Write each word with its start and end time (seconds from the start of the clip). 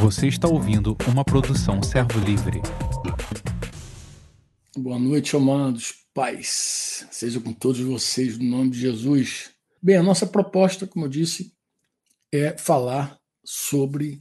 Você 0.00 0.26
está 0.26 0.48
ouvindo 0.48 0.96
uma 1.08 1.24
produção 1.24 1.82
Servo 1.82 2.18
Livre. 2.20 2.60
Boa 4.76 4.98
noite, 4.98 5.36
amados 5.36 6.02
pais. 6.12 7.06
Seja 7.10 7.40
com 7.40 7.52
todos 7.52 7.80
vocês, 7.80 8.36
no 8.38 8.44
nome 8.44 8.70
de 8.70 8.80
Jesus. 8.80 9.52
Bem, 9.80 9.96
a 9.96 10.02
nossa 10.02 10.26
proposta, 10.26 10.86
como 10.86 11.06
eu 11.06 11.08
disse, 11.08 11.54
é 12.30 12.56
falar 12.56 13.18
sobre 13.44 14.18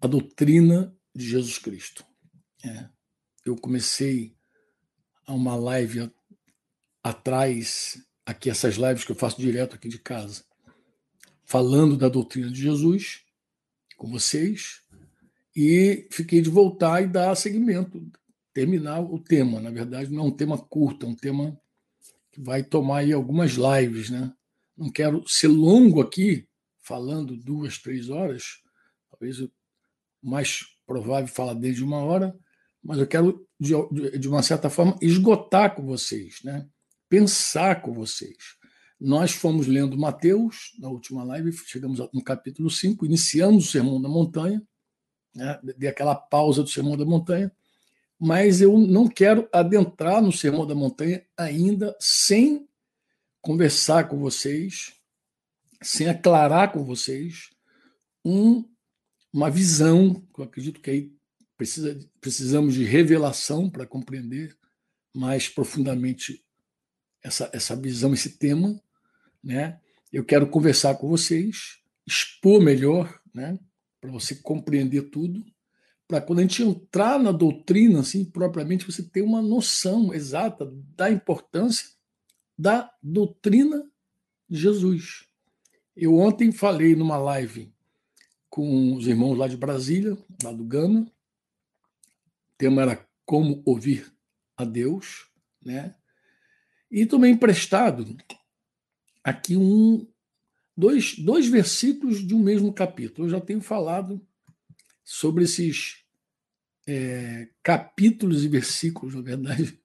a 0.00 0.06
doutrina 0.06 0.94
de 1.14 1.28
Jesus 1.28 1.58
Cristo. 1.58 2.04
É. 2.64 2.88
Eu 3.44 3.56
comecei 3.56 4.34
uma 5.26 5.54
live 5.54 6.10
atrás, 7.02 8.02
aqui 8.26 8.50
essas 8.50 8.74
lives 8.74 9.04
que 9.04 9.12
eu 9.12 9.16
faço 9.16 9.40
direto 9.40 9.74
aqui 9.74 9.88
de 9.88 9.98
casa, 9.98 10.44
falando 11.44 11.96
da 11.96 12.08
doutrina 12.08 12.50
de 12.50 12.60
Jesus 12.60 13.24
com 14.00 14.10
vocês 14.10 14.80
e 15.54 16.08
fiquei 16.10 16.40
de 16.40 16.48
voltar 16.48 17.02
e 17.02 17.06
dar 17.06 17.34
seguimento, 17.34 18.02
terminar 18.54 19.00
o 19.00 19.18
tema. 19.18 19.60
Na 19.60 19.70
verdade, 19.70 20.10
não 20.10 20.24
é 20.24 20.26
um 20.26 20.30
tema 20.30 20.56
curto, 20.56 21.04
é 21.04 21.08
um 21.10 21.14
tema 21.14 21.60
que 22.32 22.40
vai 22.40 22.62
tomar 22.62 23.00
aí 23.00 23.12
algumas 23.12 23.52
lives, 23.52 24.08
né? 24.08 24.32
Não 24.74 24.90
quero 24.90 25.22
ser 25.28 25.48
longo 25.48 26.00
aqui, 26.00 26.48
falando 26.80 27.36
duas, 27.36 27.76
três 27.76 28.08
horas, 28.08 28.62
talvez 29.10 29.38
o 29.38 29.52
mais 30.22 30.64
provável 30.86 31.28
falar 31.28 31.52
desde 31.52 31.84
uma 31.84 31.98
hora, 31.98 32.34
mas 32.82 32.98
eu 32.98 33.06
quero, 33.06 33.46
de, 33.60 33.74
de 34.18 34.28
uma 34.28 34.42
certa 34.42 34.70
forma, 34.70 34.96
esgotar 35.02 35.74
com 35.74 35.84
vocês, 35.84 36.38
né? 36.42 36.66
pensar 37.06 37.82
com 37.82 37.92
vocês. 37.92 38.56
Nós 39.00 39.32
fomos 39.32 39.66
lendo 39.66 39.96
Mateus, 39.96 40.76
na 40.78 40.88
última 40.88 41.24
live, 41.24 41.52
chegamos 41.52 41.98
no 42.12 42.22
capítulo 42.22 42.68
5, 42.68 43.06
iniciamos 43.06 43.66
o 43.66 43.70
Sermão 43.70 44.00
da 44.00 44.08
Montanha, 44.08 44.62
né? 45.34 45.58
dei 45.78 45.88
aquela 45.88 46.14
pausa 46.14 46.62
do 46.62 46.68
Sermão 46.68 46.96
da 46.96 47.04
Montanha, 47.04 47.50
mas 48.18 48.60
eu 48.60 48.76
não 48.76 49.08
quero 49.08 49.48
adentrar 49.50 50.20
no 50.20 50.30
Sermão 50.30 50.66
da 50.66 50.74
Montanha 50.74 51.24
ainda 51.34 51.96
sem 51.98 52.68
conversar 53.40 54.06
com 54.06 54.18
vocês, 54.18 54.92
sem 55.82 56.06
aclarar 56.06 56.70
com 56.70 56.84
vocês 56.84 57.48
um, 58.22 58.62
uma 59.32 59.50
visão, 59.50 60.14
que 60.34 60.40
eu 60.40 60.44
acredito 60.44 60.80
que 60.80 60.90
aí 60.90 61.12
precisa, 61.56 61.98
precisamos 62.20 62.74
de 62.74 62.84
revelação 62.84 63.70
para 63.70 63.86
compreender 63.86 64.54
mais 65.14 65.48
profundamente 65.48 66.44
essa, 67.22 67.50
essa 67.52 67.74
visão, 67.74 68.12
esse 68.12 68.38
tema. 68.38 68.80
Né? 69.42 69.78
Eu 70.12 70.24
quero 70.24 70.46
conversar 70.48 70.96
com 70.96 71.08
vocês, 71.08 71.78
expor 72.06 72.60
melhor, 72.60 73.20
né? 73.34 73.58
para 74.00 74.10
você 74.10 74.34
compreender 74.34 75.10
tudo, 75.10 75.44
para 76.08 76.20
quando 76.20 76.40
a 76.40 76.42
gente 76.42 76.62
entrar 76.62 77.20
na 77.20 77.30
doutrina, 77.30 78.00
assim, 78.00 78.24
propriamente, 78.24 78.84
você 78.84 79.02
ter 79.02 79.22
uma 79.22 79.40
noção 79.40 80.12
exata 80.12 80.68
da 80.96 81.10
importância 81.10 81.86
da 82.58 82.90
doutrina 83.02 83.88
de 84.48 84.58
Jesus. 84.58 85.26
Eu 85.96 86.16
ontem 86.16 86.50
falei 86.50 86.96
numa 86.96 87.16
live 87.16 87.72
com 88.48 88.94
os 88.96 89.06
irmãos 89.06 89.36
lá 89.36 89.46
de 89.46 89.56
Brasília, 89.56 90.18
lá 90.42 90.52
do 90.52 90.64
Gama. 90.64 91.02
O 91.02 92.56
tema 92.58 92.82
era 92.82 93.08
como 93.24 93.62
ouvir 93.64 94.12
a 94.56 94.64
Deus, 94.64 95.28
né? 95.64 95.94
E 96.90 97.06
tomei 97.06 97.30
emprestado 97.30 98.16
aqui 99.22 99.56
um 99.56 100.06
dois, 100.76 101.16
dois 101.18 101.46
versículos 101.46 102.26
de 102.26 102.34
um 102.34 102.42
mesmo 102.42 102.72
capítulo. 102.72 103.26
Eu 103.26 103.30
já 103.30 103.40
tenho 103.40 103.60
falado 103.60 104.24
sobre 105.04 105.44
esses 105.44 106.04
é, 106.86 107.48
capítulos 107.62 108.44
e 108.44 108.48
versículos, 108.48 109.14
na 109.14 109.20
verdade, 109.20 109.78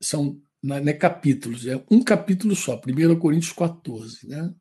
são 0.00 0.40
não 0.62 0.76
é 0.76 0.92
capítulos, 0.92 1.64
é 1.66 1.82
um 1.88 2.02
capítulo 2.02 2.56
só, 2.56 2.80
1 2.84 3.18
Coríntios 3.20 3.52
14. 3.52 4.26
Né? 4.26 4.52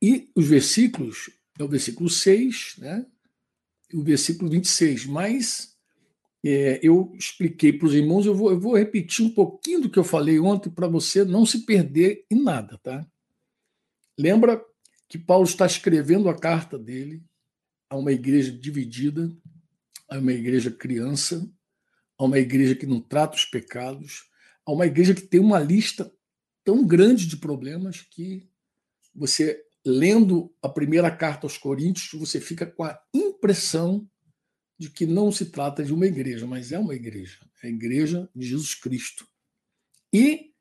E 0.00 0.30
os 0.34 0.46
versículos, 0.46 1.30
é 1.58 1.62
o 1.62 1.68
versículo 1.68 2.08
6 2.08 2.76
né? 2.78 3.04
e 3.92 3.96
o 3.96 4.02
versículo 4.02 4.50
26. 4.50 5.06
Mas 5.06 5.71
é, 6.44 6.80
eu 6.82 7.12
expliquei 7.16 7.72
para 7.72 7.86
os 7.86 7.94
irmãos, 7.94 8.26
eu 8.26 8.34
vou, 8.34 8.50
eu 8.50 8.58
vou 8.58 8.76
repetir 8.76 9.24
um 9.24 9.30
pouquinho 9.30 9.82
do 9.82 9.90
que 9.90 9.98
eu 9.98 10.04
falei 10.04 10.40
ontem 10.40 10.70
para 10.70 10.88
você 10.88 11.24
não 11.24 11.46
se 11.46 11.64
perder 11.64 12.24
em 12.30 12.42
nada. 12.42 12.78
Tá? 12.78 13.06
Lembra 14.18 14.62
que 15.08 15.18
Paulo 15.18 15.44
está 15.44 15.66
escrevendo 15.66 16.28
a 16.28 16.38
carta 16.38 16.78
dele 16.78 17.22
a 17.88 17.96
uma 17.96 18.10
igreja 18.10 18.50
dividida, 18.50 19.30
a 20.08 20.18
uma 20.18 20.32
igreja 20.32 20.70
criança, 20.70 21.48
a 22.18 22.24
uma 22.24 22.38
igreja 22.38 22.74
que 22.74 22.86
não 22.86 23.00
trata 23.00 23.36
os 23.36 23.44
pecados, 23.44 24.24
a 24.66 24.72
uma 24.72 24.86
igreja 24.86 25.14
que 25.14 25.22
tem 25.22 25.40
uma 25.40 25.60
lista 25.60 26.12
tão 26.64 26.84
grande 26.86 27.26
de 27.26 27.36
problemas 27.36 28.00
que 28.00 28.48
você, 29.14 29.62
lendo 29.84 30.52
a 30.62 30.68
primeira 30.68 31.10
carta 31.10 31.46
aos 31.46 31.58
Coríntios, 31.58 32.08
você 32.18 32.40
fica 32.40 32.66
com 32.66 32.84
a 32.84 32.98
impressão 33.12 34.08
de 34.82 34.90
que 34.90 35.06
não 35.06 35.30
se 35.30 35.46
trata 35.46 35.84
de 35.84 35.94
uma 35.94 36.06
igreja, 36.06 36.44
mas 36.44 36.72
é 36.72 36.78
uma 36.78 36.94
igreja, 36.94 37.38
é 37.62 37.68
a 37.68 37.70
igreja 37.70 38.28
de 38.34 38.46
Jesus 38.46 38.74
Cristo. 38.74 39.24
E 40.12 40.52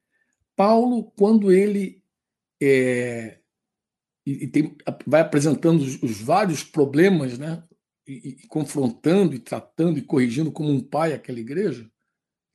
Paulo, 0.55 1.11
quando 1.17 1.51
ele 1.51 2.03
é, 2.61 3.39
e, 4.23 4.47
tem, 4.47 4.77
vai 5.07 5.21
apresentando 5.21 5.81
os, 5.81 6.01
os, 6.03 6.21
vários 6.21 6.63
problemas, 6.63 7.39
né, 7.39 7.63
e, 8.07 8.37
e 8.43 8.47
confrontando 8.47 9.33
e 9.33 9.39
tratando 9.39 9.97
e 9.97 10.03
corrigindo 10.03 10.51
como 10.51 10.69
um 10.69 10.79
pai 10.79 11.13
aquela 11.13 11.39
igreja, 11.39 11.89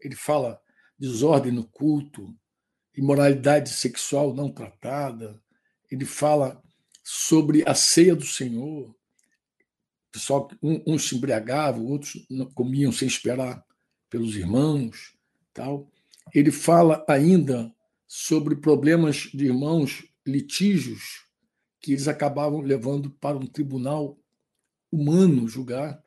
ele 0.01 0.15
fala 0.15 0.61
desordem 0.97 1.51
no 1.51 1.65
culto, 1.65 2.33
imoralidade 2.97 3.71
sexual 3.71 4.33
não 4.33 4.51
tratada. 4.53 5.43
Ele 5.91 6.05
fala 6.05 6.63
sobre 7.03 7.63
a 7.69 7.75
ceia 7.75 8.15
do 8.15 8.25
Senhor. 8.25 8.96
Pessoal, 10.17 10.49
uns 10.63 11.07
se 11.07 11.15
embriagavam, 11.15 11.85
outros 11.85 12.27
comiam 12.55 12.91
sem 12.91 13.07
esperar 13.07 13.63
pelos 14.09 14.35
irmãos, 14.35 15.15
tal. 15.53 15.93
Ele 16.35 16.51
fala 16.51 17.05
ainda 17.07 17.71
sobre 18.07 18.57
problemas 18.57 19.29
de 19.35 19.45
irmãos 19.45 20.09
litígios 20.27 21.27
que 21.79 21.93
eles 21.93 22.09
acabavam 22.09 22.63
levando 22.63 23.11
para 23.11 23.37
um 23.37 23.47
tribunal 23.47 24.19
humano 24.91 25.47
julgar. 25.47 26.03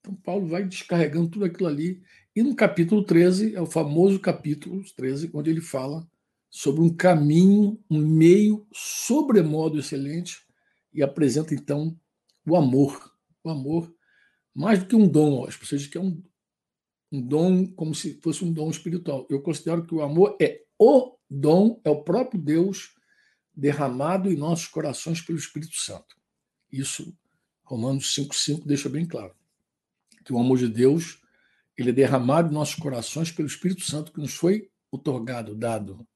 Então 0.00 0.14
Paulo 0.14 0.46
vai 0.46 0.64
descarregando 0.64 1.28
tudo 1.28 1.44
aquilo 1.44 1.68
ali 1.68 2.02
e 2.34 2.42
no 2.42 2.56
capítulo 2.56 3.04
13, 3.04 3.54
é 3.54 3.60
o 3.60 3.66
famoso 3.66 4.18
capítulo 4.20 4.82
13, 4.96 5.28
onde 5.34 5.50
ele 5.50 5.60
fala 5.60 6.08
sobre 6.48 6.80
um 6.80 6.88
caminho, 6.88 7.78
um 7.90 7.98
meio 7.98 8.66
sobremodo 8.72 9.78
excelente 9.78 10.38
e 10.94 11.02
apresenta 11.02 11.54
então 11.54 11.94
o 12.46 12.56
amor. 12.56 13.13
O 13.44 13.50
amor, 13.50 13.94
mais 14.52 14.80
do 14.80 14.86
que 14.86 14.96
um 14.96 15.06
dom, 15.06 15.44
as 15.44 15.56
pessoas 15.56 15.86
que 15.86 15.96
é 15.96 16.00
um, 16.00 16.20
um 17.12 17.20
dom 17.20 17.66
como 17.66 17.94
se 17.94 18.20
fosse 18.20 18.44
um 18.44 18.52
dom 18.52 18.70
espiritual. 18.70 19.26
Eu 19.30 19.40
considero 19.42 19.86
que 19.86 19.94
o 19.94 20.02
amor 20.02 20.36
é 20.40 20.62
o 20.78 21.16
dom, 21.30 21.80
é 21.84 21.90
o 21.90 22.02
próprio 22.02 22.40
Deus 22.40 22.94
derramado 23.54 24.32
em 24.32 24.36
nossos 24.36 24.66
corações 24.66 25.20
pelo 25.20 25.38
Espírito 25.38 25.76
Santo. 25.76 26.16
Isso, 26.72 27.16
Romanos 27.62 28.12
5,5 28.14 28.66
deixa 28.66 28.88
bem 28.88 29.06
claro. 29.06 29.34
Que 30.24 30.32
o 30.32 30.38
amor 30.38 30.58
de 30.58 30.68
Deus 30.68 31.22
ele 31.76 31.90
é 31.90 31.92
derramado 31.92 32.50
em 32.50 32.54
nossos 32.54 32.76
corações 32.76 33.30
pelo 33.30 33.48
Espírito 33.48 33.82
Santo 33.82 34.12
que 34.12 34.20
nos 34.20 34.34
foi 34.34 34.70
otorgado, 34.90 35.54
dado. 35.54 36.06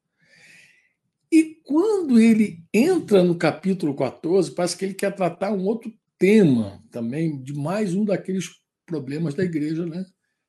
E 1.31 1.61
quando 1.63 2.19
ele 2.19 2.63
entra 2.73 3.23
no 3.23 3.37
capítulo 3.37 3.93
14, 3.93 4.51
parece 4.51 4.77
que 4.77 4.85
ele 4.85 4.93
quer 4.93 5.13
tratar 5.13 5.51
um 5.51 5.65
outro 5.65 5.93
tema 6.19 6.83
também, 6.91 7.41
de 7.41 7.53
mais 7.53 7.95
um 7.95 8.03
daqueles 8.03 8.49
problemas 8.85 9.33
da 9.33 9.43
igreja, 9.43 9.85
né? 9.85 10.05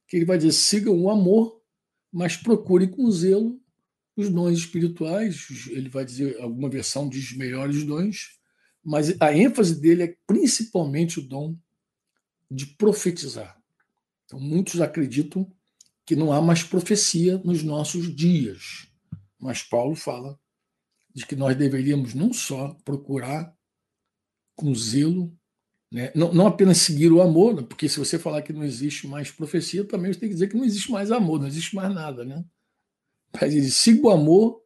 Que 0.08 0.16
ele 0.16 0.26
vai 0.26 0.36
dizer: 0.36 0.52
sigam 0.52 1.00
o 1.00 1.08
amor, 1.08 1.62
mas 2.12 2.36
procure 2.36 2.88
com 2.88 3.10
zelo 3.10 3.58
os 4.16 4.28
dons 4.28 4.58
espirituais. 4.58 5.46
Ele 5.70 5.88
vai 5.88 6.04
dizer, 6.04 6.38
alguma 6.40 6.68
versão 6.68 7.08
diz 7.08 7.34
melhores 7.36 7.84
dons, 7.84 8.38
mas 8.82 9.14
a 9.20 9.32
ênfase 9.34 9.80
dele 9.80 10.02
é 10.02 10.16
principalmente 10.26 11.20
o 11.20 11.22
dom 11.22 11.56
de 12.50 12.66
profetizar. 12.66 13.56
Então, 14.24 14.40
muitos 14.40 14.80
acreditam 14.80 15.50
que 16.04 16.16
não 16.16 16.32
há 16.32 16.42
mais 16.42 16.62
profecia 16.62 17.38
nos 17.38 17.62
nossos 17.62 18.14
dias. 18.14 18.88
Mas 19.38 19.62
Paulo 19.62 19.94
fala 19.94 20.38
de 21.14 21.26
que 21.26 21.36
nós 21.36 21.56
deveríamos 21.56 22.14
não 22.14 22.32
só 22.32 22.74
procurar 22.84 23.56
com 24.54 24.74
zelo, 24.74 25.36
né? 25.90 26.12
não, 26.14 26.32
não 26.32 26.46
apenas 26.46 26.78
seguir 26.78 27.10
o 27.10 27.20
amor, 27.20 27.54
né? 27.54 27.62
porque 27.62 27.88
se 27.88 27.98
você 27.98 28.18
falar 28.18 28.42
que 28.42 28.52
não 28.52 28.62
existe 28.62 29.08
mais 29.08 29.30
profecia, 29.30 29.84
também 29.84 30.12
você 30.12 30.20
tem 30.20 30.28
que 30.28 30.34
dizer 30.34 30.48
que 30.48 30.56
não 30.56 30.64
existe 30.64 30.90
mais 30.90 31.10
amor, 31.10 31.40
não 31.40 31.48
existe 31.48 31.74
mais 31.74 31.92
nada. 31.92 32.24
Né? 32.24 32.44
Mas 33.32 33.54
ele 33.54 33.70
siga 33.70 34.06
o 34.06 34.10
amor 34.10 34.62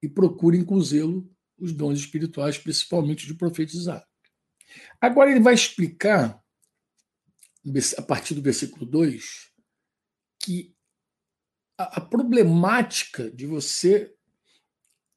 e 0.00 0.08
procurem 0.08 0.64
com 0.64 0.80
zelo 0.80 1.28
os 1.58 1.72
dons 1.72 1.98
espirituais, 1.98 2.58
principalmente 2.58 3.26
de 3.26 3.34
profetizar. 3.34 4.04
Agora 5.00 5.30
ele 5.30 5.40
vai 5.40 5.54
explicar, 5.54 6.40
a 7.96 8.02
partir 8.02 8.34
do 8.34 8.42
versículo 8.42 8.86
2, 8.86 9.52
que 10.40 10.74
a, 11.78 11.98
a 11.98 12.00
problemática 12.00 13.30
de 13.30 13.46
você 13.46 14.12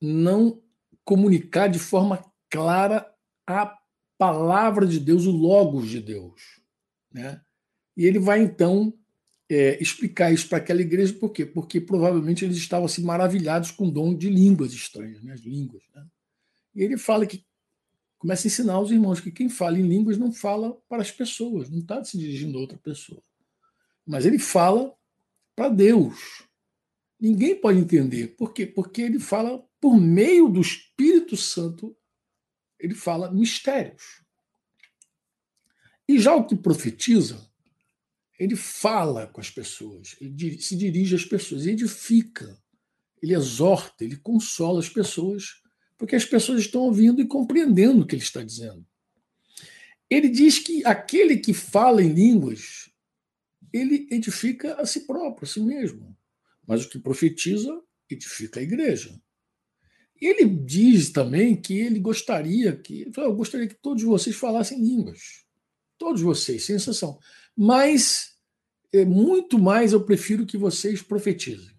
não 0.02 0.62
comunicar 1.04 1.68
de 1.68 1.80
forma 1.80 2.24
clara 2.50 3.12
a 3.48 3.78
palavra 4.26 4.88
de 4.88 5.00
Deus, 5.00 5.26
o 5.26 5.32
Logos 5.32 5.90
de 5.90 6.02
Deus. 6.02 6.42
Né? 7.12 7.40
E 7.96 8.06
ele 8.06 8.20
vai 8.20 8.42
então 8.42 8.94
é, 9.50 9.82
explicar 9.82 10.34
isso 10.34 10.50
para 10.50 10.58
aquela 10.58 10.82
igreja, 10.82 11.14
por 11.14 11.30
quê? 11.30 11.46
Porque 11.46 11.80
provavelmente 11.80 12.44
eles 12.44 12.58
estavam 12.58 12.86
assim, 12.86 13.04
maravilhados 13.04 13.72
com 13.72 13.88
o 13.88 13.92
dom 13.92 14.16
de 14.16 14.30
línguas 14.30 14.74
estranhas, 14.74 15.24
né? 15.24 15.34
as 15.34 15.42
línguas. 15.42 15.84
Né? 15.94 16.06
E 16.76 16.84
ele 16.84 16.98
fala 16.98 17.26
que 17.26 17.46
começa 18.18 18.48
a 18.48 18.50
ensinar 18.50 18.74
aos 18.74 18.92
irmãos 18.92 19.20
que 19.20 19.32
quem 19.32 19.50
fala 19.50 19.80
em 19.80 19.88
línguas 19.88 20.18
não 20.18 20.32
fala 20.32 20.76
para 20.90 21.02
as 21.02 21.12
pessoas, 21.12 21.70
não 21.70 21.80
está 21.80 22.04
se 22.04 22.18
dirigindo 22.18 22.58
a 22.58 22.62
outra 22.62 22.78
pessoa. 22.78 23.22
Mas 24.06 24.26
ele 24.26 24.40
fala 24.40 24.94
para 25.56 25.70
Deus. 25.70 26.44
Ninguém 27.20 27.56
pode 27.56 27.80
entender. 27.80 28.36
Por 28.36 28.54
quê? 28.54 28.66
Porque 28.66 29.02
ele 29.02 29.20
fala 29.20 29.64
por 29.80 29.96
meio 29.98 30.50
do 30.50 30.62
Espírito 30.62 31.38
Santo, 31.38 31.96
ele 32.86 32.94
fala 32.94 33.32
mistérios. 33.32 34.22
E 36.08 36.20
já 36.20 36.36
o 36.36 36.46
que 36.46 36.56
profetiza, 36.56 37.44
ele 38.40 38.56
fala 38.56 39.26
com 39.26 39.42
as 39.42 39.50
pessoas, 39.50 40.16
ele 40.22 40.62
se 40.62 40.76
dirige 40.76 41.16
às 41.16 41.26
pessoas, 41.26 41.64
ele 41.64 41.72
edifica, 41.72 42.62
ele 43.22 43.34
exorta, 43.34 44.04
ele 44.04 44.18
consola 44.18 44.80
as 44.80 44.90
pessoas, 44.90 45.64
porque 45.98 46.16
as 46.16 46.26
pessoas 46.26 46.60
estão 46.60 46.82
ouvindo 46.82 47.22
e 47.22 47.28
compreendendo 47.28 48.04
o 48.04 48.06
que 48.06 48.16
ele 48.16 48.22
está 48.22 48.44
dizendo. 48.44 48.86
Ele 50.08 50.30
diz 50.30 50.60
que 50.60 50.86
aquele 50.86 51.38
que 51.38 51.54
fala 51.54 52.04
em 52.04 52.14
línguas, 52.14 52.92
ele 53.74 54.08
edifica 54.12 54.76
a 54.76 54.86
si 54.86 55.08
próprio, 55.08 55.44
a 55.44 55.48
si 55.48 55.60
mesmo. 55.60 56.16
Mas 56.68 56.86
o 56.86 56.90
que 56.90 57.00
profetiza, 57.00 57.82
edifica 58.08 58.60
a 58.60 58.64
igreja. 58.64 59.20
Ele 60.26 60.46
diz 60.46 61.12
também 61.12 61.56
que 61.56 61.78
ele 61.78 62.00
gostaria 62.00 62.76
que. 62.76 63.12
Eu 63.16 63.36
gostaria 63.36 63.68
que 63.68 63.76
todos 63.76 64.02
vocês 64.04 64.36
falassem 64.36 64.82
línguas. 64.82 65.46
Todos 65.98 66.22
vocês, 66.22 66.66
sem 66.66 66.78
exceção. 66.78 67.20
Mas, 67.56 68.36
é, 68.92 69.06
muito 69.06 69.60
mais 69.60 69.94
eu 69.94 70.04
prefiro 70.04 70.46
que 70.46 70.58
vocês 70.58 71.02
profetizem. 71.02 71.76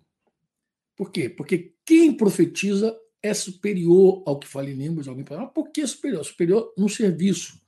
Por 0.96 1.10
quê? 1.10 1.28
Porque 1.28 1.74
quem 1.84 2.16
profetiza 2.16 2.96
é 3.22 3.34
superior 3.34 4.22
ao 4.26 4.38
que 4.38 4.46
fala 4.46 4.70
em 4.70 4.74
línguas. 4.74 5.08
Alguém 5.08 5.24
fala, 5.24 5.42
ah, 5.42 5.46
por 5.46 5.70
que 5.70 5.86
superior? 5.86 6.24
Superior 6.24 6.72
no 6.78 6.88
serviço, 6.88 7.60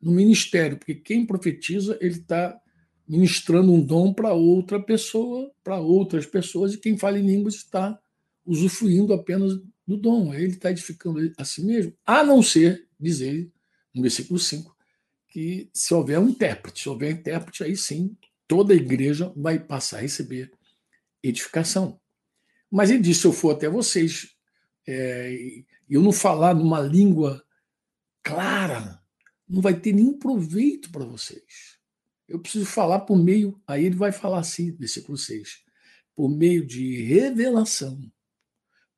no 0.00 0.12
ministério. 0.12 0.78
Porque 0.78 0.94
quem 0.94 1.26
profetiza, 1.26 1.98
ele 2.00 2.18
está 2.18 2.58
ministrando 3.06 3.70
um 3.70 3.84
dom 3.84 4.14
para 4.14 4.32
outra 4.32 4.80
pessoa, 4.80 5.52
para 5.62 5.78
outras 5.78 6.24
pessoas, 6.24 6.72
e 6.72 6.78
quem 6.78 6.96
fala 6.96 7.18
em 7.18 7.26
línguas 7.26 7.56
está 7.56 7.98
usufruindo 8.46 9.12
apenas 9.12 9.52
do 9.86 9.96
dom. 9.96 10.32
Ele 10.34 10.52
está 10.52 10.70
edificando 10.70 11.32
a 11.36 11.44
si 11.44 11.64
mesmo, 11.64 11.96
a 12.04 12.22
não 12.22 12.42
ser, 12.42 12.86
diz 12.98 13.20
ele, 13.20 13.52
no 13.94 14.02
versículo 14.02 14.38
5, 14.38 14.76
que 15.28 15.70
se 15.72 15.94
houver 15.94 16.18
um 16.18 16.28
intérprete, 16.28 16.82
se 16.82 16.88
houver 16.88 17.14
um 17.14 17.18
intérprete, 17.18 17.64
aí 17.64 17.76
sim 17.76 18.16
toda 18.46 18.74
a 18.74 18.76
igreja 18.76 19.32
vai 19.34 19.58
passar 19.58 19.98
a 19.98 20.02
receber 20.02 20.52
edificação. 21.22 21.98
Mas 22.70 22.90
ele 22.90 23.00
disse: 23.00 23.20
se 23.20 23.26
eu 23.26 23.32
for 23.32 23.54
até 23.54 23.68
vocês 23.68 24.34
é, 24.86 25.64
eu 25.88 26.02
não 26.02 26.12
falar 26.12 26.54
numa 26.54 26.80
língua 26.80 27.44
clara, 28.22 29.00
não 29.48 29.60
vai 29.60 29.78
ter 29.78 29.92
nenhum 29.92 30.18
proveito 30.18 30.90
para 30.90 31.04
vocês. 31.04 31.78
Eu 32.28 32.38
preciso 32.38 32.64
falar 32.64 33.00
por 33.00 33.16
meio, 33.16 33.60
aí 33.66 33.84
ele 33.84 33.96
vai 33.96 34.12
falar 34.12 34.38
assim, 34.38 34.72
versículo 34.72 35.18
6, 35.18 35.64
por 36.14 36.28
meio 36.28 36.66
de 36.66 37.02
revelação, 37.02 38.00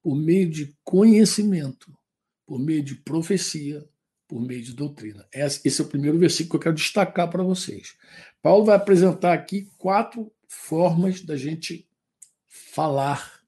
por 0.04 0.14
meio 0.14 0.50
de 0.50 0.76
conhecimento, 0.84 1.90
por 2.46 2.58
meio 2.58 2.82
de 2.82 2.94
profecia, 2.94 3.82
por 4.28 4.38
meio 4.38 4.62
de 4.62 4.74
doutrina. 4.74 5.26
Esse 5.32 5.80
é 5.80 5.84
o 5.84 5.88
primeiro 5.88 6.18
versículo 6.18 6.50
que 6.50 6.56
eu 6.56 6.60
quero 6.60 6.74
destacar 6.74 7.30
para 7.30 7.42
vocês. 7.42 7.94
Paulo 8.42 8.66
vai 8.66 8.76
apresentar 8.76 9.32
aqui 9.32 9.70
quatro 9.78 10.30
formas 10.46 11.22
da 11.22 11.38
gente 11.38 11.88
falar 12.46 13.40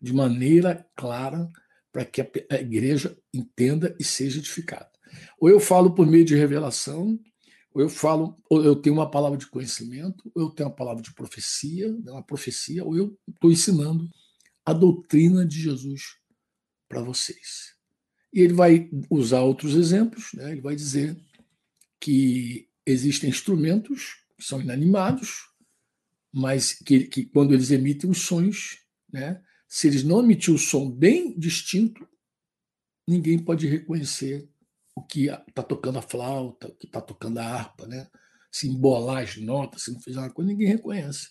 de 0.00 0.12
maneira 0.12 0.84
clara 0.96 1.48
para 1.92 2.04
que 2.04 2.20
a 2.20 2.56
igreja 2.56 3.16
entenda 3.32 3.94
e 3.96 4.02
seja 4.02 4.40
edificada. 4.40 4.90
Ou 5.38 5.48
eu 5.48 5.60
falo 5.60 5.94
por 5.94 6.04
meio 6.04 6.24
de 6.24 6.34
revelação, 6.34 7.16
ou 7.72 7.80
eu 7.80 7.88
falo, 7.88 8.36
ou 8.50 8.64
eu 8.64 8.74
tenho 8.74 8.96
uma 8.96 9.08
palavra 9.08 9.38
de 9.38 9.46
conhecimento, 9.46 10.32
ou 10.34 10.42
eu 10.42 10.50
tenho 10.50 10.68
uma 10.68 10.74
palavra 10.74 11.00
de 11.00 11.14
profecia, 11.14 11.92
né, 11.92 12.10
uma 12.10 12.24
profecia, 12.24 12.84
ou 12.84 12.96
eu 12.96 13.16
estou 13.28 13.52
ensinando 13.52 14.10
a 14.64 14.72
doutrina 14.72 15.46
de 15.46 15.60
Jesus 15.60 16.16
para 16.88 17.02
vocês. 17.02 17.74
E 18.32 18.40
ele 18.40 18.54
vai 18.54 18.88
usar 19.10 19.40
outros 19.40 19.74
exemplos, 19.74 20.32
né? 20.34 20.52
ele 20.52 20.60
vai 20.60 20.74
dizer 20.74 21.16
que 22.00 22.68
existem 22.86 23.30
instrumentos 23.30 24.16
que 24.36 24.44
são 24.44 24.60
inanimados, 24.60 25.48
mas 26.32 26.72
que, 26.72 27.04
que 27.04 27.26
quando 27.26 27.52
eles 27.52 27.70
emitem 27.70 28.10
os 28.10 28.22
sons, 28.22 28.78
né? 29.12 29.42
se 29.68 29.86
eles 29.86 30.02
não 30.02 30.20
emitirem 30.20 30.56
o 30.56 30.58
som 30.58 30.90
bem 30.90 31.38
distinto, 31.38 32.08
ninguém 33.06 33.38
pode 33.38 33.66
reconhecer 33.66 34.48
o 34.94 35.02
que 35.02 35.28
está 35.28 35.62
tocando 35.62 35.98
a 35.98 36.02
flauta, 36.02 36.68
o 36.68 36.74
que 36.74 36.86
está 36.86 37.00
tocando 37.00 37.38
a 37.38 37.44
harpa, 37.44 37.86
né? 37.86 38.08
se 38.50 38.68
embolar 38.68 39.22
as 39.22 39.36
notas, 39.36 39.84
se 39.84 39.92
não 39.92 40.00
fizer 40.00 40.20
uma 40.20 40.30
coisa, 40.30 40.50
ninguém 40.50 40.68
reconhece. 40.68 41.30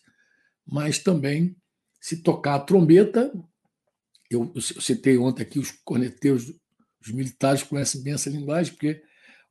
Mas 0.66 0.98
também, 0.98 1.56
se 2.02 2.18
tocar 2.18 2.56
a 2.56 2.60
trombeta, 2.60 3.32
eu, 4.30 4.52
eu 4.54 4.62
citei 4.62 5.18
ontem 5.18 5.44
aqui 5.44 5.60
os 5.60 5.72
corneteiros 5.72 6.54
os 7.02 7.12
militares 7.12 7.64
conhecem 7.64 8.04
bem 8.04 8.14
essa 8.14 8.30
linguagem, 8.30 8.74
porque 8.74 9.02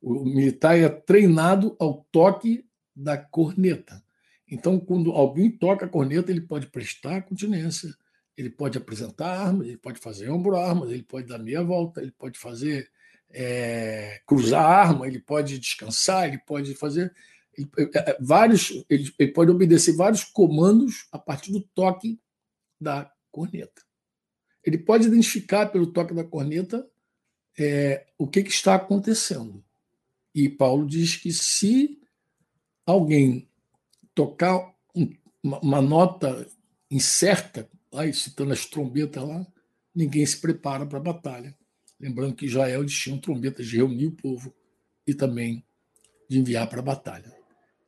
o 0.01 0.23
militar 0.23 0.77
é 0.77 0.87
treinado 0.87 1.75
ao 1.79 2.05
toque 2.11 2.65
da 2.95 3.17
corneta. 3.17 4.01
Então, 4.49 4.79
quando 4.79 5.11
alguém 5.11 5.51
toca 5.51 5.85
a 5.85 5.89
corneta, 5.89 6.31
ele 6.31 6.41
pode 6.41 6.67
prestar 6.67 7.21
continência, 7.23 7.93
ele 8.37 8.49
pode 8.49 8.77
apresentar 8.77 9.27
armas, 9.27 9.67
ele 9.67 9.77
pode 9.77 9.99
fazer 9.99 10.29
ombro 10.29 10.55
armas, 10.55 10.91
ele 10.91 11.03
pode 11.03 11.27
dar 11.27 11.37
meia 11.37 11.61
volta, 11.61 12.01
ele 12.01 12.11
pode 12.11 12.39
fazer 12.39 12.89
é, 13.29 14.21
cruzar 14.25 14.63
arma, 14.63 15.07
ele 15.07 15.19
pode 15.19 15.59
descansar, 15.59 16.27
ele 16.27 16.39
pode 16.39 16.73
fazer 16.75 17.13
ele, 17.57 17.69
é, 17.77 18.11
é, 18.11 18.17
vários, 18.19 18.83
ele, 18.89 19.11
ele 19.19 19.31
pode 19.31 19.51
obedecer 19.51 19.95
vários 19.95 20.23
comandos 20.23 21.07
a 21.11 21.19
partir 21.19 21.51
do 21.51 21.61
toque 21.75 22.19
da 22.81 23.11
corneta. 23.31 23.81
Ele 24.63 24.77
pode 24.77 25.07
identificar 25.07 25.67
pelo 25.67 25.91
toque 25.91 26.13
da 26.13 26.23
corneta 26.23 26.87
é, 27.57 28.07
o 28.17 28.27
que, 28.27 28.43
que 28.43 28.49
está 28.49 28.75
acontecendo. 28.75 29.63
E 30.33 30.49
Paulo 30.49 30.85
diz 30.85 31.15
que 31.15 31.31
se 31.31 31.99
alguém 32.85 33.49
tocar 34.13 34.73
um, 34.95 35.09
uma, 35.43 35.59
uma, 35.59 35.81
nota 35.81 36.47
incerta, 36.89 37.69
aí 37.93 38.13
citando 38.13 38.53
as 38.53 38.65
trombetas 38.65 39.23
lá, 39.23 39.45
ninguém 39.93 40.25
se 40.25 40.39
prepara 40.39 40.85
para 40.85 40.97
a 40.97 41.01
batalha. 41.01 41.57
Lembrando 41.99 42.35
que 42.35 42.45
Israel 42.45 42.85
tinha 42.85 43.19
trombetas 43.19 43.67
de 43.67 43.77
reunir 43.77 44.07
o 44.07 44.15
povo 44.15 44.53
e 45.05 45.13
também 45.13 45.65
de 46.29 46.39
enviar 46.39 46.67
para 46.67 46.79
a 46.79 46.83
batalha. 46.83 47.35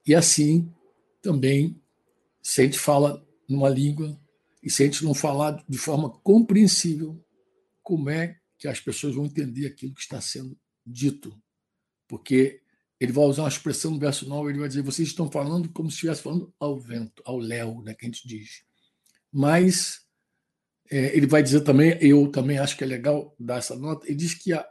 E 0.06 0.14
assim 0.14 0.72
também, 1.22 1.82
se 2.42 2.62
a 2.62 2.66
gente 2.66 2.78
fala 2.78 3.26
numa 3.48 3.70
língua 3.70 4.20
e 4.64 4.70
se 4.70 4.82
a 4.82 4.86
gente 4.86 5.04
não 5.04 5.14
falar 5.14 5.64
de 5.68 5.78
forma 5.78 6.10
compreensível, 6.10 7.22
como 7.82 8.10
é 8.10 8.40
que 8.58 8.68
as 8.68 8.80
pessoas 8.80 9.14
vão 9.14 9.26
entender 9.26 9.68
aquilo 9.68 9.94
que 9.94 10.02
está 10.02 10.22
sendo 10.22 10.58
dito. 10.86 11.38
Porque 12.08 12.62
ele 13.00 13.12
vai 13.12 13.26
usar 13.26 13.44
uma 13.44 13.50
expressão 13.50 13.92
no 13.92 14.00
verso 14.00 14.28
9, 14.28 14.52
ele 14.52 14.60
vai 14.60 14.70
dizer: 14.70 14.82
vocês 14.82 15.10
estão 15.10 15.30
falando 15.30 15.70
como 15.74 15.90
se 15.90 15.96
estivesse 15.96 16.22
falando 16.22 16.54
ao 16.58 16.80
vento, 16.80 17.22
ao 17.26 17.38
léu, 17.38 17.82
né, 17.82 17.94
que 17.94 18.06
a 18.06 18.10
gente 18.10 18.26
diz. 18.26 18.64
Mas 19.30 20.04
é, 20.90 21.16
ele 21.16 21.28
vai 21.28 21.44
dizer 21.44 21.62
também, 21.62 21.98
eu 22.00 22.32
também 22.32 22.58
acho 22.58 22.78
que 22.78 22.84
é 22.84 22.88
legal 22.88 23.36
dar 23.38 23.58
essa 23.58 23.76
nota, 23.76 24.08
ele 24.08 24.16
diz 24.16 24.34
que 24.34 24.54
há, 24.54 24.66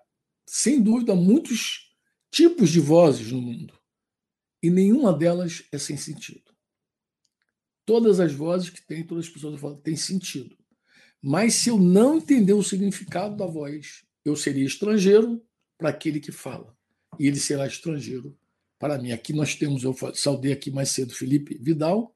sem 0.46 0.82
dúvida, 0.82 1.14
muitos 1.14 1.90
tipos 2.30 2.70
de 2.70 2.80
vozes 2.80 3.30
no 3.30 3.42
mundo. 3.42 3.78
E 4.62 4.70
nenhuma 4.70 5.12
delas 5.12 5.64
é 5.72 5.76
sem 5.76 5.96
sentido. 5.96 6.51
Todas 7.84 8.20
as 8.20 8.32
vozes 8.32 8.70
que 8.70 8.80
tem, 8.80 9.04
todas 9.04 9.26
as 9.26 9.30
pessoas 9.30 9.60
falam, 9.60 9.76
têm 9.76 9.96
sentido. 9.96 10.56
Mas 11.20 11.54
se 11.54 11.68
eu 11.68 11.78
não 11.78 12.16
entender 12.16 12.52
o 12.52 12.62
significado 12.62 13.36
da 13.36 13.46
voz, 13.46 14.04
eu 14.24 14.34
seria 14.36 14.64
estrangeiro 14.64 15.42
para 15.78 15.90
aquele 15.90 16.20
que 16.20 16.32
fala. 16.32 16.76
E 17.18 17.26
ele 17.26 17.38
será 17.38 17.66
estrangeiro 17.66 18.36
para 18.78 18.98
mim. 18.98 19.12
Aqui 19.12 19.32
nós 19.32 19.54
temos, 19.54 19.84
eu 19.84 19.94
saudei 20.14 20.52
aqui 20.52 20.70
mais 20.70 20.90
cedo 20.90 21.14
Felipe 21.14 21.56
Vidal. 21.60 22.14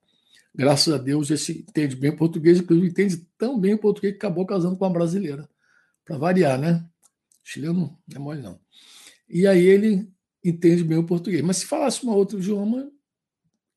Graças 0.54 0.92
a 0.92 0.98
Deus, 0.98 1.30
esse 1.30 1.64
entende 1.68 1.94
bem 1.94 2.16
português, 2.16 2.58
inclusive 2.58 2.88
entende 2.88 3.26
tão 3.36 3.60
bem 3.60 3.74
o 3.74 3.78
português 3.78 4.14
que 4.14 4.18
acabou 4.18 4.46
casando 4.46 4.76
com 4.76 4.84
uma 4.84 4.92
brasileira. 4.92 5.48
Para 6.04 6.16
variar, 6.16 6.58
né? 6.58 6.84
Chileno 7.44 7.96
não 8.08 8.16
é 8.16 8.18
mole, 8.18 8.42
não. 8.42 8.58
E 9.28 9.46
aí 9.46 9.64
ele 9.64 10.08
entende 10.42 10.82
bem 10.82 10.98
o 10.98 11.04
português. 11.04 11.42
Mas 11.42 11.58
se 11.58 11.66
falasse 11.66 12.04
um 12.04 12.10
outro 12.10 12.38
idioma, 12.38 12.90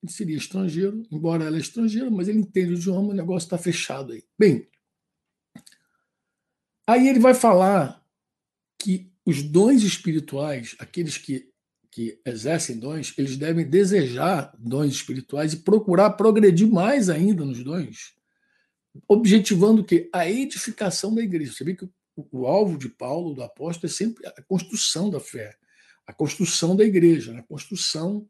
seria 0.07 0.37
estrangeiro, 0.37 1.03
embora 1.11 1.45
ela 1.45 1.57
é 1.57 1.59
estrangeira, 1.59 2.09
mas 2.09 2.27
ele 2.27 2.39
entende 2.39 2.73
o 2.73 2.77
idioma, 2.77 3.09
o 3.09 3.13
negócio 3.15 3.45
está 3.45 3.57
fechado 3.57 4.13
aí. 4.13 4.23
Bem, 4.37 4.67
aí 6.87 7.07
ele 7.07 7.19
vai 7.19 7.33
falar 7.33 8.03
que 8.77 9.11
os 9.25 9.43
dons 9.43 9.83
espirituais, 9.83 10.75
aqueles 10.79 11.17
que, 11.17 11.51
que 11.91 12.19
exercem 12.25 12.79
dons, 12.79 13.13
eles 13.17 13.35
devem 13.35 13.67
desejar 13.67 14.53
dons 14.57 14.93
espirituais 14.93 15.53
e 15.53 15.57
procurar 15.57 16.11
progredir 16.11 16.67
mais 16.67 17.09
ainda 17.09 17.43
nos 17.43 17.63
dons, 17.63 18.15
objetivando 19.07 19.83
que 19.83 20.09
a 20.13 20.29
edificação 20.29 21.13
da 21.13 21.21
igreja. 21.21 21.51
Você 21.51 21.63
vê 21.63 21.75
que 21.75 21.85
o, 21.85 21.91
o 22.31 22.47
alvo 22.47 22.77
de 22.77 22.89
Paulo, 22.89 23.33
do 23.33 23.43
apóstolo, 23.43 23.91
é 23.91 23.93
sempre 23.93 24.25
a 24.25 24.41
construção 24.43 25.09
da 25.09 25.19
fé, 25.19 25.55
a 26.07 26.13
construção 26.13 26.75
da 26.75 26.83
igreja, 26.83 27.37
a 27.37 27.43
construção 27.43 28.27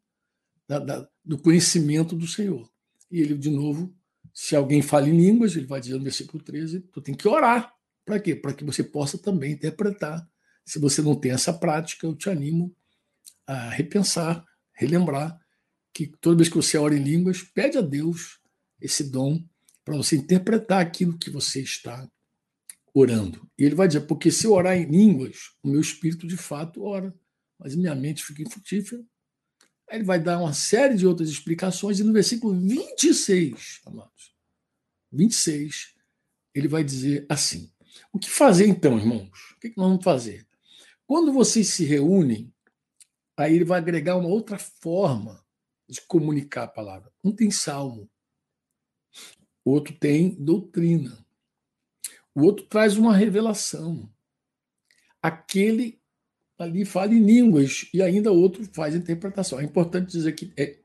da, 0.69 0.77
da, 0.77 1.09
do 1.25 1.39
conhecimento 1.39 2.15
do 2.15 2.27
Senhor. 2.27 2.69
E 3.09 3.19
ele, 3.19 3.35
de 3.35 3.49
novo, 3.49 3.91
se 4.31 4.55
alguém 4.55 4.83
fala 4.83 5.09
em 5.09 5.17
línguas, 5.17 5.55
ele 5.55 5.65
vai 5.65 5.81
dizer 5.81 5.95
no 5.95 6.03
versículo 6.03 6.43
13, 6.43 6.81
tu 6.93 7.01
tem 7.01 7.15
que 7.15 7.27
orar. 7.27 7.73
Para 8.05 8.19
quê? 8.19 8.35
Para 8.35 8.53
que 8.53 8.63
você 8.63 8.83
possa 8.83 9.17
também 9.17 9.53
interpretar 9.53 10.29
se 10.63 10.77
você 10.77 11.01
não 11.01 11.15
tem 11.15 11.31
essa 11.31 11.51
prática, 11.51 12.05
eu 12.05 12.15
te 12.15 12.29
animo 12.29 12.75
a 13.47 13.71
repensar, 13.71 14.45
relembrar 14.71 15.35
que 15.91 16.05
toda 16.05 16.37
vez 16.37 16.47
que 16.47 16.55
você 16.55 16.77
ora 16.77 16.95
em 16.95 17.01
línguas, 17.01 17.41
pede 17.41 17.79
a 17.79 17.81
Deus 17.81 18.39
esse 18.79 19.03
dom 19.03 19.43
para 19.83 19.97
você 19.97 20.15
interpretar 20.15 20.79
aquilo 20.79 21.17
que 21.17 21.31
você 21.31 21.61
está 21.61 22.07
orando. 22.93 23.49
E 23.57 23.63
ele 23.63 23.73
vai 23.73 23.87
dizer: 23.87 24.01
porque 24.01 24.31
se 24.31 24.45
eu 24.45 24.53
orar 24.53 24.77
em 24.77 24.85
línguas, 24.85 25.55
o 25.63 25.69
meu 25.69 25.81
espírito 25.81 26.27
de 26.27 26.37
fato 26.37 26.83
ora, 26.83 27.11
mas 27.57 27.75
minha 27.75 27.95
mente 27.95 28.23
fica 28.23 28.43
infrutífera. 28.43 29.03
Ele 29.89 30.03
vai 30.03 30.19
dar 30.19 30.39
uma 30.39 30.53
série 30.53 30.95
de 30.95 31.07
outras 31.07 31.29
explicações, 31.29 31.99
e 31.99 32.03
no 32.03 32.13
versículo 32.13 32.53
26, 32.59 33.81
amados, 33.85 34.35
26, 35.11 35.95
ele 36.53 36.67
vai 36.67 36.83
dizer 36.83 37.25
assim: 37.27 37.71
O 38.13 38.19
que 38.19 38.29
fazer 38.29 38.67
então, 38.67 38.97
irmãos? 38.97 39.55
O 39.55 39.59
que 39.59 39.73
nós 39.75 39.87
vamos 39.87 40.03
fazer? 40.03 40.47
Quando 41.07 41.33
vocês 41.33 41.69
se 41.69 41.85
reúnem, 41.85 42.53
aí 43.35 43.55
ele 43.55 43.65
vai 43.65 43.79
agregar 43.79 44.15
uma 44.15 44.29
outra 44.29 44.59
forma 44.59 45.43
de 45.87 46.01
comunicar 46.01 46.63
a 46.63 46.67
palavra. 46.67 47.11
Um 47.23 47.31
tem 47.31 47.49
salmo, 47.49 48.07
o 49.65 49.71
outro 49.71 49.93
tem 49.97 50.29
doutrina, 50.35 51.25
o 52.35 52.43
outro 52.43 52.65
traz 52.67 52.95
uma 52.95 53.15
revelação. 53.15 54.07
Aquele 55.21 55.98
ali 56.59 56.83
fala 56.85 57.13
em 57.13 57.23
línguas 57.23 57.89
e 57.93 58.01
ainda 58.01 58.31
outro 58.31 58.63
faz 58.73 58.93
interpretação. 58.93 59.59
É 59.59 59.63
importante 59.63 60.11
dizer 60.11 60.33
que, 60.33 60.51
é, 60.57 60.77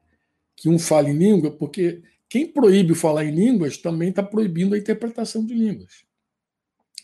que 0.57 0.69
um 0.69 0.78
fala 0.78 1.11
em 1.11 1.19
língua, 1.19 1.50
porque 1.50 2.02
quem 2.28 2.47
proíbe 2.47 2.95
falar 2.95 3.25
em 3.25 3.35
línguas 3.35 3.76
também 3.76 4.11
está 4.11 4.23
proibindo 4.23 4.75
a 4.75 4.78
interpretação 4.78 5.45
de 5.45 5.52
línguas. 5.52 6.04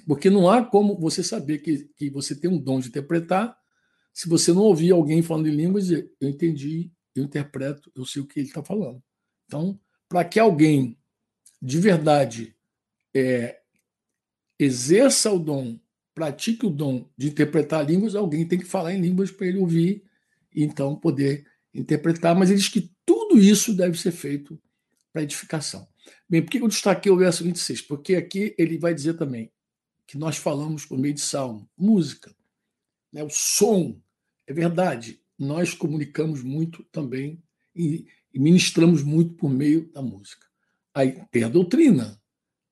Porque 0.07 0.31
não 0.31 0.49
há 0.49 0.65
como 0.65 0.99
você 0.99 1.23
saber 1.23 1.59
que, 1.59 1.91
que 1.97 2.09
você 2.09 2.35
tem 2.35 2.49
um 2.50 2.59
dom 2.59 2.81
de 2.81 2.89
interpretar 2.89 3.59
se 4.12 4.29
você 4.29 4.53
não 4.53 4.62
ouvir 4.62 4.93
alguém 4.93 5.23
falando 5.23 5.49
em 5.49 5.55
línguas 5.55 5.87
dizer, 5.87 6.12
eu 6.21 6.29
entendi, 6.29 6.91
eu 7.15 7.25
interpreto, 7.25 7.91
eu 7.95 8.05
sei 8.05 8.23
o 8.23 8.27
que 8.27 8.41
ele 8.41 8.49
está 8.49 8.62
falando. 8.62 9.03
Então, 9.47 9.79
para 10.09 10.25
que 10.25 10.39
alguém 10.39 10.99
de 11.61 11.79
verdade 11.79 12.57
é, 13.15 13.61
exerça 14.59 15.31
o 15.33 15.39
dom, 15.39 15.79
pratique 16.21 16.67
o 16.67 16.71
dom 16.71 17.09
de 17.17 17.29
interpretar 17.29 17.89
línguas, 17.89 18.15
alguém 18.15 18.47
tem 18.47 18.59
que 18.59 18.67
falar 18.67 18.93
em 18.93 19.00
línguas 19.00 19.31
para 19.31 19.47
ele 19.47 19.57
ouvir 19.57 20.05
e 20.55 20.62
então 20.62 20.95
poder 20.95 21.47
interpretar. 21.73 22.37
Mas 22.37 22.50
ele 22.50 22.59
diz 22.59 22.69
que 22.69 22.93
tudo 23.07 23.39
isso 23.39 23.73
deve 23.73 23.99
ser 23.99 24.12
feito 24.12 24.61
para 25.11 25.23
edificação. 25.23 25.89
Bem, 26.29 26.43
por 26.43 26.50
que 26.50 26.59
eu 26.59 26.69
destaquei 26.69 27.11
o 27.11 27.17
verso 27.17 27.43
26? 27.43 27.81
Porque 27.81 28.17
aqui 28.17 28.55
ele 28.59 28.77
vai 28.77 28.93
dizer 28.93 29.15
também: 29.15 29.50
que 30.07 30.19
nós 30.19 30.37
falamos 30.37 30.85
por 30.85 30.99
meio 30.99 31.15
de 31.15 31.23
salmo, 31.23 31.67
música, 31.75 32.37
né? 33.11 33.25
o 33.25 33.31
som. 33.31 33.99
É 34.47 34.53
verdade, 34.53 35.23
nós 35.39 35.73
comunicamos 35.73 36.43
muito 36.43 36.85
também 36.93 37.43
e, 37.75 38.05
e 38.35 38.39
ministramos 38.39 39.03
muito 39.03 39.37
por 39.37 39.49
meio 39.49 39.91
da 39.91 40.03
música. 40.03 40.47
Aí 40.93 41.19
tem 41.31 41.45
a 41.45 41.49
doutrina, 41.49 42.21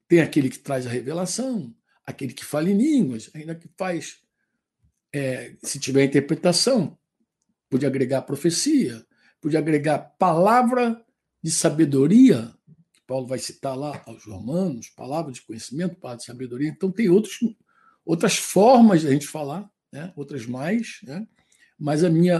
tem 0.06 0.20
aquele 0.20 0.50
que 0.50 0.58
traz 0.58 0.86
a 0.86 0.90
revelação, 0.90 1.74
aquele 2.08 2.32
que 2.32 2.44
fala 2.44 2.70
em 2.70 2.76
línguas, 2.76 3.30
ainda 3.34 3.54
que 3.54 3.68
faz, 3.76 4.16
é, 5.12 5.54
se 5.62 5.78
tiver 5.78 6.04
interpretação, 6.04 6.98
pode 7.68 7.84
agregar 7.84 8.22
profecia, 8.22 9.04
pode 9.42 9.58
agregar 9.58 9.98
palavra 10.18 11.04
de 11.42 11.50
sabedoria, 11.50 12.50
Paulo 13.06 13.26
vai 13.26 13.38
citar 13.38 13.76
lá 13.76 14.02
aos 14.06 14.24
romanos, 14.24 14.88
palavra 14.88 15.30
de 15.30 15.42
conhecimento, 15.42 15.96
palavra 15.96 16.20
de 16.20 16.24
sabedoria. 16.24 16.70
Então, 16.70 16.90
tem 16.90 17.10
outros, 17.10 17.38
outras 18.06 18.36
formas 18.36 19.02
de 19.02 19.08
a 19.08 19.10
gente 19.10 19.26
falar, 19.26 19.70
né? 19.92 20.10
outras 20.16 20.46
mais, 20.46 21.00
né? 21.02 21.26
mas 21.78 22.02
a 22.04 22.08
minha, 22.08 22.38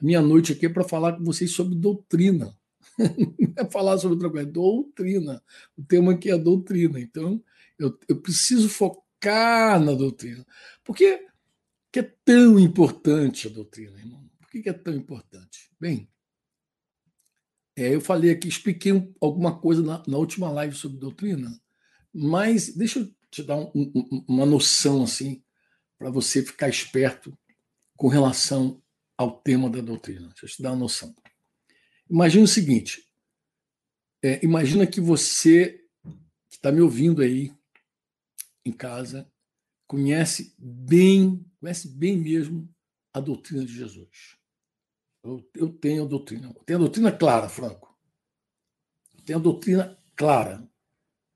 a 0.00 0.04
minha 0.04 0.20
noite 0.20 0.52
aqui 0.52 0.66
é 0.66 0.68
para 0.68 0.84
falar 0.84 1.12
com 1.12 1.24
vocês 1.24 1.52
sobre 1.52 1.76
doutrina. 1.76 2.52
É 3.56 3.64
falar 3.64 3.98
sobre 3.98 4.14
outra 4.14 4.30
coisa, 4.30 4.48
é 4.48 4.52
doutrina. 4.52 5.42
O 5.76 5.82
tema 5.82 6.12
aqui 6.12 6.30
é 6.30 6.38
doutrina. 6.38 7.00
Então, 7.00 7.42
eu, 7.78 7.98
eu 8.08 8.20
preciso 8.20 8.68
focar 8.68 9.80
na 9.80 9.92
doutrina. 9.92 10.46
Por 10.84 10.96
que, 10.96 11.26
que 11.92 12.00
é 12.00 12.14
tão 12.24 12.58
importante 12.58 13.46
a 13.46 13.50
doutrina, 13.50 13.98
irmão? 13.98 14.28
Por 14.38 14.50
que, 14.50 14.62
que 14.62 14.68
é 14.68 14.72
tão 14.72 14.94
importante? 14.94 15.70
Bem, 15.80 16.08
é, 17.76 17.94
eu 17.94 18.00
falei 18.00 18.30
aqui, 18.30 18.48
expliquei 18.48 18.92
um, 18.92 19.14
alguma 19.20 19.56
coisa 19.56 19.82
na, 19.82 20.02
na, 20.06 20.18
última 20.18 20.50
live 20.50 20.74
sobre 20.74 20.98
doutrina, 20.98 21.48
mas 22.12 22.74
deixa 22.74 22.98
eu 22.98 23.14
te 23.30 23.42
dar 23.42 23.56
um, 23.56 23.70
um, 23.74 24.24
uma 24.26 24.44
noção 24.44 25.04
assim 25.04 25.42
para 25.96 26.10
você 26.10 26.42
ficar 26.42 26.68
esperto 26.68 27.38
com 27.96 28.08
relação 28.08 28.82
ao 29.16 29.40
tema 29.40 29.70
da 29.70 29.80
doutrina. 29.80 30.28
Deixa 30.28 30.46
eu 30.46 30.50
te 30.50 30.62
dar 30.62 30.70
uma 30.72 30.80
noção. 30.80 31.14
Imagina 32.10 32.44
o 32.44 32.48
seguinte: 32.48 33.04
é, 34.22 34.44
imagina 34.44 34.86
que 34.86 35.00
você 35.00 35.84
que 36.48 36.56
está 36.56 36.72
me 36.72 36.80
ouvindo 36.80 37.22
aí 37.22 37.52
em 38.68 38.72
casa 38.72 39.30
conhece 39.88 40.54
bem, 40.58 41.44
conhece 41.58 41.88
bem 41.88 42.16
mesmo 42.16 42.68
a 43.12 43.20
doutrina 43.20 43.64
de 43.64 43.72
Jesus. 43.72 44.36
Eu, 45.24 45.50
eu 45.54 45.68
tenho 45.70 46.04
a 46.04 46.06
doutrina. 46.06 46.48
Eu 46.54 46.64
tenho 46.64 46.78
a 46.78 46.82
doutrina 46.82 47.10
clara, 47.10 47.48
Franco. 47.48 47.98
Eu 49.16 49.24
tenho 49.24 49.38
a 49.38 49.42
doutrina 49.42 49.98
clara. 50.14 50.68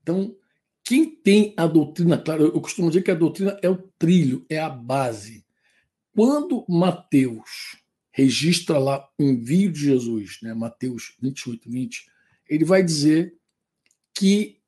Então, 0.02 0.36
quem 0.84 1.08
tem 1.08 1.54
a 1.56 1.66
doutrina 1.66 2.18
clara, 2.18 2.42
eu 2.42 2.60
costumo 2.60 2.88
dizer 2.88 3.02
que 3.02 3.10
a 3.10 3.16
doutrina 3.16 3.58
é 3.62 3.68
o 3.68 3.90
trilho, 3.98 4.44
é 4.48 4.58
a 4.58 4.68
base. 4.68 5.44
Quando 6.14 6.66
Mateus 6.68 7.78
registra 8.12 8.78
lá 8.78 9.08
o 9.18 9.22
envio 9.22 9.72
de 9.72 9.80
Jesus, 9.80 10.38
né, 10.42 10.52
Mateus 10.52 11.16
28, 11.20 11.70
20, 11.70 12.06
ele 12.48 12.64
vai 12.64 12.82
dizer 12.82 13.34
que 14.14 14.60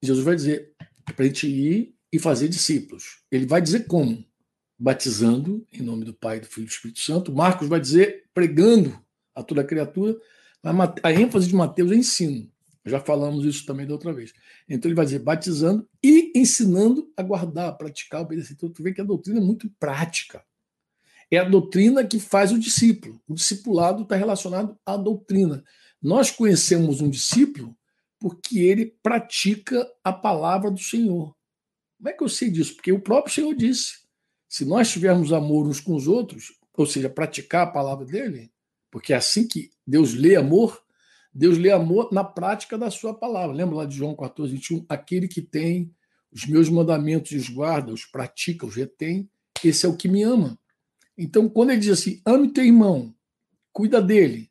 Jesus 0.00 0.24
vai 0.24 0.36
dizer 0.36 0.72
para 1.04 1.24
a 1.24 1.26
gente 1.26 1.48
ir 1.48 1.95
e 2.12 2.18
fazer 2.18 2.48
discípulos. 2.48 3.20
Ele 3.30 3.46
vai 3.46 3.60
dizer 3.60 3.86
como? 3.86 4.24
batizando 4.78 5.66
em 5.72 5.82
nome 5.82 6.04
do 6.04 6.12
Pai, 6.12 6.40
do 6.40 6.46
Filho 6.46 6.64
e 6.64 6.68
do 6.68 6.72
Espírito 6.72 7.00
Santo. 7.00 7.32
Marcos 7.32 7.68
vai 7.68 7.80
dizer 7.80 8.24
pregando 8.34 8.98
a 9.34 9.42
toda 9.42 9.62
a 9.62 9.64
criatura. 9.64 10.16
A 11.02 11.12
ênfase 11.12 11.48
de 11.48 11.54
Mateus 11.54 11.92
é 11.92 11.94
ensino. 11.94 12.50
Já 12.84 13.00
falamos 13.00 13.44
isso 13.44 13.66
também 13.66 13.86
da 13.86 13.94
outra 13.94 14.12
vez. 14.12 14.32
Então 14.68 14.88
ele 14.88 14.94
vai 14.94 15.04
dizer 15.04 15.18
batizando 15.20 15.88
e 16.02 16.32
ensinando 16.36 17.10
a 17.16 17.22
guardar, 17.22 17.68
a 17.68 17.72
praticar, 17.72 18.20
obedecer. 18.20 18.54
Então 18.54 18.68
tu 18.70 18.82
vê 18.82 18.92
que 18.92 19.00
a 19.00 19.04
doutrina 19.04 19.40
é 19.40 19.42
muito 19.42 19.68
prática. 19.78 20.44
É 21.30 21.38
a 21.38 21.44
doutrina 21.44 22.04
que 22.04 22.20
faz 22.20 22.52
o 22.52 22.58
discípulo. 22.58 23.20
O 23.26 23.34
discipulado 23.34 24.02
está 24.02 24.14
relacionado 24.14 24.78
à 24.86 24.96
doutrina. 24.96 25.64
Nós 26.00 26.30
conhecemos 26.30 27.00
um 27.00 27.10
discípulo 27.10 27.76
porque 28.20 28.60
ele 28.60 28.86
pratica 29.02 29.84
a 30.04 30.12
palavra 30.12 30.70
do 30.70 30.78
Senhor. 30.78 31.35
Como 31.96 32.08
é 32.08 32.12
que 32.12 32.22
eu 32.22 32.28
sei 32.28 32.50
disso? 32.50 32.74
Porque 32.74 32.92
o 32.92 33.00
próprio 33.00 33.34
Senhor 33.34 33.54
disse: 33.54 34.00
se 34.48 34.64
nós 34.64 34.90
tivermos 34.90 35.32
amor 35.32 35.66
uns 35.66 35.80
com 35.80 35.94
os 35.94 36.06
outros, 36.06 36.52
ou 36.76 36.86
seja, 36.86 37.08
praticar 37.08 37.66
a 37.66 37.70
palavra 37.70 38.04
dele, 38.04 38.50
porque 38.90 39.12
é 39.12 39.16
assim 39.16 39.46
que 39.46 39.70
Deus 39.86 40.14
lê 40.14 40.36
amor, 40.36 40.82
Deus 41.32 41.58
lê 41.58 41.70
amor 41.70 42.10
na 42.12 42.24
prática 42.24 42.78
da 42.78 42.90
sua 42.90 43.14
palavra. 43.14 43.54
Lembra 43.54 43.76
lá 43.76 43.84
de 43.84 43.96
João 43.96 44.14
14, 44.14 44.52
21? 44.52 44.86
Aquele 44.88 45.28
que 45.28 45.42
tem 45.42 45.94
os 46.32 46.46
meus 46.46 46.68
mandamentos 46.68 47.32
e 47.32 47.36
os 47.36 47.48
guarda, 47.48 47.92
os 47.92 48.04
pratica, 48.04 48.66
os 48.66 48.74
retém, 48.74 49.28
esse 49.64 49.86
é 49.86 49.88
o 49.88 49.96
que 49.96 50.08
me 50.08 50.22
ama. 50.22 50.58
Então, 51.16 51.48
quando 51.48 51.70
ele 51.70 51.80
diz 51.80 51.90
assim, 51.90 52.20
ame 52.26 52.52
teu 52.52 52.64
irmão, 52.64 53.14
cuida 53.72 54.02
dele, 54.02 54.50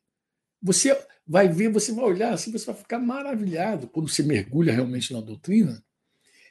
você 0.60 0.96
vai 1.26 1.48
ver, 1.48 1.68
você 1.68 1.92
vai 1.92 2.04
olhar 2.04 2.32
assim, 2.32 2.50
você 2.50 2.66
vai 2.66 2.74
ficar 2.74 2.98
maravilhado 2.98 3.88
quando 3.88 4.08
você 4.08 4.22
mergulha 4.22 4.72
realmente 4.72 5.12
na 5.12 5.20
doutrina, 5.20 5.82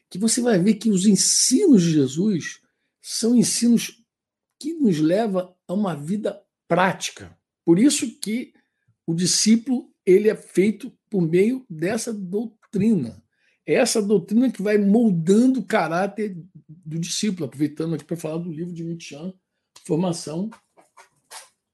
que 0.09 0.17
você 0.17 0.41
vai 0.41 0.59
ver 0.59 0.75
que 0.75 0.89
os 0.89 1.05
ensinos 1.05 1.81
de 1.81 1.91
Jesus 1.91 2.61
são 3.01 3.35
ensinos 3.35 4.03
que 4.59 4.73
nos 4.73 4.99
levam 4.99 5.55
a 5.67 5.73
uma 5.73 5.95
vida 5.95 6.41
prática. 6.67 7.37
Por 7.63 7.79
isso 7.79 8.19
que 8.19 8.53
o 9.05 9.13
discípulo 9.13 9.91
ele 10.05 10.29
é 10.29 10.35
feito 10.35 10.91
por 11.09 11.21
meio 11.21 11.65
dessa 11.69 12.13
doutrina. 12.13 13.23
É 13.65 13.73
essa 13.73 14.01
doutrina 14.01 14.51
que 14.51 14.61
vai 14.61 14.77
moldando 14.77 15.59
o 15.59 15.65
caráter 15.65 16.37
do 16.67 16.99
discípulo, 16.99 17.45
aproveitando 17.45 17.95
aqui 17.95 18.03
para 18.03 18.15
falar 18.15 18.37
do 18.37 18.51
livro 18.51 18.71
de 18.71 18.83
Michan, 18.83 19.33
Formação 19.83 20.51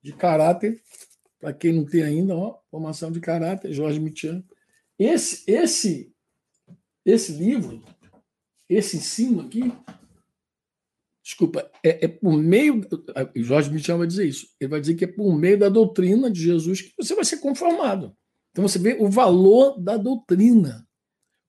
de 0.01 0.13
Caráter, 0.13 0.81
para 1.39 1.53
quem 1.53 1.73
não 1.73 1.85
tem 1.85 2.03
ainda, 2.03 2.35
ó, 2.35 2.59
Formação 2.69 3.11
de 3.11 3.19
Caráter, 3.19 3.73
Jorge 3.73 3.99
Michan. 3.99 4.43
Esse, 4.97 5.43
esse, 5.51 6.13
esse 7.05 7.33
livro, 7.33 7.83
esse 8.75 8.97
ensino 8.97 9.41
aqui, 9.41 9.71
desculpa, 11.23 11.69
é, 11.83 12.05
é 12.05 12.07
por 12.07 12.37
meio. 12.37 12.81
Jorge 13.35 13.71
Michan 13.71 13.97
vai 13.97 14.07
dizer 14.07 14.27
isso. 14.27 14.47
Ele 14.59 14.69
vai 14.69 14.79
dizer 14.79 14.95
que 14.95 15.05
é 15.05 15.07
por 15.07 15.37
meio 15.37 15.59
da 15.59 15.69
doutrina 15.69 16.29
de 16.31 16.41
Jesus 16.41 16.81
que 16.81 16.93
você 16.97 17.13
vai 17.13 17.25
ser 17.25 17.37
conformado. 17.37 18.15
Então 18.51 18.67
você 18.67 18.79
vê 18.79 18.97
o 18.99 19.09
valor 19.09 19.79
da 19.79 19.97
doutrina. 19.97 20.87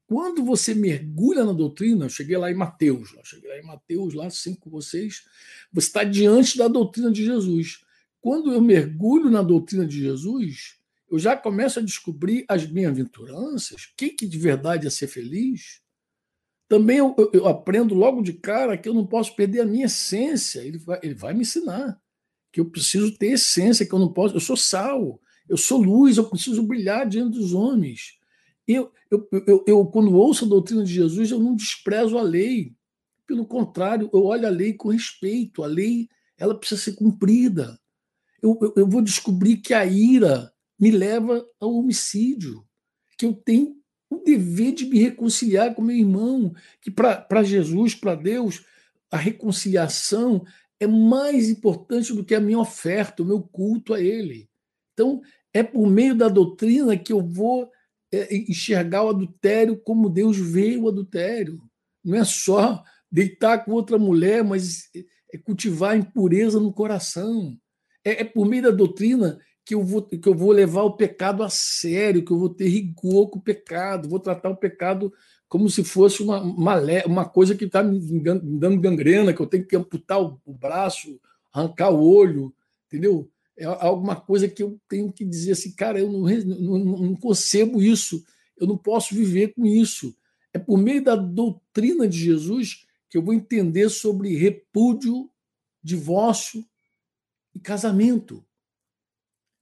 Quando 0.06 0.44
você 0.44 0.74
mergulha 0.74 1.44
na 1.44 1.52
doutrina, 1.52 2.04
eu 2.04 2.08
cheguei 2.10 2.36
lá 2.36 2.50
em 2.50 2.54
Mateus, 2.54 3.12
eu 3.14 3.24
cheguei 3.24 3.48
lá 3.50 3.58
em 3.58 3.66
Mateus, 3.66 4.14
lá 4.14 4.28
cinco 4.28 4.62
com 4.62 4.70
vocês, 4.70 5.22
você 5.72 5.86
está 5.86 6.04
diante 6.04 6.58
da 6.58 6.68
doutrina 6.68 7.10
de 7.10 7.24
Jesus. 7.24 7.80
Quando 8.20 8.52
eu 8.52 8.60
mergulho 8.60 9.30
na 9.30 9.42
doutrina 9.42 9.86
de 9.86 9.98
Jesus, 10.00 10.76
eu 11.10 11.18
já 11.18 11.36
começo 11.36 11.78
a 11.78 11.82
descobrir 11.82 12.44
as 12.48 12.64
bem-aventuranças, 12.64 13.84
o 13.84 13.96
que, 13.96 14.10
que 14.10 14.26
de 14.26 14.38
verdade 14.38 14.86
é 14.86 14.90
ser 14.90 15.08
feliz. 15.08 15.81
Também 16.72 16.96
eu, 16.96 17.14
eu, 17.34 17.46
aprendo 17.46 17.94
logo 17.94 18.22
de 18.22 18.32
cara 18.32 18.78
que 18.78 18.88
eu 18.88 18.94
não 18.94 19.06
posso 19.06 19.36
perder 19.36 19.60
a 19.60 19.66
minha 19.66 19.84
essência. 19.84 20.60
Ele 20.60 20.78
vai, 20.78 20.98
ele 21.02 21.12
vai 21.12 21.34
me 21.34 21.42
ensinar 21.42 22.00
que 22.50 22.58
eu 22.58 22.64
preciso 22.64 23.14
ter 23.18 23.32
essência, 23.32 23.84
que 23.84 23.92
eu 23.92 23.98
não 23.98 24.10
posso. 24.10 24.34
Eu 24.34 24.40
sou 24.40 24.56
sal, 24.56 25.20
eu 25.46 25.58
sou 25.58 25.82
luz, 25.82 26.16
eu 26.16 26.24
preciso 26.30 26.62
brilhar 26.62 27.06
diante 27.06 27.38
dos 27.38 27.52
homens. 27.52 28.18
Eu, 28.66 28.90
eu, 29.10 29.28
eu, 29.46 29.64
eu, 29.66 29.84
quando 29.84 30.16
ouço 30.16 30.46
a 30.46 30.48
doutrina 30.48 30.82
de 30.82 30.94
Jesus, 30.94 31.30
eu 31.30 31.38
não 31.38 31.54
desprezo 31.54 32.16
a 32.16 32.22
lei. 32.22 32.74
Pelo 33.26 33.44
contrário, 33.44 34.08
eu 34.10 34.24
olho 34.24 34.46
a 34.46 34.50
lei 34.50 34.72
com 34.72 34.88
respeito. 34.88 35.62
A 35.62 35.66
lei 35.66 36.08
ela 36.38 36.58
precisa 36.58 36.80
ser 36.80 36.92
cumprida. 36.92 37.78
Eu, 38.42 38.58
eu, 38.62 38.72
eu 38.78 38.88
vou 38.88 39.02
descobrir 39.02 39.58
que 39.58 39.74
a 39.74 39.84
ira 39.84 40.50
me 40.80 40.90
leva 40.90 41.46
ao 41.60 41.74
homicídio, 41.74 42.64
que 43.18 43.26
eu 43.26 43.34
tenho 43.34 43.76
o 44.12 44.22
dever 44.22 44.72
de 44.72 44.86
me 44.86 44.98
reconciliar 44.98 45.74
com 45.74 45.82
meu 45.82 45.96
irmão, 45.96 46.54
que 46.80 46.90
para 46.90 47.42
Jesus, 47.42 47.94
para 47.94 48.14
Deus, 48.14 48.64
a 49.10 49.16
reconciliação 49.16 50.44
é 50.78 50.86
mais 50.86 51.48
importante 51.48 52.12
do 52.12 52.24
que 52.24 52.34
a 52.34 52.40
minha 52.40 52.58
oferta, 52.58 53.22
o 53.22 53.26
meu 53.26 53.40
culto 53.40 53.94
a 53.94 54.00
Ele. 54.00 54.48
Então, 54.92 55.20
é 55.52 55.62
por 55.62 55.86
meio 55.88 56.14
da 56.14 56.28
doutrina 56.28 56.96
que 56.96 57.12
eu 57.12 57.22
vou 57.22 57.70
é, 58.12 58.36
enxergar 58.36 59.04
o 59.04 59.10
adultério 59.10 59.76
como 59.76 60.10
Deus 60.10 60.36
vê 60.36 60.76
o 60.76 60.88
adultério. 60.88 61.62
Não 62.04 62.16
é 62.16 62.24
só 62.24 62.82
deitar 63.10 63.64
com 63.64 63.72
outra 63.72 63.98
mulher, 63.98 64.42
mas 64.42 64.90
é 65.32 65.38
cultivar 65.38 65.92
a 65.92 65.96
impureza 65.96 66.58
no 66.58 66.72
coração. 66.72 67.56
É, 68.04 68.22
é 68.22 68.24
por 68.24 68.46
meio 68.46 68.64
da 68.64 68.70
doutrina 68.70 69.38
que 69.64 69.74
eu, 69.74 69.84
vou, 69.84 70.02
que 70.02 70.28
eu 70.28 70.34
vou 70.34 70.50
levar 70.50 70.82
o 70.82 70.96
pecado 70.96 71.42
a 71.42 71.48
sério, 71.48 72.24
que 72.24 72.32
eu 72.32 72.38
vou 72.38 72.48
ter 72.48 72.68
rigor 72.68 73.30
com 73.30 73.38
o 73.38 73.42
pecado, 73.42 74.08
vou 74.08 74.18
tratar 74.18 74.50
o 74.50 74.56
pecado 74.56 75.12
como 75.48 75.68
se 75.68 75.84
fosse 75.84 76.22
uma, 76.22 76.40
uma, 76.40 76.76
uma 77.06 77.24
coisa 77.24 77.54
que 77.54 77.66
está 77.66 77.82
me, 77.82 78.00
me 78.00 78.20
dando 78.20 78.80
gangrena, 78.80 79.32
que 79.32 79.40
eu 79.40 79.46
tenho 79.46 79.66
que 79.66 79.76
amputar 79.76 80.20
o, 80.20 80.40
o 80.44 80.52
braço, 80.52 81.20
arrancar 81.52 81.90
o 81.90 82.02
olho, 82.02 82.54
entendeu? 82.86 83.30
é 83.56 83.64
alguma 83.64 84.16
coisa 84.16 84.48
que 84.48 84.62
eu 84.62 84.80
tenho 84.88 85.12
que 85.12 85.24
dizer 85.24 85.52
assim, 85.52 85.72
cara, 85.72 85.98
eu 85.98 86.10
não, 86.10 86.22
não, 86.22 86.78
não 86.78 87.16
concebo 87.16 87.82
isso, 87.82 88.24
eu 88.56 88.66
não 88.66 88.76
posso 88.76 89.14
viver 89.14 89.54
com 89.54 89.66
isso. 89.66 90.16
É 90.52 90.58
por 90.58 90.78
meio 90.78 91.02
da 91.02 91.16
doutrina 91.16 92.08
de 92.08 92.18
Jesus 92.18 92.86
que 93.08 93.16
eu 93.16 93.22
vou 93.22 93.34
entender 93.34 93.88
sobre 93.88 94.36
repúdio, 94.36 95.30
divórcio 95.82 96.64
e 97.54 97.60
casamento. 97.60 98.44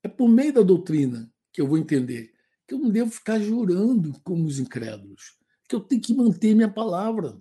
É 0.03 0.09
por 0.09 0.29
meio 0.29 0.53
da 0.53 0.63
doutrina 0.63 1.31
que 1.53 1.61
eu 1.61 1.67
vou 1.67 1.79
entender 1.79 2.33
que 2.67 2.75
eu 2.75 2.79
não 2.79 2.91
devo 2.91 3.11
ficar 3.11 3.41
jurando 3.41 4.19
como 4.23 4.45
os 4.45 4.59
incrédulos, 4.59 5.37
que 5.69 5.75
eu 5.75 5.81
tenho 5.81 6.01
que 6.01 6.15
manter 6.15 6.55
minha 6.55 6.71
palavra. 6.71 7.41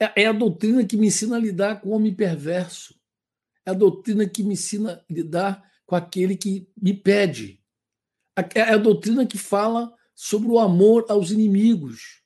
É, 0.00 0.22
é 0.22 0.26
a 0.26 0.32
doutrina 0.32 0.84
que 0.84 0.96
me 0.96 1.06
ensina 1.06 1.36
a 1.36 1.40
lidar 1.40 1.80
com 1.80 1.90
o 1.90 1.92
homem 1.92 2.14
perverso 2.14 3.00
é 3.64 3.70
a 3.70 3.74
doutrina 3.74 4.28
que 4.28 4.42
me 4.42 4.54
ensina 4.54 4.94
a 4.94 5.12
lidar 5.12 5.72
com 5.86 5.94
aquele 5.94 6.36
que 6.36 6.68
me 6.80 6.92
pede. 6.92 7.60
É 8.54 8.62
a 8.62 8.76
doutrina 8.76 9.26
que 9.26 9.38
fala 9.38 9.94
sobre 10.14 10.48
o 10.48 10.58
amor 10.58 11.06
aos 11.08 11.30
inimigos, 11.30 12.22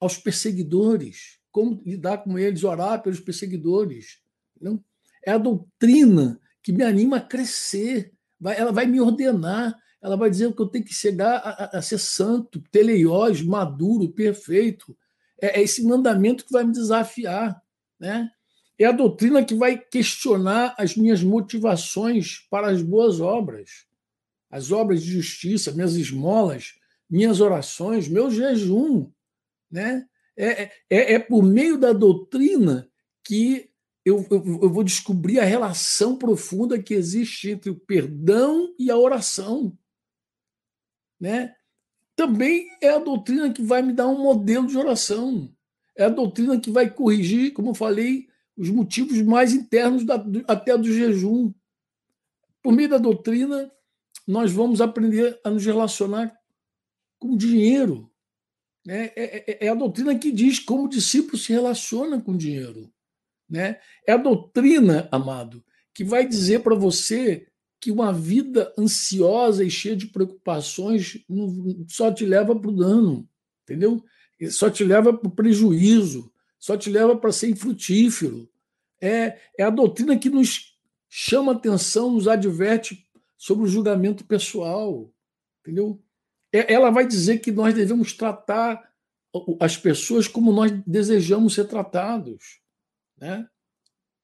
aos 0.00 0.18
perseguidores, 0.18 1.38
como 1.50 1.82
lidar 1.84 2.18
com 2.18 2.38
eles, 2.38 2.64
orar 2.64 3.02
pelos 3.02 3.20
perseguidores. 3.20 4.20
Não? 4.60 4.82
É 5.24 5.32
a 5.32 5.38
doutrina 5.38 6.40
que 6.62 6.72
me 6.72 6.84
anima 6.84 7.16
a 7.16 7.20
crescer. 7.20 8.12
Vai, 8.40 8.58
ela 8.58 8.72
vai 8.72 8.86
me 8.86 9.00
ordenar, 9.00 9.76
ela 10.00 10.16
vai 10.16 10.30
dizer 10.30 10.52
que 10.52 10.60
eu 10.60 10.66
tenho 10.66 10.84
que 10.84 10.94
chegar 10.94 11.36
a, 11.36 11.78
a, 11.78 11.82
ser 11.82 11.98
santo, 11.98 12.62
teleiós, 12.70 13.40
maduro, 13.42 14.10
perfeito. 14.10 14.96
É, 15.40 15.60
é 15.60 15.62
esse 15.62 15.84
mandamento 15.84 16.44
que 16.44 16.52
vai 16.52 16.64
me 16.64 16.72
desafiar. 16.72 17.60
Né? 17.98 18.28
É 18.78 18.84
a 18.84 18.92
doutrina 18.92 19.44
que 19.44 19.54
vai 19.54 19.78
questionar 19.78 20.74
as 20.78 20.96
minhas 20.96 21.22
motivações 21.22 22.46
para 22.50 22.68
as 22.68 22.82
boas 22.82 23.20
obras, 23.20 23.86
as 24.50 24.72
obras 24.72 25.02
de 25.02 25.12
justiça, 25.12 25.72
minhas 25.72 25.94
esmolas, 25.94 26.74
minhas 27.08 27.40
orações, 27.40 28.08
meu 28.08 28.30
jejum. 28.30 29.10
Né? 29.70 30.04
É, 30.36 30.62
é, 30.90 31.14
é 31.14 31.18
por 31.18 31.42
meio 31.42 31.78
da 31.78 31.92
doutrina 31.92 32.88
que 33.24 33.70
eu, 34.04 34.26
eu, 34.30 34.60
eu, 34.62 34.70
vou 34.70 34.82
descobrir 34.82 35.38
a 35.38 35.44
relação 35.44 36.16
profunda 36.16 36.82
que 36.82 36.94
existe 36.94 37.50
entre 37.50 37.70
o 37.70 37.78
perdão 37.78 38.74
e 38.78 38.90
a 38.90 38.96
oração. 38.96 39.76
Né? 41.20 41.54
Também 42.16 42.68
é 42.80 42.90
a 42.90 42.98
doutrina 42.98 43.52
que 43.52 43.62
vai 43.62 43.80
me 43.80 43.92
dar 43.92 44.08
um 44.08 44.20
modelo 44.20 44.66
de 44.66 44.76
oração. 44.76 45.54
É 45.96 46.04
a 46.04 46.08
doutrina 46.08 46.58
que 46.58 46.70
vai 46.70 46.90
corrigir, 46.90 47.52
como 47.52 47.70
eu 47.70 47.74
falei, 47.74 48.28
os 48.56 48.68
motivos 48.70 49.22
mais 49.22 49.52
internos 49.52 50.04
da, 50.04 50.22
até 50.48 50.76
do 50.76 50.92
jejum. 50.92 51.52
Por 52.60 52.72
meio 52.72 52.88
da 52.88 52.98
doutrina, 52.98 53.70
nós 54.26 54.50
vamos 54.50 54.80
aprender 54.80 55.38
a 55.44 55.50
nos 55.50 55.64
relacionar 55.64 56.36
com 57.20 57.36
dinheiro. 57.36 58.10
Né? 58.84 59.12
É, 59.14 59.52
é, 59.52 59.66
é 59.66 59.68
a 59.68 59.74
doutrina 59.74 60.18
que 60.18 60.32
diz 60.32 60.58
como 60.58 60.84
o 60.84 60.88
discípulo 60.88 61.38
se 61.38 61.52
relaciona 61.52 62.20
com 62.20 62.36
dinheiro. 62.36 62.92
Né? 63.52 63.78
É 64.06 64.12
a 64.12 64.16
doutrina, 64.16 65.08
amado, 65.12 65.62
que 65.94 66.02
vai 66.02 66.26
dizer 66.26 66.60
para 66.60 66.74
você 66.74 67.46
que 67.78 67.92
uma 67.92 68.12
vida 68.12 68.72
ansiosa 68.78 69.62
e 69.62 69.70
cheia 69.70 69.94
de 69.94 70.06
preocupações 70.06 71.18
só 71.88 72.10
te 72.10 72.24
leva 72.24 72.58
para 72.58 72.70
o 72.70 72.76
dano, 72.76 73.28
entendeu? 73.62 74.02
Só 74.50 74.70
te 74.70 74.82
leva 74.82 75.12
para 75.12 75.28
o 75.28 75.30
prejuízo 75.30 76.32
só 76.62 76.76
te 76.76 76.88
leva 76.88 77.16
para 77.16 77.32
ser 77.32 77.50
infrutífero. 77.50 78.48
É, 79.00 79.36
é 79.58 79.64
a 79.64 79.70
doutrina 79.70 80.16
que 80.16 80.30
nos 80.30 80.78
chama 81.08 81.50
atenção, 81.50 82.12
nos 82.12 82.28
adverte 82.28 83.04
sobre 83.36 83.64
o 83.64 83.68
julgamento 83.68 84.24
pessoal. 84.24 85.12
Entendeu? 85.60 86.00
É, 86.52 86.72
ela 86.72 86.88
vai 86.90 87.04
dizer 87.04 87.40
que 87.40 87.50
nós 87.50 87.74
devemos 87.74 88.12
tratar 88.12 88.80
as 89.58 89.76
pessoas 89.76 90.28
como 90.28 90.52
nós 90.52 90.70
desejamos 90.86 91.54
ser 91.54 91.64
tratados. 91.64 92.60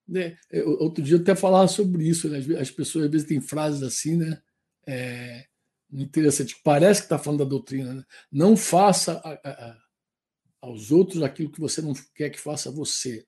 Né? 0.06 0.36
É, 0.50 0.62
outro 0.64 1.02
dia 1.02 1.16
eu 1.16 1.20
até 1.20 1.36
falava 1.36 1.68
sobre 1.68 2.08
isso. 2.08 2.28
Né? 2.28 2.38
As 2.58 2.70
pessoas 2.70 3.04
às 3.04 3.10
vezes 3.10 3.28
têm 3.28 3.40
frases 3.40 3.82
assim, 3.82 4.16
né? 4.16 4.42
É, 4.86 5.46
interessante. 5.92 6.60
Parece 6.64 7.00
que 7.00 7.06
está 7.06 7.18
falando 7.18 7.40
da 7.40 7.44
doutrina. 7.44 7.94
Né? 7.94 8.04
Não 8.32 8.56
faça 8.56 9.20
a, 9.24 9.32
a, 9.48 9.78
aos 10.60 10.90
outros 10.90 11.22
aquilo 11.22 11.52
que 11.52 11.60
você 11.60 11.80
não 11.80 11.92
quer 12.14 12.30
que 12.30 12.40
faça 12.40 12.68
a 12.68 12.72
você. 12.72 13.26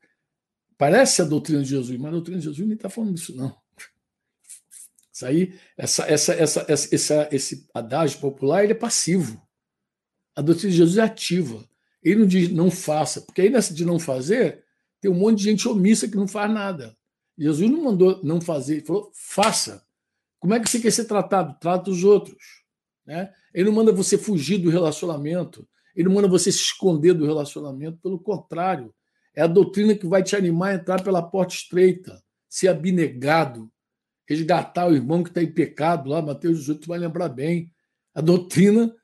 Parece 0.76 1.22
a 1.22 1.26
doutrina 1.26 1.62
de 1.62 1.68
Jesus, 1.68 1.98
mas 1.98 2.08
a 2.08 2.12
doutrina 2.12 2.38
de 2.38 2.44
Jesus 2.44 2.66
nem 2.66 2.74
está 2.74 2.88
falando 2.88 3.14
disso, 3.14 3.36
não. 3.36 3.54
Isso 5.12 5.26
aí, 5.26 5.60
essa, 5.76 6.04
essa, 6.10 6.32
essa, 6.32 6.66
essa, 6.68 7.28
esse 7.30 7.68
adágio 7.74 8.18
popular, 8.18 8.64
ele 8.64 8.72
é 8.72 8.76
passivo. 8.76 9.46
A 10.34 10.40
doutrina 10.40 10.70
de 10.70 10.78
Jesus 10.78 10.96
é 10.96 11.02
ativa. 11.02 11.68
Ele 12.02 12.20
não 12.20 12.26
diz 12.26 12.50
não 12.50 12.70
faça, 12.70 13.20
porque 13.20 13.42
aí 13.42 13.50
nessa 13.50 13.74
de 13.74 13.84
não 13.84 13.98
fazer, 13.98 14.64
tem 15.00 15.10
um 15.10 15.14
monte 15.14 15.38
de 15.38 15.44
gente 15.44 15.68
omissa 15.68 16.08
que 16.08 16.16
não 16.16 16.28
faz 16.28 16.52
nada. 16.52 16.96
Jesus 17.38 17.70
não 17.70 17.84
mandou 17.84 18.20
não 18.22 18.40
fazer, 18.40 18.74
ele 18.74 18.86
falou 18.86 19.10
faça. 19.14 19.84
Como 20.38 20.54
é 20.54 20.60
que 20.60 20.68
você 20.68 20.80
quer 20.80 20.90
ser 20.90 21.04
tratado? 21.04 21.56
Trata 21.60 21.90
os 21.90 22.04
outros. 22.04 22.62
Né? 23.06 23.32
Ele 23.54 23.68
não 23.68 23.76
manda 23.76 23.92
você 23.92 24.16
fugir 24.18 24.58
do 24.58 24.70
relacionamento. 24.70 25.66
Ele 25.94 26.08
não 26.08 26.14
manda 26.14 26.28
você 26.28 26.52
se 26.52 26.58
esconder 26.58 27.14
do 27.14 27.26
relacionamento, 27.26 27.98
pelo 27.98 28.18
contrário, 28.18 28.94
é 29.34 29.42
a 29.42 29.46
doutrina 29.46 29.94
que 29.94 30.06
vai 30.06 30.22
te 30.22 30.34
animar 30.34 30.72
a 30.72 30.74
entrar 30.74 31.02
pela 31.02 31.22
porta 31.22 31.54
estreita, 31.54 32.22
ser 32.48 32.68
abnegado, 32.68 33.70
resgatar 34.28 34.88
o 34.88 34.94
irmão 34.94 35.22
que 35.22 35.30
está 35.30 35.42
em 35.42 35.50
pecado 35.50 36.08
lá, 36.08 36.20
Mateus 36.20 36.58
18, 36.60 36.86
vai 36.86 36.98
lembrar 36.98 37.28
bem. 37.28 37.72
A 38.14 38.20
doutrina, 38.20 38.94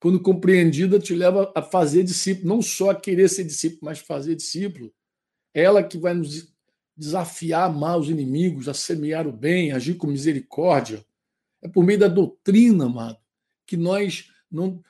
quando 0.00 0.20
compreendida, 0.20 0.98
te 0.98 1.14
leva 1.14 1.52
a 1.54 1.62
fazer 1.62 2.02
discípulo, 2.02 2.48
não 2.48 2.62
só 2.62 2.90
a 2.90 2.94
querer 2.94 3.28
ser 3.28 3.44
discípulo, 3.44 3.80
mas 3.82 3.98
fazer 3.98 4.34
discípulo. 4.34 4.92
Ela 5.58 5.82
que 5.82 5.98
vai 5.98 6.14
nos 6.14 6.52
desafiar 6.96 7.62
a 7.62 7.66
amar 7.66 7.98
os 7.98 8.08
inimigos, 8.08 8.68
a 8.68 8.74
semear 8.74 9.26
o 9.26 9.32
bem, 9.32 9.72
a 9.72 9.76
agir 9.76 9.94
com 9.94 10.06
misericórdia. 10.06 11.04
É 11.62 11.68
por 11.68 11.84
meio 11.84 11.98
da 11.98 12.08
doutrina, 12.08 12.86
amado, 12.86 13.18
que 13.66 13.76
nós 13.76 14.30
não 14.50 14.82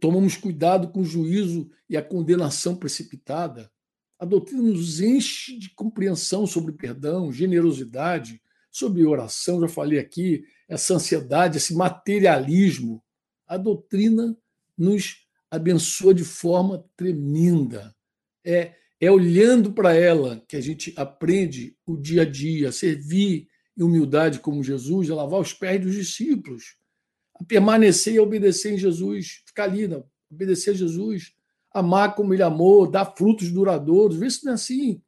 tomamos 0.00 0.36
cuidado 0.36 0.88
com 0.88 1.00
o 1.00 1.04
juízo 1.04 1.70
e 1.88 1.96
a 1.96 2.02
condenação 2.02 2.76
precipitada. 2.76 3.70
A 4.18 4.24
doutrina 4.24 4.62
nos 4.62 5.00
enche 5.00 5.58
de 5.58 5.70
compreensão 5.70 6.46
sobre 6.46 6.72
perdão, 6.72 7.32
generosidade, 7.32 8.40
sobre 8.70 9.04
oração, 9.04 9.60
já 9.60 9.68
falei 9.68 9.98
aqui, 9.98 10.44
essa 10.68 10.94
ansiedade, 10.94 11.58
esse 11.58 11.74
materialismo. 11.74 13.02
A 13.46 13.56
doutrina 13.56 14.36
nos 14.76 15.26
abençoa 15.50 16.12
de 16.12 16.24
forma 16.24 16.84
tremenda. 16.96 17.94
É, 18.44 18.74
é 19.04 19.10
olhando 19.10 19.72
para 19.72 19.94
ela 19.94 20.42
que 20.48 20.56
a 20.56 20.60
gente 20.60 20.92
aprende 20.96 21.76
o 21.86 21.96
dia 21.96 22.22
a 22.22 22.24
dia, 22.24 22.72
servir 22.72 23.48
em 23.76 23.82
humildade 23.82 24.38
como 24.38 24.62
Jesus, 24.62 25.10
a 25.10 25.14
lavar 25.14 25.40
os 25.40 25.52
pés 25.52 25.80
dos 25.80 25.94
discípulos, 25.94 26.76
a 27.34 27.44
permanecer 27.44 28.14
e 28.14 28.20
obedecer 28.20 28.72
em 28.72 28.78
Jesus, 28.78 29.42
ficar 29.46 29.64
ali, 29.64 29.88
não, 29.88 30.04
obedecer 30.30 30.70
a 30.70 30.74
Jesus, 30.74 31.32
amar 31.72 32.14
como 32.14 32.32
ele 32.32 32.42
amou, 32.42 32.86
dar 32.88 33.14
frutos 33.16 33.50
duradouros. 33.50 34.16
Vê 34.16 34.30
se 34.30 34.44
não 34.44 34.52
é 34.52 34.54
assim. 34.54 35.02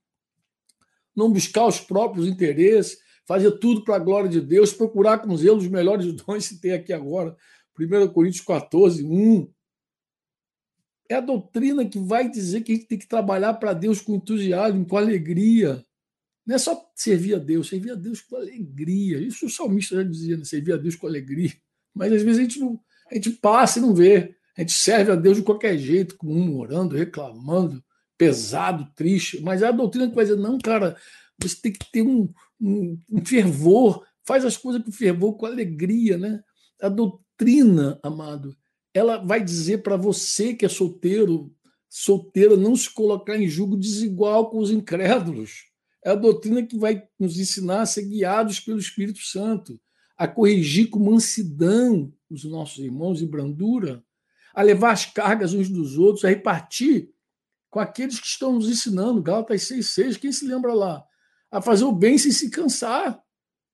Não 1.15 1.33
buscar 1.33 1.67
os 1.67 1.81
próprios 1.81 2.27
interesses, 2.27 2.99
fazer 3.27 3.53
tudo 3.53 3.85
para 3.85 3.97
a 3.97 4.01
glória 4.01 4.29
de 4.29 4.41
Deus, 4.41 4.73
procurar 4.73 5.19
com 5.19 5.37
zelo 5.37 5.59
os 5.59 5.69
melhores 5.69 6.13
dons 6.25 6.49
que 6.49 6.61
tem 6.61 6.73
aqui 6.73 6.93
agora. 6.93 7.37
1 7.79 8.09
Coríntios 8.09 8.45
14, 8.45 9.05
1. 9.05 9.49
É 11.09 11.15
a 11.15 11.21
doutrina 11.21 11.85
que 11.85 11.99
vai 11.99 12.29
dizer 12.29 12.63
que 12.63 12.73
a 12.73 12.75
gente 12.75 12.89
tem 12.89 12.99
que 12.99 13.07
trabalhar 13.07 13.55
para 13.55 13.73
Deus 13.73 14.01
com 14.01 14.15
entusiasmo, 14.15 14.87
com 14.87 14.97
alegria. 14.97 15.85
Não 16.47 16.55
é 16.55 16.59
só 16.59 16.91
servir 16.95 17.35
a 17.35 17.39
Deus, 17.39 17.69
servir 17.69 17.91
a 17.91 17.95
Deus 17.95 18.21
com 18.21 18.37
alegria. 18.37 19.19
Isso 19.19 19.47
o 19.47 19.51
salmista 19.51 19.97
já 19.97 20.03
dizia, 20.03 20.37
né? 20.37 20.45
servir 20.45 20.73
a 20.73 20.77
Deus 20.77 20.95
com 20.95 21.07
alegria. 21.07 21.53
Mas 21.95 22.13
às 22.13 22.23
vezes 22.23 22.39
a 22.39 22.43
gente, 22.43 22.61
não, 22.61 22.81
a 23.11 23.15
gente 23.15 23.31
passa 23.31 23.79
e 23.79 23.83
não 23.83 23.95
vê. 23.95 24.35
A 24.57 24.61
gente 24.61 24.73
serve 24.73 25.13
a 25.13 25.17
Deus 25.17 25.37
de 25.37 25.43
qualquer 25.43 25.77
jeito, 25.77 26.17
murmurando, 26.23 26.97
reclamando, 26.97 27.83
pesado, 28.17 28.91
triste. 28.95 29.41
Mas 29.43 29.63
é 29.63 29.67
a 29.67 29.73
doutrina 29.73 30.09
que 30.09 30.15
vai 30.15 30.25
dizer: 30.25 30.39
não, 30.39 30.59
cara, 30.59 30.97
você 31.41 31.57
tem 31.57 31.73
que 31.73 31.91
ter 31.91 32.03
um, 32.03 32.29
um, 32.61 32.99
um 33.11 33.25
fervor, 33.25 34.05
faz 34.25 34.45
as 34.45 34.57
coisas 34.57 34.83
com 34.83 34.93
fervor, 34.93 35.37
com 35.37 35.47
alegria. 35.47 36.17
Né? 36.17 36.41
A 36.81 36.89
doutrina, 36.89 37.99
amado, 38.03 38.57
ela 38.97 39.19
vai 39.19 39.45
dizer 39.45 39.83
para 39.83 39.95
você 39.95 40.55
que 40.55 40.65
é 40.65 40.69
solteiro, 40.71 41.55
solteira, 41.87 42.57
não 42.57 42.75
se 42.75 42.89
colocar 42.89 43.37
em 43.37 43.47
julgo 43.47 43.77
desigual 43.77 44.49
com 44.49 44.57
os 44.57 44.71
incrédulos. 44.71 45.67
É 46.03 46.11
a 46.11 46.15
doutrina 46.15 46.63
que 46.63 46.79
vai 46.79 47.07
nos 47.19 47.39
ensinar 47.39 47.83
a 47.83 47.87
ser 47.87 48.05
guiados 48.07 48.59
pelo 48.59 48.79
Espírito 48.79 49.21
Santo, 49.21 49.79
a 50.17 50.27
corrigir 50.27 50.89
com 50.89 50.99
mansidão 50.99 52.11
os 52.31 52.45
nossos 52.45 52.83
irmãos 52.83 53.21
e 53.21 53.27
brandura, 53.27 54.03
a 54.55 54.63
levar 54.63 54.93
as 54.93 55.05
cargas 55.05 55.53
uns 55.53 55.69
dos 55.69 55.99
outros, 55.99 56.25
a 56.25 56.29
repartir 56.29 57.11
com 57.69 57.79
aqueles 57.79 58.19
que 58.19 58.27
estão 58.27 58.55
nos 58.55 58.67
ensinando, 58.67 59.23
Gálatas 59.23 59.61
6,6, 59.65 60.19
quem 60.19 60.33
se 60.33 60.47
lembra 60.47 60.73
lá? 60.73 61.05
A 61.51 61.61
fazer 61.61 61.85
o 61.85 61.93
bem 61.93 62.17
sem 62.17 62.33
se 62.33 62.49
cansar, 62.49 63.23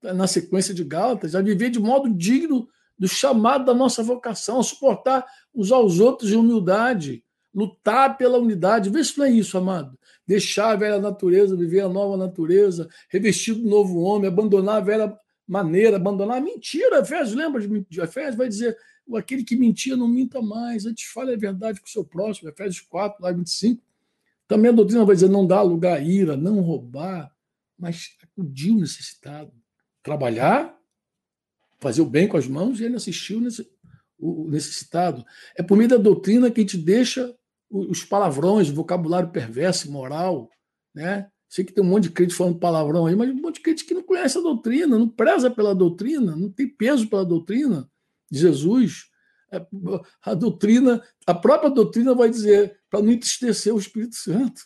na 0.02 0.26
sequência 0.26 0.74
de 0.74 0.82
Gálatas, 0.82 1.36
a 1.36 1.40
viver 1.40 1.70
de 1.70 1.78
modo 1.78 2.12
digno 2.12 2.66
do 3.02 3.08
chamado 3.08 3.64
da 3.64 3.74
nossa 3.74 4.00
vocação, 4.00 4.62
suportar 4.62 5.26
uns 5.52 5.72
aos 5.72 5.98
outros 5.98 6.30
em 6.30 6.36
humildade, 6.36 7.24
lutar 7.52 8.16
pela 8.16 8.38
unidade. 8.38 8.90
Vê 8.90 9.02
se 9.02 9.18
não 9.18 9.24
é 9.24 9.30
isso, 9.32 9.58
amado. 9.58 9.98
Deixar 10.24 10.70
a 10.70 10.76
velha 10.76 11.00
natureza, 11.00 11.56
viver 11.56 11.80
a 11.80 11.88
nova 11.88 12.16
natureza, 12.16 12.88
revestido 13.08 13.60
do 13.60 13.68
novo 13.68 13.98
homem, 14.02 14.28
abandonar 14.28 14.76
a 14.76 14.80
velha 14.84 15.18
maneira, 15.48 15.96
abandonar 15.96 16.38
a 16.38 16.40
mentira. 16.40 17.00
Efésios, 17.00 17.34
lembra 17.34 17.60
de 17.66 18.00
Efésios? 18.00 18.36
Vai 18.36 18.46
dizer: 18.46 18.78
aquele 19.16 19.42
que 19.42 19.56
mentia 19.56 19.96
não 19.96 20.06
minta 20.06 20.40
mais, 20.40 20.86
antes 20.86 21.06
fale 21.06 21.34
a 21.34 21.36
verdade 21.36 21.80
com 21.80 21.88
o 21.88 21.90
seu 21.90 22.04
próximo, 22.04 22.50
Efésios 22.50 22.82
4, 22.82 23.20
lá 23.20 23.32
25. 23.32 23.82
Também 24.46 24.70
a 24.70 24.74
doutrina 24.74 25.04
vai 25.04 25.16
dizer 25.16 25.28
não 25.28 25.44
dar 25.44 25.62
lugar 25.62 25.96
à 25.96 26.00
ira, 26.00 26.36
não 26.36 26.60
roubar, 26.60 27.34
mas 27.76 28.16
acudir 28.22 28.70
o 28.70 28.78
necessitado. 28.78 29.52
Trabalhar, 30.04 30.80
fazer 31.82 32.00
o 32.00 32.06
bem 32.06 32.28
com 32.28 32.36
as 32.36 32.46
mãos 32.46 32.80
e 32.80 32.84
ele 32.84 32.96
assistiu 32.96 33.42
o 34.18 34.48
necessitado. 34.48 35.24
É 35.56 35.62
por 35.62 35.76
meio 35.76 35.90
da 35.90 35.96
doutrina 35.96 36.50
que 36.50 36.60
a 36.60 36.62
gente 36.62 36.78
deixa 36.78 37.34
os 37.68 38.04
palavrões, 38.04 38.70
o 38.70 38.74
vocabulário 38.74 39.30
perverso, 39.30 39.90
moral, 39.90 40.48
né? 40.94 41.28
Sei 41.48 41.64
que 41.64 41.72
tem 41.72 41.84
um 41.84 41.86
monte 41.86 42.04
de 42.04 42.10
crente 42.10 42.34
falando 42.34 42.58
palavrão 42.58 43.06
aí, 43.06 43.14
mas 43.14 43.28
um 43.28 43.34
monte 43.34 43.56
de 43.56 43.60
crente 43.60 43.84
que 43.84 43.92
não 43.92 44.02
conhece 44.02 44.38
a 44.38 44.40
doutrina, 44.40 44.96
não 44.98 45.08
preza 45.08 45.50
pela 45.50 45.74
doutrina, 45.74 46.34
não 46.34 46.50
tem 46.50 46.66
peso 46.66 47.08
pela 47.08 47.26
doutrina. 47.26 47.90
Jesus. 48.30 49.10
É, 49.52 49.66
a 50.22 50.32
doutrina, 50.32 51.02
a 51.26 51.34
própria 51.34 51.70
doutrina 51.70 52.14
vai 52.14 52.30
dizer 52.30 52.80
para 52.88 53.02
não 53.02 53.12
entristecer 53.12 53.74
o 53.74 53.78
Espírito 53.78 54.16
Santo. 54.16 54.62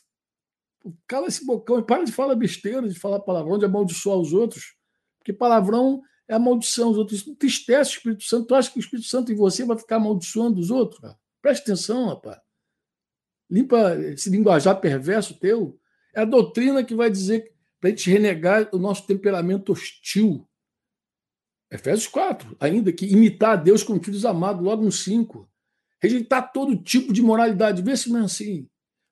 Cala 1.08 1.26
esse 1.26 1.44
bocão 1.44 1.80
e 1.80 1.82
para 1.82 2.04
de 2.04 2.12
falar 2.12 2.36
besteira, 2.36 2.88
de 2.88 2.96
falar 2.96 3.18
palavrão, 3.18 3.58
de 3.58 3.64
amaldiçoar 3.64 4.18
os 4.18 4.32
outros. 4.32 4.76
Porque 5.18 5.32
palavrão 5.32 6.02
é 6.28 6.34
a 6.34 6.38
maldição 6.38 6.88
dos 6.88 6.98
outros. 6.98 7.20
Isso 7.20 7.30
entristece 7.30 7.90
o 7.90 7.94
Espírito 7.94 8.24
Santo. 8.24 8.46
Tu 8.46 8.54
acha 8.54 8.70
que 8.70 8.78
o 8.78 8.80
Espírito 8.80 9.08
Santo 9.08 9.32
em 9.32 9.34
você 9.34 9.64
vai 9.64 9.78
ficar 9.78 9.96
amaldiçoando 9.96 10.60
os 10.60 10.70
outros? 10.70 11.00
Cara? 11.00 11.18
Preste 11.40 11.62
atenção, 11.62 12.08
rapaz. 12.08 12.40
Limpa 13.48 13.94
esse 13.96 14.28
linguajar 14.28 14.80
perverso 14.80 15.34
teu. 15.34 15.78
É 16.14 16.22
a 16.22 16.24
doutrina 16.24 16.82
que 16.82 16.94
vai 16.94 17.10
dizer 17.10 17.52
para 17.80 17.88
a 17.88 17.90
gente 17.90 18.10
renegar 18.10 18.68
o 18.72 18.78
nosso 18.78 19.06
temperamento 19.06 19.72
hostil. 19.72 20.46
Efésios 21.70 22.08
4, 22.08 22.56
ainda 22.60 22.92
que 22.92 23.06
imitar 23.06 23.52
a 23.52 23.56
Deus 23.56 23.82
como 23.82 24.02
filhos 24.02 24.24
amados, 24.24 24.64
logo 24.64 24.84
no 24.84 24.92
5. 24.92 25.48
Rejeitar 26.00 26.52
todo 26.52 26.76
tipo 26.76 27.12
de 27.12 27.22
moralidade, 27.22 27.82
vê 27.82 27.96
se 27.96 28.10
não 28.10 28.20
é 28.20 28.24
assim. 28.24 28.68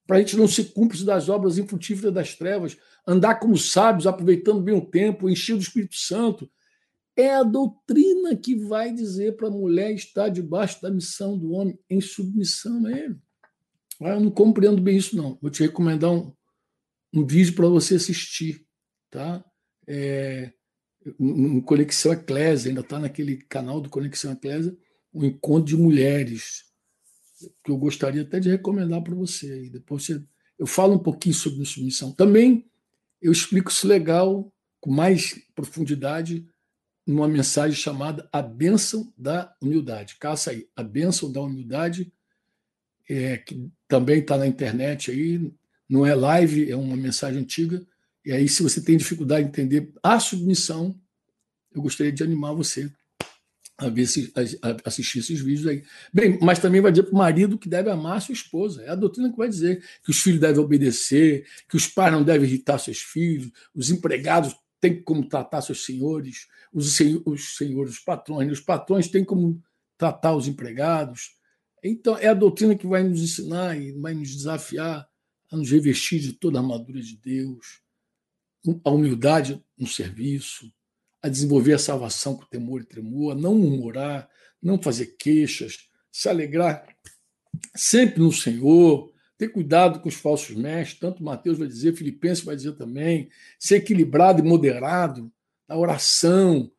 Para 0.07 0.17
a 0.17 0.21
gente 0.21 0.37
não 0.37 0.47
ser 0.47 0.73
cúmplice 0.73 1.05
das 1.05 1.29
obras 1.29 1.59
infrutíferas 1.59 2.13
das 2.13 2.35
trevas, 2.35 2.77
andar 3.07 3.37
como 3.37 3.57
sábios, 3.57 4.07
aproveitando 4.07 4.61
bem 4.61 4.75
o 4.75 4.85
tempo, 4.85 5.29
encher 5.29 5.57
do 5.57 5.63
Espírito 5.63 5.97
Santo. 5.97 6.49
É 7.17 7.35
a 7.35 7.43
doutrina 7.43 8.37
que 8.37 8.57
vai 8.57 8.93
dizer 8.93 9.37
para 9.37 9.49
a 9.49 9.51
mulher 9.51 9.93
estar 9.95 10.29
debaixo 10.29 10.83
da 10.83 10.91
missão 10.91 11.39
do 11.39 11.53
homem, 11.53 11.79
em 11.89 12.01
submissão 12.01 12.87
a 12.87 12.93
ele. 12.93 13.17
Ah, 14.01 14.11
eu 14.11 14.21
não 14.21 14.31
compreendo 14.31 14.83
bem 14.83 14.97
isso, 14.97 15.17
não. 15.17 15.39
Vou 15.41 15.51
te 15.51 15.63
recomendar 15.63 16.11
um, 16.11 16.33
um 17.13 17.25
vídeo 17.25 17.55
para 17.55 17.69
você 17.69 17.95
assistir. 17.95 18.67
Tá? 19.11 19.45
É, 19.87 20.53
no 21.19 21.63
Conexão 21.63 22.13
Eclésia, 22.13 22.71
ainda 22.71 22.81
está 22.81 22.99
naquele 22.99 23.37
canal 23.37 23.81
do 23.81 23.91
Conexão 23.91 24.33
Eclésia, 24.33 24.77
o 25.13 25.25
encontro 25.25 25.67
de 25.67 25.77
mulheres, 25.77 26.65
que 27.63 27.71
eu 27.71 27.77
gostaria 27.77 28.23
até 28.23 28.41
de 28.41 28.51
recomendar 28.51 29.03
para 29.03 29.15
você. 29.15 29.69
Depois 29.71 30.05
você, 30.05 30.23
eu 30.59 30.67
falo 30.67 30.95
um 30.95 30.99
pouquinho 30.99 31.35
sobre 31.35 31.65
submissão. 31.65 32.13
Também 32.13 32.69
eu 33.23 33.31
explico 33.31 33.71
isso 33.71 33.87
legal, 33.87 34.53
com 34.81 34.91
mais 34.91 35.41
profundidade, 35.55 36.47
numa 37.07 37.29
mensagem 37.29 37.77
chamada 37.77 38.29
A 38.33 38.41
Bênção 38.41 39.13
da 39.17 39.55
Humildade. 39.61 40.17
Caça 40.19 40.51
aí, 40.51 40.69
A 40.75 40.83
Bênção 40.83 41.31
da 41.31 41.41
Humildade, 41.41 42.13
é, 43.09 43.37
que 43.37 43.71
também 43.87 44.21
está 44.21 44.37
na 44.37 44.47
internet 44.47 45.11
aí, 45.11 45.53
não 45.89 46.07
é 46.07 46.15
live, 46.15 46.71
é 46.71 46.77
uma 46.77 46.97
mensagem 46.97 47.43
antiga, 47.43 47.87
e 48.25 48.33
aí, 48.33 48.49
se 48.49 48.63
você 48.63 48.81
tem 48.81 48.97
dificuldade 48.97 49.45
de 49.45 49.51
entender 49.51 49.93
a 50.03 50.19
submissão, 50.19 50.99
eu 51.75 51.83
gostaria 51.83 52.13
de 52.13 52.23
animar 52.23 52.55
você 52.55 52.91
a 53.77 53.89
ver 53.89 54.07
se 54.07 54.33
a 54.63 54.89
assistir 54.89 55.19
esses 55.19 55.41
vídeos 55.41 55.67
aí. 55.67 55.85
Bem, 56.13 56.39
mas 56.41 56.59
também 56.59 56.81
vai 56.81 56.91
dizer 56.91 57.03
para 57.03 57.13
o 57.15 57.19
marido 57.19 57.59
que 57.59 57.69
deve 57.69 57.91
amar 57.91 58.23
sua 58.23 58.33
esposa. 58.33 58.83
É 58.83 58.91
a 58.91 58.95
doutrina 58.95 59.31
que 59.31 59.37
vai 59.37 59.49
dizer 59.49 59.85
que 60.03 60.11
os 60.11 60.23
filhos 60.23 60.41
devem 60.41 60.63
obedecer, 60.63 61.45
que 61.69 61.77
os 61.77 61.87
pais 61.87 62.13
não 62.13 62.23
devem 62.23 62.49
irritar 62.49 62.79
seus 62.79 62.99
filhos, 62.99 63.51
os 63.75 63.91
empregados 63.91 64.57
têm 64.85 65.03
como 65.03 65.27
tratar 65.27 65.63
seus 65.63 65.87
senhores, 65.87 66.47
os, 66.71 67.01
os 67.25 67.57
senhores, 67.57 67.95
os 67.95 67.99
patrões, 68.01 68.53
os 68.53 68.61
patrões 68.61 69.09
têm 69.09 69.25
como 69.25 69.63
tratar 69.97 70.37
os 70.37 70.47
empregados. 70.47 71.37
Então, 71.83 72.19
é 72.19 72.29
a 72.29 72.35
doutrina 72.35 72.75
que 72.75 72.87
vai 72.87 73.03
nos 73.03 73.23
ensinar 73.23 73.81
e 73.81 73.93
vai 73.93 74.13
nos 74.13 74.35
desafiar 74.37 75.09
a 75.51 75.57
nos 75.57 75.71
revestir 75.71 76.21
de 76.21 76.35
toda 76.35 76.59
a 76.59 76.63
armadura 76.63 77.01
de 77.01 77.17
Deus, 77.17 77.81
a 78.85 78.91
humildade 78.91 79.63
no 79.79 79.87
serviço, 79.87 80.71
a 81.23 81.31
desenvolver 81.31 81.73
a 81.73 81.79
salvação 81.79 82.37
com 82.37 82.45
temor 82.45 82.83
e 82.83 82.85
tremor, 82.85 83.33
a 83.33 83.35
não 83.35 83.55
murmurar, 83.55 84.29
não 84.63 84.83
fazer 84.83 85.17
queixas, 85.19 85.89
se 86.13 86.29
alegrar 86.29 86.87
sempre 87.75 88.21
no 88.21 88.33
Senhor, 88.33 89.14
ter 89.37 89.49
cuidado 89.49 90.01
com 90.01 90.09
os 90.09 90.15
falsos 90.15 90.55
mestres, 90.57 90.99
tanto 90.99 91.23
Mateus 91.23 91.59
vai 91.59 91.67
dizer, 91.67 91.95
Filipenses 91.95 92.45
vai 92.45 92.55
dizer 92.55 92.73
também, 92.73 93.29
ser 93.59 93.77
equilibrado 93.77 94.41
e 94.41 94.45
moderado, 94.45 95.31
da 95.67 95.77
oração, 95.77 96.71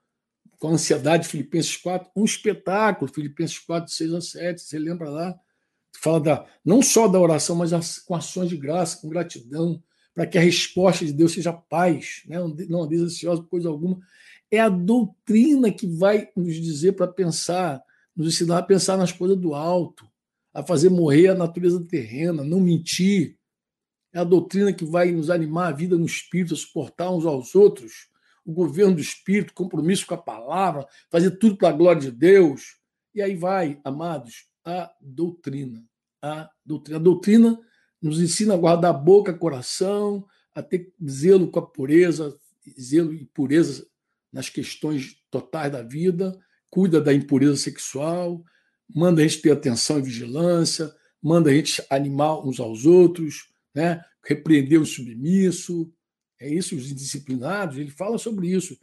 com 0.59 0.69
a 0.69 0.71
ansiedade, 0.71 1.27
Filipenses 1.27 1.75
4, 1.77 2.09
um 2.15 2.23
espetáculo, 2.23 3.11
Filipenses 3.11 3.59
4, 3.59 3.91
6 3.91 4.13
a 4.13 4.21
7, 4.21 4.61
você 4.61 4.79
lembra 4.79 5.09
lá? 5.09 5.35
Fala 5.97 6.19
da, 6.19 6.45
não 6.63 6.81
só 6.81 7.07
da 7.07 7.19
oração, 7.19 7.55
mas 7.55 7.99
com 7.99 8.15
ações 8.15 8.49
de 8.49 8.57
graça, 8.57 8.99
com 9.01 9.09
gratidão, 9.09 9.81
para 10.13 10.25
que 10.25 10.37
a 10.37 10.41
resposta 10.41 11.05
de 11.05 11.11
Deus 11.11 11.33
seja 11.33 11.51
paz, 11.51 12.23
né? 12.25 12.37
não 12.69 12.83
andeis 12.83 13.01
ansiosa 13.01 13.41
por 13.41 13.49
coisa 13.49 13.69
alguma. 13.69 13.99
É 14.49 14.59
a 14.59 14.69
doutrina 14.69 15.71
que 15.71 15.87
vai 15.87 16.29
nos 16.35 16.55
dizer 16.55 16.93
para 16.93 17.07
pensar, 17.07 17.81
nos 18.15 18.27
ensinar 18.27 18.59
a 18.59 18.63
pensar 18.63 18.97
nas 18.97 19.11
coisas 19.11 19.37
do 19.37 19.53
alto, 19.53 20.07
a 20.55 20.63
fazer 20.63 20.89
morrer 20.89 21.27
a 21.27 21.35
natureza 21.35 21.83
terrena, 21.83 22.41
não 22.41 22.61
mentir. 22.61 23.37
É 24.13 24.19
a 24.19 24.23
doutrina 24.23 24.71
que 24.71 24.85
vai 24.85 25.11
nos 25.11 25.29
animar 25.29 25.67
a 25.67 25.75
vida 25.75 25.97
no 25.97 26.05
espírito, 26.05 26.53
a 26.53 26.57
suportar 26.57 27.11
uns 27.11 27.25
aos 27.25 27.53
outros, 27.55 28.07
o 28.45 28.53
governo 28.53 28.95
do 28.95 29.01
espírito, 29.01 29.53
compromisso 29.53 30.07
com 30.07 30.13
a 30.13 30.17
palavra, 30.17 30.87
fazer 31.11 31.31
tudo 31.31 31.57
para 31.57 31.67
a 31.67 31.73
glória 31.73 31.99
de 32.03 32.09
Deus. 32.09 32.77
E 33.13 33.21
aí 33.21 33.35
vai, 33.35 33.81
amados, 33.83 34.47
a 34.63 34.89
doutrina. 35.01 35.83
A 36.21 36.49
doutrina. 36.65 36.99
A 36.99 37.03
doutrina 37.03 37.59
nos 38.01 38.21
ensina 38.21 38.53
a 38.53 38.57
guardar 38.57 38.91
a 38.91 38.97
boca, 38.97 39.33
coração, 39.33 40.25
a 40.53 40.63
ter 40.63 40.93
zelo 41.05 41.51
com 41.51 41.59
a 41.59 41.67
pureza, 41.67 42.33
zelo 42.79 43.13
e 43.13 43.25
pureza 43.25 43.85
nas 44.31 44.47
questões 44.47 45.17
totais 45.29 45.69
da 45.69 45.83
vida, 45.83 46.39
cuida 46.69 47.01
da 47.01 47.13
impureza 47.13 47.57
sexual, 47.57 48.41
manda 48.93 49.21
a 49.21 49.27
gente 49.27 49.41
ter 49.41 49.51
atenção 49.51 49.99
e 49.99 50.03
vigilância, 50.03 50.93
manda 51.21 51.49
a 51.49 51.53
gente 51.53 51.83
animar 51.89 52.45
uns 52.45 52.59
aos 52.59 52.85
outros, 52.85 53.49
né? 53.73 54.03
repreender 54.23 54.79
o 54.79 54.85
submisso. 54.85 55.91
É 56.39 56.47
isso, 56.47 56.75
os 56.75 56.91
indisciplinados, 56.91 57.77
ele 57.77 57.91
fala 57.91 58.17
sobre 58.17 58.47
isso. 58.47 58.77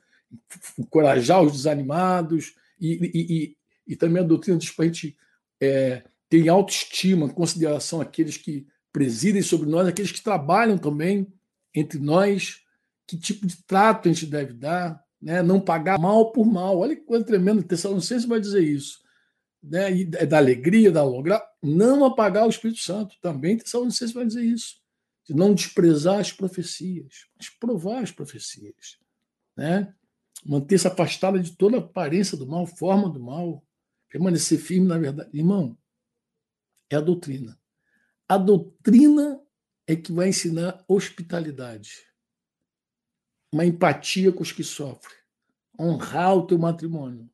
Encorajar 0.79 1.43
os 1.43 1.53
desanimados 1.53 2.55
e, 2.81 2.93
e, 2.93 3.11
e, 3.15 3.57
e 3.89 3.97
também 3.97 4.23
a 4.23 4.27
doutrina 4.27 4.59
diz 4.59 4.71
para 4.71 4.85
a 4.85 4.89
gente 4.89 5.17
é, 5.61 6.03
ter 6.29 6.49
autoestima, 6.49 7.29
consideração 7.29 8.01
aqueles 8.01 8.37
que 8.37 8.67
presidem 8.93 9.43
sobre 9.43 9.69
nós, 9.69 9.87
aqueles 9.87 10.11
que 10.11 10.23
trabalham 10.23 10.79
também 10.79 11.27
entre 11.75 11.99
nós, 11.99 12.63
que 13.07 13.17
tipo 13.17 13.47
de 13.47 13.57
trato 13.65 14.09
a 14.09 14.13
gente 14.13 14.27
deve 14.27 14.53
dar, 14.53 15.03
né? 15.21 15.43
não 15.43 15.61
pagar 15.61 15.99
mal 15.99 16.33
por 16.33 16.47
mal. 16.47 16.79
Olha 16.79 16.97
que 16.97 17.03
coisa 17.03 17.25
tremenda, 17.25 17.61
o 17.61 17.65
Tessalonicense 17.65 18.27
vai 18.27 18.41
dizer 18.41 18.63
isso. 18.63 19.02
Né? 19.63 19.95
E 19.95 20.11
é 20.15 20.27
da 20.27 20.39
alegria, 20.39 20.91
da 20.91 21.05
lograr, 21.05 21.43
não 21.63 22.05
apagar 22.05 22.47
o 22.47 22.51
Espírito 22.51 22.81
Santo. 22.81 23.17
Também 23.21 23.57
Tessalonicense 23.57 24.13
vai 24.13 24.27
dizer 24.27 24.43
isso. 24.45 24.81
De 25.25 25.35
não 25.35 25.55
desprezar 25.55 26.19
as 26.19 26.33
profecias, 26.33 27.27
mas 27.37 27.49
provar 27.49 28.03
as 28.03 28.11
profecias. 28.11 28.99
Né? 29.57 29.95
Manter-se 30.45 30.89
afastada 30.89 31.39
de 31.39 31.57
toda 31.57 31.79
aparência 31.79 32.37
do 32.37 32.47
mal, 32.47 32.67
forma 32.67 33.09
do 33.09 33.21
mal. 33.21 33.65
Permanecer 34.09 34.59
firme 34.59 34.89
na 34.89 34.99
verdade. 34.99 35.31
Irmão, 35.33 35.79
é 36.91 36.97
a 36.97 37.01
doutrina. 37.01 37.59
A 38.29 38.37
doutrina 38.37 39.41
é 39.87 39.97
que 39.97 40.13
vai 40.13 40.29
ensinar 40.29 40.83
hospitalidade, 40.89 42.07
uma 43.53 43.65
empatia 43.65 44.33
com 44.33 44.43
os 44.43 44.53
que 44.53 44.65
sofrem, 44.65 45.19
honrar 45.79 46.37
o 46.37 46.47
teu 46.47 46.59
matrimônio, 46.59 47.29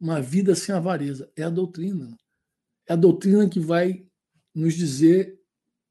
uma 0.00 0.20
vida 0.20 0.54
sem 0.54 0.74
avareza. 0.74 1.30
É 1.36 1.42
a 1.42 1.50
doutrina. 1.50 2.16
É 2.88 2.92
a 2.92 2.96
doutrina 2.96 3.48
que 3.48 3.60
vai 3.60 4.06
nos 4.54 4.74
dizer 4.74 5.38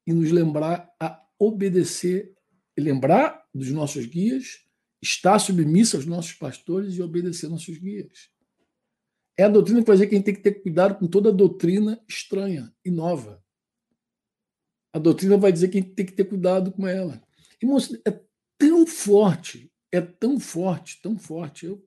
e 0.06 0.12
nos 0.12 0.30
lembrar 0.30 0.90
a 1.00 1.22
obedecer, 1.38 2.34
lembrar 2.78 3.44
dos 3.54 3.70
nossos 3.70 4.06
guias, 4.06 4.64
estar 5.02 5.38
submissa 5.38 5.96
aos 5.96 6.06
nossos 6.06 6.32
pastores 6.32 6.94
e 6.94 7.02
obedecer 7.02 7.48
nossos 7.48 7.76
guias. 7.76 8.30
É 9.36 9.44
a 9.44 9.48
doutrina 9.48 9.80
que 9.80 9.86
vai 9.86 9.96
dizer 9.96 10.06
que 10.06 10.14
a 10.14 10.18
gente 10.18 10.24
tem 10.24 10.34
que 10.34 10.42
ter 10.42 10.62
cuidado 10.62 10.98
com 10.98 11.06
toda 11.06 11.32
doutrina 11.32 12.02
estranha 12.08 12.72
e 12.84 12.90
nova 12.90 13.44
a 14.96 14.98
doutrina 14.98 15.36
vai 15.36 15.52
dizer 15.52 15.68
que 15.68 15.76
a 15.76 15.80
gente 15.82 15.92
tem 15.92 16.06
que 16.06 16.12
ter 16.12 16.24
cuidado 16.24 16.72
com 16.72 16.86
ela. 16.86 17.22
É 18.06 18.20
tão 18.56 18.86
forte, 18.86 19.70
é 19.92 20.00
tão 20.00 20.40
forte, 20.40 21.02
tão 21.02 21.18
forte. 21.18 21.66
Eu 21.66 21.86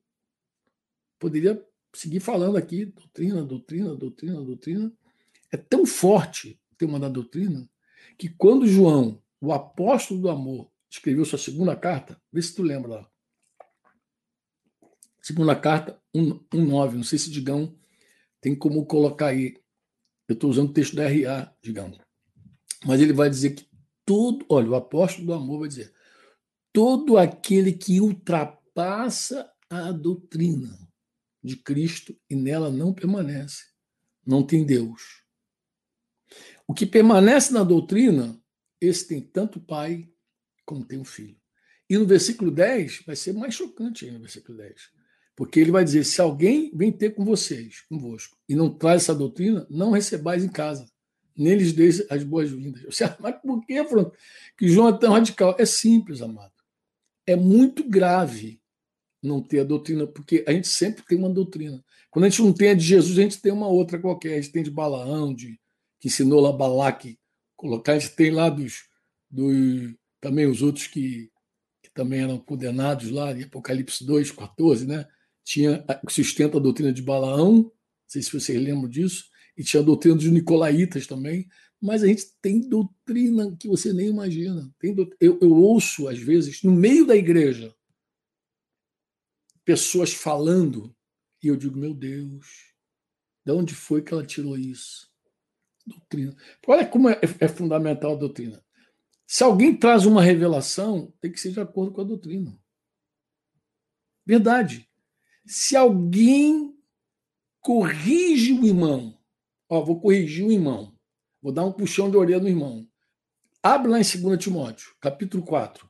poderia 1.17 1.59
seguir 1.99 2.21
falando 2.21 2.55
aqui, 2.55 2.85
doutrina, 2.85 3.43
doutrina, 3.43 3.93
doutrina, 3.93 4.41
doutrina. 4.41 4.93
É 5.51 5.57
tão 5.57 5.85
forte 5.85 6.57
o 6.71 6.75
tema 6.75 6.97
da 6.97 7.09
doutrina 7.09 7.69
que 8.17 8.29
quando 8.29 8.65
João, 8.65 9.21
o 9.41 9.51
apóstolo 9.51 10.21
do 10.21 10.29
amor, 10.29 10.71
escreveu 10.89 11.25
sua 11.25 11.37
segunda 11.37 11.75
carta, 11.75 12.19
vê 12.31 12.41
se 12.41 12.55
tu 12.55 12.63
lembra 12.63 12.89
lá. 12.89 13.11
Segunda 15.21 15.53
carta, 15.53 16.01
1,9. 16.15 16.93
Não 16.93 17.03
sei 17.03 17.19
se 17.19 17.29
Digão 17.29 17.75
tem 18.39 18.55
como 18.55 18.85
colocar 18.85 19.27
aí. 19.27 19.57
Eu 20.25 20.35
estou 20.35 20.49
usando 20.49 20.69
o 20.69 20.73
texto 20.73 20.95
da 20.95 21.05
RA, 21.05 21.53
Digão. 21.61 21.91
Mas 22.85 23.01
ele 23.01 23.11
vai 23.11 23.29
dizer 23.29 23.51
que 23.51 23.67
todo, 24.05 24.45
olha, 24.47 24.69
o 24.69 24.75
apóstolo 24.75 25.27
do 25.27 25.33
amor 25.33 25.59
vai 25.59 25.67
dizer: 25.67 25.93
todo 26.71 27.17
aquele 27.17 27.73
que 27.73 27.99
ultrapassa 27.99 29.51
a 29.69 29.91
doutrina 29.91 30.88
de 31.49 31.57
Cristo 31.57 32.15
e 32.29 32.35
nela 32.35 32.69
não 32.69 32.93
permanece, 32.93 33.63
não 34.25 34.43
tem 34.43 34.65
Deus. 34.65 35.23
O 36.67 36.73
que 36.73 36.85
permanece 36.85 37.51
na 37.51 37.63
doutrina, 37.63 38.39
esse 38.79 39.07
tem 39.07 39.21
tanto 39.21 39.59
pai 39.59 40.09
como 40.65 40.85
tem 40.85 40.99
o 40.99 41.05
filho. 41.05 41.37
E 41.89 41.97
no 41.97 42.05
versículo 42.05 42.51
10 42.51 43.03
vai 43.05 43.15
ser 43.15 43.33
mais 43.33 43.55
chocante 43.55 44.05
aí 44.05 44.11
no 44.11 44.19
versículo 44.19 44.57
10. 44.57 44.89
Porque 45.35 45.59
ele 45.59 45.71
vai 45.71 45.83
dizer: 45.83 46.03
se 46.03 46.21
alguém 46.21 46.71
vem 46.75 46.91
ter 46.91 47.15
com 47.15 47.25
vocês, 47.25 47.81
convosco, 47.89 48.37
e 48.47 48.55
não 48.55 48.69
traz 48.69 49.03
essa 49.03 49.15
doutrina, 49.15 49.65
não 49.69 49.91
recebais 49.91 50.43
em 50.43 50.49
casa 50.49 50.87
neles 51.39 51.71
deis 51.71 52.05
as 52.11 52.23
boas-vindas. 52.23 52.83
Mas 53.19 53.35
por 53.41 53.65
que, 53.65 53.81
que 54.57 54.67
João 54.67 54.89
é 54.89 54.97
tão 54.97 55.13
radical? 55.13 55.55
É 55.57 55.65
simples, 55.65 56.21
amado. 56.21 56.51
É 57.25 57.35
muito 57.35 57.87
grave 57.87 58.58
não 59.21 59.41
ter 59.41 59.59
a 59.59 59.63
doutrina, 59.63 60.07
porque 60.07 60.43
a 60.47 60.51
gente 60.51 60.67
sempre 60.67 61.03
tem 61.05 61.17
uma 61.17 61.29
doutrina. 61.29 61.83
Quando 62.09 62.25
a 62.25 62.29
gente 62.29 62.41
não 62.41 62.53
tem 62.53 62.69
a 62.69 62.73
de 62.73 62.83
Jesus, 62.83 63.17
a 63.19 63.21
gente 63.21 63.41
tem 63.41 63.51
uma 63.51 63.67
outra 63.67 63.99
qualquer. 63.99 64.33
A 64.33 64.41
gente 64.41 64.51
tem 64.51 64.63
de 64.63 64.71
Balaão, 64.71 65.33
de, 65.33 65.59
que 65.99 66.07
ensinou 66.07 66.39
lá 66.39 66.51
Balaque 66.51 67.19
colocar. 67.55 67.93
A 67.93 67.99
gente 67.99 68.15
tem 68.15 68.31
lá 68.31 68.49
dos, 68.49 68.83
dos 69.29 69.93
também 70.19 70.45
os 70.47 70.61
outros 70.61 70.87
que, 70.87 71.29
que 71.83 71.91
também 71.93 72.21
eram 72.21 72.37
condenados 72.37 73.11
lá, 73.11 73.31
em 73.33 73.43
Apocalipse 73.43 74.05
2, 74.05 74.31
14, 74.31 74.87
né? 74.87 75.05
Tinha, 75.43 75.83
sustenta 76.09 76.57
a 76.57 76.61
doutrina 76.61 76.91
de 76.93 77.01
Balaão, 77.01 77.53
não 77.53 77.71
sei 78.07 78.21
se 78.21 78.31
vocês 78.31 78.61
lembram 78.61 78.89
disso, 78.89 79.25
e 79.57 79.63
tinha 79.63 79.81
a 79.81 79.85
doutrina 79.85 80.15
dos 80.15 80.25
nicolaítas 80.25 81.07
também, 81.07 81.47
mas 81.81 82.03
a 82.03 82.07
gente 82.07 82.25
tem 82.41 82.59
doutrina 82.59 83.55
que 83.57 83.67
você 83.67 83.93
nem 83.93 84.07
imagina. 84.07 84.69
Tem 84.79 84.95
eu, 85.19 85.39
eu 85.41 85.51
ouço, 85.53 86.07
às 86.07 86.19
vezes, 86.19 86.61
no 86.63 86.71
meio 86.71 87.05
da 87.05 87.15
igreja, 87.15 87.73
pessoas 89.69 90.11
falando, 90.11 90.95
e 91.43 91.47
eu 91.47 91.55
digo, 91.55 91.77
meu 91.77 91.93
Deus, 91.93 92.73
de 93.45 93.51
onde 93.51 93.75
foi 93.75 94.01
que 94.01 94.11
ela 94.11 94.25
tirou 94.25 94.57
isso? 94.57 95.07
Doutrina. 95.85 96.35
Olha 96.65 96.87
como 96.87 97.07
é, 97.07 97.21
é 97.39 97.47
fundamental 97.47 98.13
a 98.13 98.19
doutrina. 98.19 98.65
Se 99.27 99.43
alguém 99.43 99.77
traz 99.77 100.07
uma 100.07 100.23
revelação, 100.23 101.13
tem 101.21 101.31
que 101.31 101.39
ser 101.39 101.51
de 101.51 101.59
acordo 101.59 101.91
com 101.91 102.01
a 102.01 102.03
doutrina. 102.03 102.59
Verdade. 104.25 104.89
Se 105.45 105.75
alguém 105.75 106.75
corrige 107.61 108.53
o 108.53 108.65
irmão, 108.65 109.15
Ó, 109.69 109.85
vou 109.85 110.01
corrigir 110.01 110.43
o 110.43 110.51
irmão. 110.51 110.97
Vou 111.39 111.51
dar 111.51 111.63
um 111.63 111.71
puxão 111.71 112.09
de 112.09 112.17
orelha 112.17 112.39
no 112.39 112.49
irmão. 112.49 112.89
Abre 113.61 113.91
lá 113.91 113.99
em 113.99 114.01
2 114.03 114.43
Timóteo, 114.43 114.95
capítulo 114.99 115.45
4. 115.45 115.87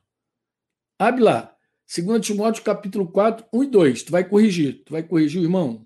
Abre 0.98 1.22
lá. 1.22 1.56
2 1.92 2.24
Timóteo, 2.24 2.62
capítulo 2.62 3.10
4, 3.10 3.46
1 3.52 3.64
e 3.64 3.66
2. 3.66 4.02
Tu 4.04 4.12
vai 4.12 4.22
corrigir. 4.22 4.84
Tu 4.84 4.92
vai 4.92 5.02
corrigir 5.02 5.40
o 5.40 5.44
irmão? 5.44 5.84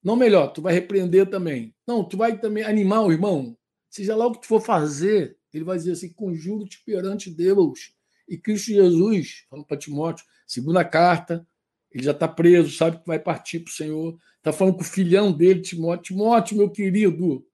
Não 0.00 0.14
melhor, 0.14 0.52
tu 0.52 0.62
vai 0.62 0.72
repreender 0.72 1.28
também. 1.28 1.74
Não, 1.84 2.04
tu 2.04 2.16
vai 2.16 2.38
também 2.38 2.62
animar 2.62 3.02
o 3.02 3.10
irmão. 3.10 3.58
Seja 3.90 4.14
lá 4.14 4.26
o 4.26 4.32
que 4.32 4.42
tu 4.42 4.46
for 4.46 4.60
fazer, 4.60 5.36
ele 5.52 5.64
vai 5.64 5.76
dizer 5.76 5.92
assim: 5.92 6.12
conjuro-te 6.12 6.80
perante 6.84 7.28
Deus 7.28 7.92
e 8.28 8.38
Cristo 8.38 8.68
Jesus, 8.68 9.44
falando 9.50 9.66
para 9.66 9.76
Timóteo, 9.76 10.24
segunda 10.46 10.84
carta, 10.84 11.44
ele 11.90 12.04
já 12.04 12.12
está 12.12 12.28
preso, 12.28 12.76
sabe 12.76 12.98
que 12.98 13.06
vai 13.06 13.18
partir 13.18 13.60
para 13.60 13.70
o 13.70 13.74
Senhor. 13.74 14.18
Está 14.38 14.52
falando 14.52 14.76
com 14.76 14.82
o 14.82 14.84
filhão 14.84 15.32
dele, 15.32 15.60
Timóteo. 15.60 16.14
Timóteo, 16.14 16.56
meu 16.56 16.70
querido, 16.70 17.44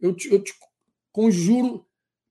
eu 0.00 0.14
te, 0.14 0.32
eu 0.32 0.40
te 0.40 0.54
conjuro 1.10 1.84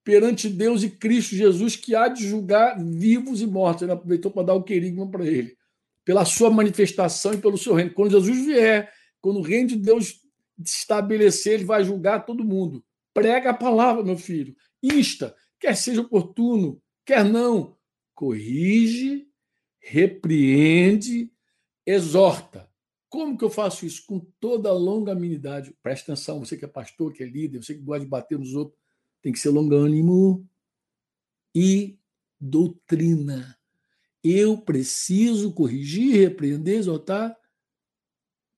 perante 0.03 0.49
Deus 0.49 0.83
e 0.83 0.89
Cristo 0.89 1.35
Jesus 1.35 1.75
que 1.75 1.95
há 1.95 2.07
de 2.07 2.27
julgar 2.27 2.77
vivos 2.83 3.41
e 3.41 3.47
mortos. 3.47 3.83
Ele 3.83 3.91
aproveitou 3.91 4.31
para 4.31 4.47
dar 4.47 4.53
o 4.53 4.63
querigma 4.63 5.09
para 5.09 5.25
ele. 5.25 5.55
Pela 6.03 6.25
sua 6.25 6.49
manifestação 6.49 7.33
e 7.33 7.37
pelo 7.37 7.57
seu 7.57 7.73
reino. 7.73 7.93
Quando 7.93 8.11
Jesus 8.11 8.45
vier, 8.45 8.91
quando 9.21 9.39
o 9.39 9.43
reino 9.43 9.69
de 9.69 9.77
Deus 9.77 10.19
se 10.63 10.79
estabelecer, 10.79 11.53
ele 11.53 11.65
vai 11.65 11.83
julgar 11.83 12.25
todo 12.25 12.43
mundo. 12.43 12.83
Prega 13.13 13.51
a 13.51 13.53
palavra, 13.53 14.03
meu 14.03 14.17
filho. 14.17 14.55
Insta, 14.81 15.35
quer 15.59 15.75
seja 15.75 16.01
oportuno, 16.01 16.81
quer 17.05 17.23
não. 17.23 17.77
Corrige 18.13 19.27
repreende, 19.83 21.29
exorta. 21.85 22.69
Como 23.09 23.37
que 23.37 23.43
eu 23.43 23.49
faço 23.49 23.85
isso? 23.85 24.03
Com 24.07 24.19
toda 24.39 24.69
a 24.69 24.73
longanimidade. 24.73 25.75
Presta 25.83 26.13
atenção, 26.13 26.39
você 26.39 26.57
que 26.57 26.65
é 26.65 26.67
pastor, 26.67 27.13
que 27.13 27.21
é 27.21 27.27
líder, 27.27 27.61
você 27.61 27.75
que 27.75 27.81
gosta 27.81 28.03
de 28.03 28.09
bater 28.09 28.39
nos 28.39 28.55
outros, 28.55 28.79
tem 29.23 29.31
que 29.31 29.39
ser 29.39 29.49
longânimo 29.49 30.45
e 31.55 31.97
doutrina. 32.39 33.57
Eu 34.21 34.57
preciso 34.57 35.53
corrigir, 35.53 36.19
repreender, 36.19 36.77
exortar, 36.77 37.35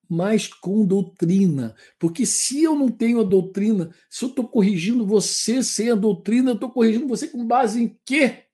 mas 0.10 0.48
com 0.48 0.86
doutrina. 0.86 1.76
Porque 2.00 2.26
se 2.26 2.64
eu 2.64 2.76
não 2.76 2.90
tenho 2.90 3.22
a 3.22 3.24
doutrina, 3.24 3.94
se 4.10 4.26
eu 4.26 4.30
estou 4.30 4.48
corrigindo 4.48 5.06
você 5.06 5.64
sem 5.64 5.92
a 5.92 5.96
doutrina, 5.96 6.52
eu 6.52 6.56
estou 6.56 6.72
corrigindo 6.72 7.08
você 7.08 7.28
com 7.28 7.46
base 7.46 7.82
em 7.82 7.98
quê? 8.04 8.46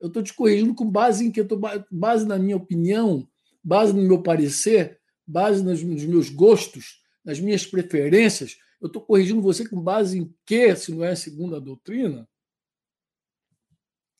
Eu 0.00 0.08
estou 0.08 0.22
te 0.22 0.32
corrigindo 0.32 0.74
com 0.74 0.90
base 0.90 1.24
em 1.24 1.30
quê? 1.30 1.44
Tô 1.44 1.60
base 1.90 2.26
na 2.26 2.38
minha 2.38 2.56
opinião, 2.56 3.28
base 3.62 3.92
no 3.92 4.02
meu 4.02 4.22
parecer, 4.22 4.98
base 5.26 5.62
nos 5.62 5.82
meus 5.82 6.30
gostos, 6.30 7.02
nas 7.22 7.38
minhas 7.38 7.66
preferências. 7.66 8.56
Eu 8.82 8.88
estou 8.88 9.00
corrigindo 9.00 9.40
você 9.40 9.66
com 9.66 9.80
base 9.80 10.18
em 10.18 10.34
quê, 10.44 10.74
se 10.74 10.92
não 10.92 11.04
é 11.04 11.14
segundo 11.14 11.54
a 11.54 11.60
doutrina? 11.60 12.28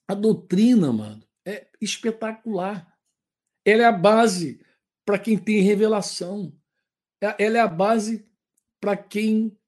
A 0.06 0.14
doutrina, 0.14 0.92
mano, 0.92 1.26
é 1.44 1.66
espetacular. 1.80 2.96
Ela 3.64 3.82
é 3.82 3.86
a 3.86 3.92
base 3.92 4.64
para 5.04 5.18
quem 5.18 5.36
tem 5.36 5.62
revelação. 5.62 6.56
É, 7.20 7.44
ela 7.44 7.58
é 7.58 7.60
a 7.60 7.66
base 7.66 8.24
para 8.80 8.96
quem 8.96 9.58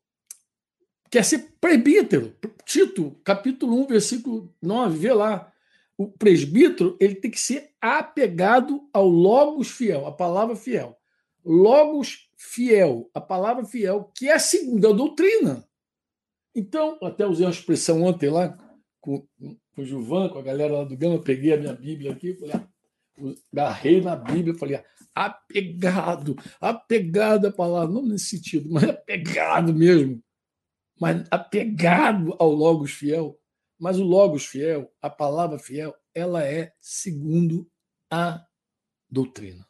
quer 1.11 1.25
ser 1.25 1.57
presbítero. 1.61 2.37
Tito, 2.65 3.21
capítulo 3.25 3.83
1, 3.83 3.87
versículo 3.89 4.55
9, 4.63 4.97
vê 4.97 5.13
lá. 5.13 5.53
O 5.99 6.07
presbítero 6.07 6.97
ele 7.01 7.17
tem 7.17 7.33
que 7.33 7.41
ser 7.41 7.75
apegado 7.81 8.89
ao 8.93 9.09
logos 9.09 9.73
fiel, 9.73 10.07
a 10.07 10.13
palavra 10.13 10.55
fiel. 10.55 10.97
Logos 11.45 12.24
fiel, 12.45 13.11
a 13.15 13.21
palavra 13.21 13.65
fiel, 13.65 14.13
que 14.15 14.29
é 14.29 14.35
a 14.35 14.39
segunda 14.39 14.93
doutrina. 14.93 15.67
Então, 16.55 16.99
até 17.03 17.27
usei 17.27 17.47
uma 17.47 17.53
expressão 17.53 18.03
ontem 18.03 18.29
lá 18.29 18.57
com, 19.01 19.27
com 19.75 19.83
o 19.83 19.85
Gilvan, 19.85 20.29
com 20.29 20.39
a 20.39 20.43
galera 20.43 20.79
lá 20.79 20.85
do 20.85 20.97
Gama, 20.97 21.21
peguei 21.21 21.55
a 21.55 21.57
minha 21.57 21.75
Bíblia 21.75 22.13
aqui, 22.13 22.35
falei, 22.35 22.55
ah, 22.55 22.69
agarrei 23.53 24.01
na 24.01 24.15
Bíblia, 24.15 24.55
falei, 24.55 24.77
ah, 24.77 24.85
apegado, 25.15 26.37
apegado 26.61 27.47
à 27.47 27.53
palavra, 27.53 27.93
não 27.93 28.03
nesse 28.03 28.37
sentido, 28.37 28.71
mas 28.71 28.85
apegado 28.85 29.75
mesmo, 29.75 30.23
mas 31.01 31.27
apegado 31.31 32.37
ao 32.39 32.51
Logos 32.51 32.93
fiel. 32.93 33.41
Mas 33.79 33.99
o 33.99 34.05
Logos 34.05 34.47
fiel, 34.47 34.93
a 35.03 35.11
palavra 35.11 35.59
fiel, 35.59 35.95
ela 36.15 36.45
é 36.45 36.73
segundo 36.79 37.69
a 38.11 38.47
doutrina. 39.11 39.67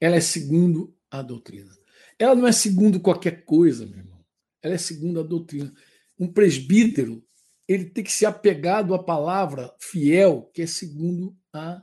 Ela 0.00 0.16
é 0.16 0.20
segundo 0.20 0.93
a 1.18 1.22
doutrina. 1.22 1.76
Ela 2.18 2.34
não 2.34 2.46
é 2.46 2.52
segundo 2.52 3.00
qualquer 3.00 3.44
coisa, 3.44 3.86
meu 3.86 3.98
irmão. 3.98 4.24
Ela 4.62 4.74
é 4.74 4.78
segundo 4.78 5.20
a 5.20 5.22
doutrina. 5.22 5.72
Um 6.18 6.32
presbítero, 6.32 7.24
ele 7.66 7.86
tem 7.86 8.04
que 8.04 8.12
ser 8.12 8.26
apegado 8.26 8.94
à 8.94 9.02
palavra 9.02 9.74
fiel, 9.80 10.50
que 10.54 10.62
é 10.62 10.66
segundo 10.66 11.36
a 11.52 11.82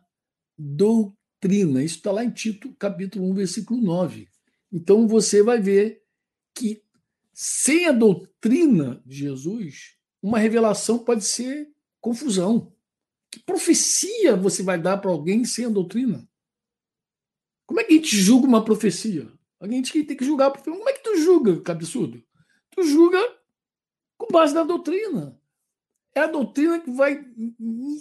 doutrina. 0.57 1.83
Isso 1.83 1.97
está 1.97 2.11
lá 2.11 2.23
em 2.23 2.31
Tito, 2.31 2.73
capítulo 2.75 3.29
1, 3.31 3.33
versículo 3.33 3.81
9. 3.81 4.27
Então 4.71 5.07
você 5.07 5.43
vai 5.43 5.59
ver 5.61 6.01
que 6.55 6.83
sem 7.33 7.87
a 7.87 7.91
doutrina 7.91 9.01
de 9.05 9.17
Jesus, 9.17 9.95
uma 10.21 10.39
revelação 10.39 10.99
pode 10.99 11.25
ser 11.25 11.69
confusão. 11.99 12.73
Que 13.31 13.39
profecia 13.39 14.35
você 14.35 14.61
vai 14.61 14.79
dar 14.79 14.97
para 14.97 15.11
alguém 15.11 15.45
sem 15.45 15.65
a 15.65 15.69
doutrina? 15.69 16.27
Como 17.71 17.79
é 17.79 17.85
que 17.85 17.93
a 17.93 17.95
gente 17.95 18.17
julga 18.17 18.47
uma 18.47 18.65
profecia? 18.65 19.31
A 19.57 19.65
gente 19.65 20.03
tem 20.03 20.17
que 20.17 20.25
julgar 20.25 20.47
a 20.47 20.51
profecia. 20.51 20.77
Como 20.77 20.89
é 20.89 20.91
que 20.91 21.03
tu 21.03 21.15
julga, 21.15 21.71
absurdo? 21.71 22.21
Tu 22.71 22.83
julga 22.83 23.17
com 24.17 24.27
base 24.27 24.53
na 24.53 24.63
doutrina. 24.63 25.39
É 26.13 26.19
a 26.19 26.27
doutrina 26.27 26.81
que 26.81 26.91
vai 26.91 27.25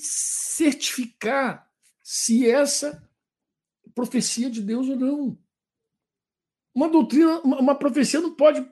certificar 0.00 1.70
se 2.02 2.50
essa 2.50 3.08
profecia 3.94 4.50
de 4.50 4.60
Deus 4.60 4.88
ou 4.88 4.96
não. 4.96 5.38
Uma 6.74 6.88
doutrina, 6.88 7.40
uma 7.42 7.76
profecia 7.76 8.20
não 8.20 8.34
pode 8.34 8.68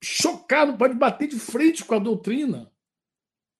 chocar, 0.00 0.64
não 0.64 0.76
pode 0.76 0.94
bater 0.94 1.26
de 1.26 1.40
frente 1.40 1.84
com 1.84 1.96
a 1.96 1.98
doutrina, 1.98 2.72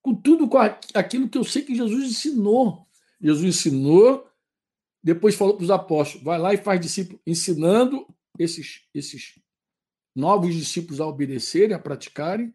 com 0.00 0.14
tudo 0.14 0.48
com 0.48 0.59
aquilo 0.94 1.28
que 1.28 1.37
eu 1.37 1.42
sei 1.42 1.62
que 1.62 1.74
Jesus 1.74 2.04
ensinou. 2.04 2.87
Jesus 3.20 3.56
ensinou, 3.56 4.30
depois 5.03 5.35
falou 5.35 5.57
para 5.57 5.65
os 5.65 5.71
apóstolos: 5.71 6.25
vai 6.25 6.39
lá 6.39 6.55
e 6.55 6.59
faz 6.59 6.81
discípulo, 6.81 7.21
ensinando 7.27 8.07
esses, 8.39 8.83
esses 8.95 9.39
novos 10.15 10.55
discípulos 10.55 11.01
a 11.01 11.07
obedecerem, 11.07 11.75
a 11.75 11.79
praticarem, 11.79 12.53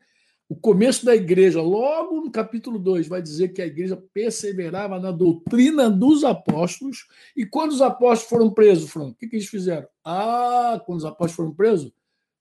o 0.48 0.56
começo 0.56 1.04
da 1.04 1.16
igreja, 1.16 1.60
logo 1.60 2.22
no 2.22 2.32
capítulo 2.32 2.78
2, 2.78 3.08
vai 3.08 3.20
dizer 3.20 3.50
que 3.50 3.64
a 3.64 3.66
igreja 3.66 3.98
perseverava 4.14 5.00
na 5.00 5.12
doutrina 5.12 5.90
dos 5.90 6.24
apóstolos. 6.24 7.08
E 7.36 7.46
quando 7.46 7.72
os 7.72 7.82
apóstolos 7.82 8.30
foram 8.30 8.54
presos, 8.54 8.92
Fran, 8.92 9.08
o 9.08 9.16
que, 9.16 9.28
que 9.28 9.38
eles 9.38 9.48
fizeram? 9.48 9.88
Ah, 10.04 10.80
quando 10.86 11.00
os 11.00 11.06
apóstolos 11.06 11.36
foram 11.36 11.54
presos, 11.54 11.92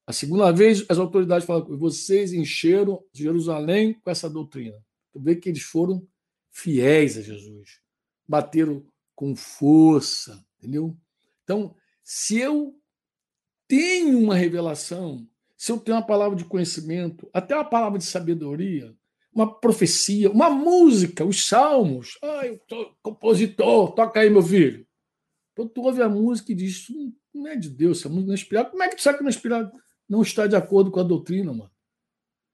a 0.06 0.12
segunda 0.12 0.52
vez 0.52 0.84
as 0.88 0.98
autoridades 0.98 1.46
falaram: 1.46 1.78
vocês 1.78 2.34
encheram 2.34 3.02
Jerusalém 3.10 3.94
com 3.94 4.10
essa 4.10 4.28
doutrina. 4.28 4.76
Tu 5.10 5.20
vê 5.20 5.34
que 5.34 5.48
eles 5.48 5.62
foram 5.62 6.06
fiéis 6.50 7.16
a 7.16 7.22
Jesus, 7.22 7.80
bateram 8.28 8.84
com 9.14 9.34
força, 9.36 10.44
entendeu? 10.58 10.96
Então, 11.42 11.74
se 12.02 12.38
eu 12.38 12.74
tenho 13.66 14.18
uma 14.18 14.34
revelação 14.34 15.26
se 15.64 15.72
eu 15.72 15.78
tenho 15.78 15.96
uma 15.96 16.06
palavra 16.06 16.36
de 16.36 16.44
conhecimento, 16.44 17.26
até 17.32 17.54
uma 17.54 17.64
palavra 17.64 17.98
de 17.98 18.04
sabedoria, 18.04 18.94
uma 19.32 19.50
profecia, 19.50 20.30
uma 20.30 20.50
música, 20.50 21.24
os 21.24 21.48
salmos. 21.48 22.18
Ah, 22.22 22.46
eu 22.46 22.60
sou 22.68 22.94
compositor, 23.02 23.92
toca 23.92 24.20
aí, 24.20 24.28
meu 24.28 24.42
filho. 24.42 24.86
Então 25.52 25.66
tu 25.66 25.80
ouve 25.80 26.02
a 26.02 26.08
música 26.08 26.52
e 26.52 26.54
diz: 26.54 26.86
não 27.32 27.48
é 27.48 27.56
de 27.56 27.70
Deus, 27.70 28.00
essa 28.00 28.10
música 28.10 28.26
não 28.26 28.34
é 28.34 28.34
inspirada. 28.34 28.68
Como 28.68 28.82
é 28.82 28.88
que 28.90 28.96
tu 28.96 29.02
sabe 29.02 29.16
que 29.16 29.24
não 29.24 29.30
é 29.30 29.34
inspirada? 29.34 29.72
Não 30.06 30.20
está 30.20 30.46
de 30.46 30.54
acordo 30.54 30.90
com 30.90 31.00
a 31.00 31.02
doutrina, 31.02 31.50
mano. 31.50 31.70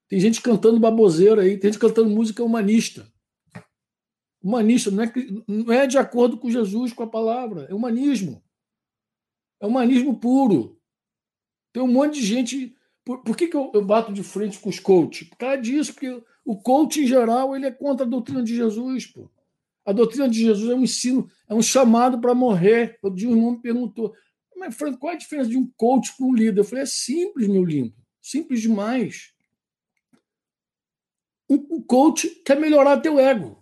Tem 0.09 0.21
gente 0.21 0.41
cantando 0.41 0.79
baboseira 0.79 1.43
aí, 1.43 1.59
tem 1.59 1.73
gente 1.73 1.81
cantando 1.81 2.11
música 2.11 2.45
humanista. 2.45 3.13
Humanista 4.43 4.91
não 4.91 5.03
é, 5.03 5.13
não 5.47 5.73
é 5.73 5.87
de 5.87 5.99
acordo 5.99 6.39
com 6.39 6.51
Jesus, 6.51 6.93
com 6.93 7.03
a 7.03 7.07
palavra, 7.07 7.67
é 7.69 7.75
humanismo. 7.75 8.43
É 9.61 9.67
humanismo 9.67 10.19
puro. 10.19 10.79
Tem 11.73 11.83
um 11.83 11.87
monte 11.87 12.15
de 12.15 12.27
gente 12.27 12.75
por, 13.05 13.23
por 13.23 13.37
que, 13.37 13.49
que 13.49 13.57
eu, 13.57 13.71
eu, 13.75 13.85
bato 13.85 14.13
de 14.13 14.23
frente 14.23 14.59
com 14.59 14.69
os 14.69 14.79
coaches? 14.79 15.29
Por 15.29 15.37
causa 15.37 15.61
disso, 15.61 15.93
porque 15.93 16.23
o 16.45 16.57
coach, 16.57 17.01
em 17.01 17.07
geral, 17.07 17.55
ele 17.55 17.67
é 17.67 17.71
contra 17.71 18.07
a 18.07 18.09
doutrina 18.09 18.43
de 18.43 18.55
Jesus. 18.55 19.07
Pô. 19.07 19.31
A 19.85 19.93
doutrina 19.93 20.29
de 20.29 20.39
Jesus 20.39 20.71
é 20.71 20.75
um 20.75 20.83
ensino, 20.83 21.29
é 21.49 21.55
um 21.55 21.63
chamado 21.63 22.21
para 22.21 22.35
morrer. 22.35 22.99
O 23.03 23.11
dia 23.11 23.29
um 23.29 23.33
irmão 23.33 23.53
me 23.53 23.61
perguntou, 23.61 24.15
mas 24.57 24.75
Franco, 24.75 24.99
qual 24.99 25.13
é 25.13 25.17
a 25.17 25.19
diferença 25.19 25.51
de 25.51 25.57
um 25.57 25.71
coach 25.77 26.17
para 26.17 26.27
um 26.27 26.35
líder? 26.35 26.61
Eu 26.61 26.65
falei, 26.65 26.85
é 26.85 26.87
simples, 26.87 27.49
meu 27.49 27.65
lindo. 27.65 27.95
Simples 28.21 28.61
demais. 28.61 29.33
O 31.49 31.83
coach 31.83 32.29
quer 32.45 32.61
melhorar 32.61 33.01
teu 33.01 33.19
ego. 33.19 33.60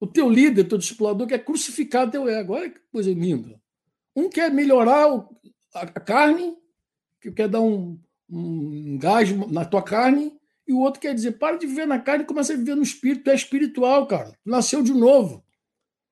O 0.00 0.06
teu 0.06 0.28
líder, 0.28 0.64
teu 0.64 0.78
discipulador, 0.78 1.26
quer 1.26 1.44
crucificar 1.44 2.10
teu 2.10 2.28
ego. 2.28 2.52
Olha 2.54 2.70
que 2.70 2.80
coisa 2.92 3.12
linda. 3.12 3.60
Um 4.14 4.28
quer 4.28 4.52
melhorar 4.52 5.06
a 5.74 5.86
carne, 5.86 6.56
que 7.20 7.30
quer 7.32 7.48
dar 7.48 7.60
um, 7.60 7.98
um 8.30 8.98
gás 8.98 9.30
na 9.50 9.64
tua 9.64 9.82
carne, 9.82 10.32
e 10.66 10.72
o 10.72 10.80
outro 10.80 11.00
quer 11.00 11.14
dizer, 11.14 11.32
para 11.38 11.56
de 11.56 11.66
viver 11.66 11.86
na 11.86 11.98
carne 11.98 12.24
e 12.24 12.26
começa 12.26 12.52
a 12.52 12.56
viver 12.56 12.74
no 12.74 12.82
espírito. 12.82 13.24
Tu 13.24 13.30
é 13.30 13.34
espiritual, 13.34 14.06
cara. 14.06 14.30
Tu 14.44 14.50
nasceu 14.50 14.82
de 14.82 14.92
novo. 14.92 15.44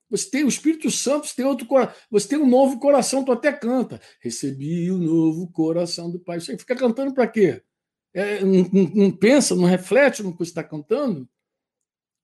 Você 0.09 0.31
tem 0.31 0.45
o 0.45 0.49
Espírito 0.49 0.91
Santo, 0.91 1.27
você 1.27 1.35
tem 1.35 1.45
outro 1.45 1.67
você 2.11 2.29
tem 2.29 2.39
um 2.39 2.49
novo 2.49 2.79
coração, 2.79 3.25
tu 3.25 3.33
até 3.33 3.53
canta. 3.53 4.01
Recebi 4.21 4.91
o 4.91 4.99
novo 4.99 5.51
coração 5.51 6.11
do 6.11 6.21
Pai. 6.21 6.41
Você 6.41 6.57
fica 6.57 6.77
cantando 6.77 7.13
para 7.13 7.27
quê? 7.27 7.63
É, 8.15 8.43
não, 8.45 8.65
não, 8.95 9.11
pensa, 9.11 9.55
não 9.55 9.65
reflete 9.65 10.23
no 10.23 10.33
que 10.33 10.39
você 10.39 10.51
está 10.51 10.63
cantando? 10.63 11.29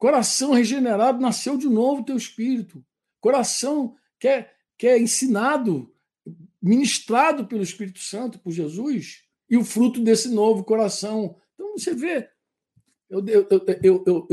Coração 0.02 0.50
regenerado, 0.50 1.20
nasceu 1.20 1.56
de 1.56 1.68
novo 1.68 2.04
teu 2.04 2.16
espírito. 2.16 2.84
Coração 3.20 3.94
que 4.18 4.26
é, 4.26 4.50
que 4.76 4.88
é 4.88 4.98
ensinado, 4.98 5.94
ministrado 6.60 7.46
pelo 7.46 7.62
Espírito 7.62 8.00
Santo, 8.00 8.40
por 8.40 8.50
Jesus 8.50 9.22
e 9.48 9.56
o 9.56 9.64
fruto 9.64 10.00
desse 10.00 10.28
novo 10.28 10.64
coração. 10.64 11.36
Então 11.54 11.78
você 11.78 11.94
vê, 11.94 12.28
eu, 13.08 13.24
eu, 13.28 14.04
eu, 14.04 14.26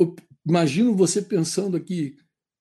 eu, 0.00 0.16
imagino 0.44 0.96
você 0.96 1.22
pensando 1.22 1.76
aqui, 1.76 2.16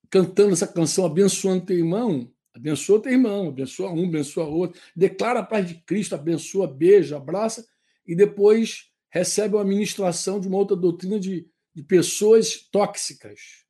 cantando 0.08 0.54
essa 0.54 0.68
canção, 0.68 1.08
abençoando 1.08 1.66
teu 1.66 1.76
irmão, 1.80 2.32
abençoa 2.54 3.02
teu 3.02 3.14
irmão, 3.14 3.48
abençoa 3.48 3.92
um, 3.92 4.06
abençoa 4.06 4.46
outro, 4.46 4.80
declara 4.96 5.40
a 5.40 5.44
paz 5.44 5.68
de 5.68 5.74
Cristo, 5.74 6.14
abençoa, 6.14 6.68
beija, 6.68 7.18
abraça, 7.18 7.66
e 8.06 8.16
depois 8.16 8.92
recebe 9.10 9.56
uma 9.56 9.66
ministração 9.66 10.40
de 10.40 10.48
uma 10.48 10.58
outra 10.60 10.78
doutrina 10.78 11.20
de, 11.20 11.50
de 11.76 11.84
pessoas 11.84 12.56
tóxicas. 12.72 13.66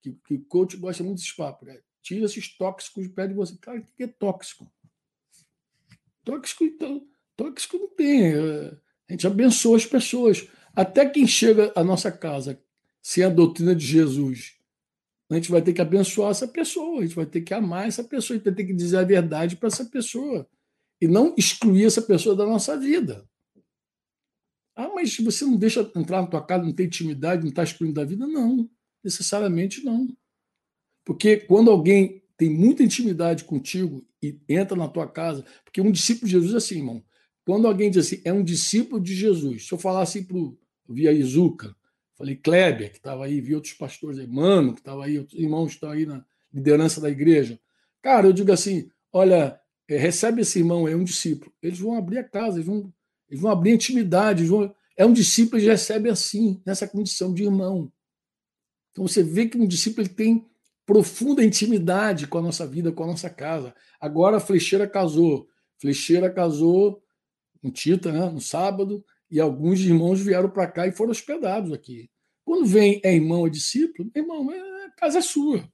Que, 0.00 0.12
que 0.26 0.34
o 0.34 0.44
coach 0.44 0.76
gosta 0.76 1.02
muito 1.02 1.18
desse 1.18 1.34
papo, 1.34 1.66
né? 1.66 1.80
tira 2.08 2.24
esses 2.24 2.56
tóxicos 2.56 3.04
de 3.04 3.10
perto 3.10 3.30
de 3.30 3.34
você. 3.34 3.56
Cara, 3.60 3.78
o 3.78 3.82
que 3.82 4.04
é 4.04 4.06
tóxico? 4.06 4.70
Tóxico, 6.24 6.64
então, 6.64 7.06
tóxico 7.36 7.76
não 7.76 7.88
tem. 7.88 8.32
É, 8.32 8.76
a 9.08 9.12
gente 9.12 9.26
abençoa 9.26 9.76
as 9.76 9.84
pessoas. 9.84 10.48
Até 10.74 11.06
quem 11.08 11.26
chega 11.26 11.72
à 11.76 11.84
nossa 11.84 12.10
casa 12.10 12.62
sem 13.02 13.24
a 13.24 13.28
doutrina 13.28 13.74
de 13.74 13.84
Jesus, 13.84 14.54
a 15.30 15.34
gente 15.34 15.50
vai 15.50 15.60
ter 15.60 15.72
que 15.72 15.80
abençoar 15.80 16.30
essa 16.30 16.48
pessoa, 16.48 17.00
a 17.00 17.02
gente 17.02 17.14
vai 17.14 17.26
ter 17.26 17.42
que 17.42 17.52
amar 17.52 17.86
essa 17.86 18.02
pessoa, 18.02 18.34
a 18.34 18.38
gente 18.38 18.46
vai 18.46 18.54
ter 18.54 18.64
que 18.64 18.74
dizer 18.74 18.98
a 18.98 19.04
verdade 19.04 19.56
para 19.56 19.68
essa 19.68 19.84
pessoa. 19.84 20.48
E 21.00 21.06
não 21.06 21.34
excluir 21.36 21.84
essa 21.84 22.02
pessoa 22.02 22.34
da 22.34 22.44
nossa 22.44 22.76
vida. 22.76 23.28
Ah, 24.78 24.88
mas 24.94 25.16
você 25.16 25.44
não 25.44 25.56
deixa 25.56 25.80
entrar 25.96 26.22
na 26.22 26.28
tua 26.28 26.40
casa, 26.40 26.62
não 26.62 26.72
tem 26.72 26.86
intimidade, 26.86 27.42
não 27.42 27.48
está 27.48 27.64
excluindo 27.64 27.94
da 27.94 28.04
vida? 28.04 28.28
Não, 28.28 28.70
necessariamente 29.02 29.84
não. 29.84 30.06
Porque 31.04 31.36
quando 31.36 31.68
alguém 31.68 32.22
tem 32.36 32.48
muita 32.48 32.84
intimidade 32.84 33.42
contigo 33.42 34.06
e 34.22 34.38
entra 34.48 34.76
na 34.76 34.86
tua 34.86 35.08
casa, 35.08 35.44
porque 35.64 35.80
um 35.80 35.90
discípulo 35.90 36.26
de 36.26 36.32
Jesus 36.32 36.54
é 36.54 36.58
assim, 36.58 36.76
irmão. 36.76 37.04
Quando 37.44 37.66
alguém 37.66 37.90
diz 37.90 38.06
assim, 38.06 38.22
é 38.24 38.32
um 38.32 38.44
discípulo 38.44 39.02
de 39.02 39.16
Jesus, 39.16 39.66
se 39.66 39.74
eu 39.74 39.78
falar 39.78 40.02
assim 40.02 40.24
o 40.30 40.56
Via 40.88 41.10
Izuka, 41.12 41.74
falei 42.14 42.36
Kleber, 42.36 42.92
que 42.92 42.98
estava 42.98 43.24
aí, 43.24 43.40
vi 43.40 43.56
outros 43.56 43.72
pastores 43.72 44.16
aí, 44.16 44.28
Mano, 44.28 44.74
que 44.74 44.80
estava 44.80 45.04
aí, 45.04 45.18
outros 45.18 45.40
irmãos 45.40 45.70
que 45.70 45.74
estão 45.74 45.90
aí 45.90 46.06
na 46.06 46.24
liderança 46.54 47.00
da 47.00 47.10
igreja. 47.10 47.58
Cara, 48.00 48.28
eu 48.28 48.32
digo 48.32 48.52
assim: 48.52 48.88
olha, 49.12 49.60
é, 49.88 49.96
recebe 49.96 50.42
esse 50.42 50.60
irmão, 50.60 50.86
é 50.86 50.94
um 50.94 51.02
discípulo. 51.02 51.52
Eles 51.60 51.80
vão 51.80 51.96
abrir 51.96 52.18
a 52.18 52.24
casa, 52.24 52.58
eles 52.58 52.66
vão, 52.66 52.92
eles 53.28 53.40
vão 53.40 53.50
abrir 53.50 53.72
intimidade. 53.72 54.44
Vão, 54.44 54.74
é 54.96 55.04
um 55.04 55.12
discípulo, 55.12 55.58
eles 55.58 55.68
recebe 55.68 56.08
assim, 56.08 56.60
nessa 56.64 56.86
condição 56.86 57.32
de 57.32 57.44
irmão. 57.44 57.92
Então 58.92 59.06
você 59.06 59.22
vê 59.22 59.46
que 59.46 59.58
um 59.58 59.66
discípulo 59.66 60.06
ele 60.06 60.14
tem 60.14 60.46
profunda 60.84 61.44
intimidade 61.44 62.26
com 62.26 62.38
a 62.38 62.42
nossa 62.42 62.66
vida, 62.66 62.90
com 62.90 63.04
a 63.04 63.08
nossa 63.08 63.28
casa. 63.28 63.74
Agora 64.00 64.38
a 64.38 64.40
Flecheira 64.40 64.88
casou. 64.88 65.48
Flecheira 65.78 66.30
casou 66.30 67.02
um 67.62 67.70
Tita, 67.70 68.10
né, 68.12 68.30
no 68.30 68.40
sábado, 68.40 69.04
e 69.30 69.40
alguns 69.40 69.80
irmãos 69.80 70.20
vieram 70.20 70.48
para 70.48 70.66
cá 70.66 70.86
e 70.86 70.92
foram 70.92 71.10
hospedados 71.10 71.72
aqui. 71.72 72.10
Quando 72.44 72.64
vem 72.64 73.00
é 73.04 73.14
irmão 73.14 73.40
ou 73.40 73.50
discípulo, 73.50 74.10
irmão, 74.14 74.50
é, 74.50 74.86
a 74.86 74.90
casa 74.92 75.18
é 75.18 75.22
sua. 75.22 75.68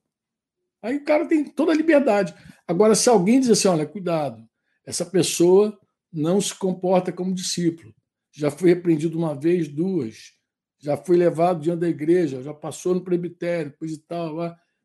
Aí 0.82 0.96
o 0.96 1.05
cara 1.05 1.26
tem 1.26 1.44
toda 1.44 1.72
a 1.72 1.74
liberdade. 1.74 2.34
Agora, 2.66 2.94
se 2.94 3.09
alguém 3.09 3.40
diz 3.40 3.50
assim, 3.50 3.68
olha, 3.68 3.86
cuidado, 3.86 4.46
essa 4.84 5.07
pessoa 5.07 5.78
não 6.14 6.40
se 6.40 6.54
comporta 6.54 7.12
como 7.12 7.34
discípulo, 7.34 7.94
já 8.32 8.50
foi 8.50 8.70
repreendido 8.70 9.18
uma 9.18 9.34
vez, 9.34 9.68
duas, 9.68 10.32
já 10.78 10.96
foi 10.96 11.16
levado 11.16 11.60
diante 11.60 11.80
da 11.80 11.88
igreja, 11.88 12.42
já 12.42 12.52
passou 12.52 12.94
no 12.94 13.00
presbitério, 13.02 13.74
coisa 13.78 13.94
e 13.94 13.98
tal, 13.98 14.36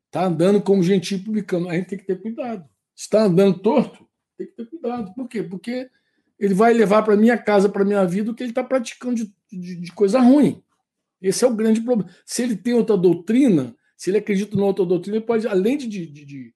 está 0.05 0.25
andando 0.25 0.61
como 0.61 0.83
gentil 0.83 1.23
publicano, 1.23 1.69
a 1.69 1.75
gente 1.75 1.87
tem 1.87 1.99
que 1.99 2.05
ter 2.05 2.21
cuidado. 2.21 2.67
Está 2.95 3.23
andando 3.23 3.59
torto, 3.59 4.07
tem 4.37 4.47
que 4.47 4.53
ter 4.53 4.65
cuidado. 4.65 5.13
Por 5.13 5.27
quê? 5.27 5.43
Porque 5.43 5.89
ele 6.39 6.53
vai 6.53 6.73
levar 6.73 7.03
para 7.03 7.17
minha 7.17 7.37
casa, 7.37 7.67
para 7.67 7.83
minha 7.83 8.05
vida, 8.05 8.31
o 8.31 8.35
que 8.35 8.43
ele 8.43 8.51
está 8.51 8.63
praticando 8.63 9.15
de, 9.15 9.33
de, 9.51 9.75
de, 9.75 9.91
coisa 9.91 10.19
ruim. 10.19 10.63
Esse 11.21 11.43
é 11.43 11.47
o 11.47 11.55
grande 11.55 11.81
problema. 11.81 12.09
Se 12.25 12.43
ele 12.43 12.55
tem 12.55 12.73
outra 12.73 12.97
doutrina, 12.97 13.75
se 13.97 14.09
ele 14.09 14.19
acredita 14.19 14.55
em 14.55 14.61
outra 14.61 14.85
doutrina, 14.85 15.17
ele 15.17 15.25
pode, 15.25 15.47
além 15.47 15.77
de, 15.77 15.87
de, 15.87 16.07
de 16.07 16.53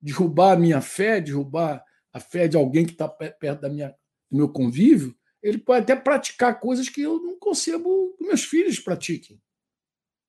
derrubar 0.00 0.52
a 0.52 0.56
minha 0.56 0.80
fé, 0.82 1.20
derrubar 1.20 1.82
a 2.12 2.20
fé 2.20 2.46
de 2.46 2.56
alguém 2.56 2.84
que 2.84 2.92
está 2.92 3.08
perto 3.08 3.62
da 3.62 3.70
minha, 3.70 3.94
do 4.32 4.38
meu 4.38 4.48
convívio, 4.48 5.14
ele 5.42 5.58
pode 5.58 5.82
até 5.82 5.94
praticar 5.94 6.58
coisas 6.58 6.88
que 6.88 7.02
eu 7.02 7.20
não 7.20 7.38
concebo 7.38 8.16
que 8.16 8.24
meus 8.24 8.42
filhos 8.42 8.80
pratiquem 8.80 9.40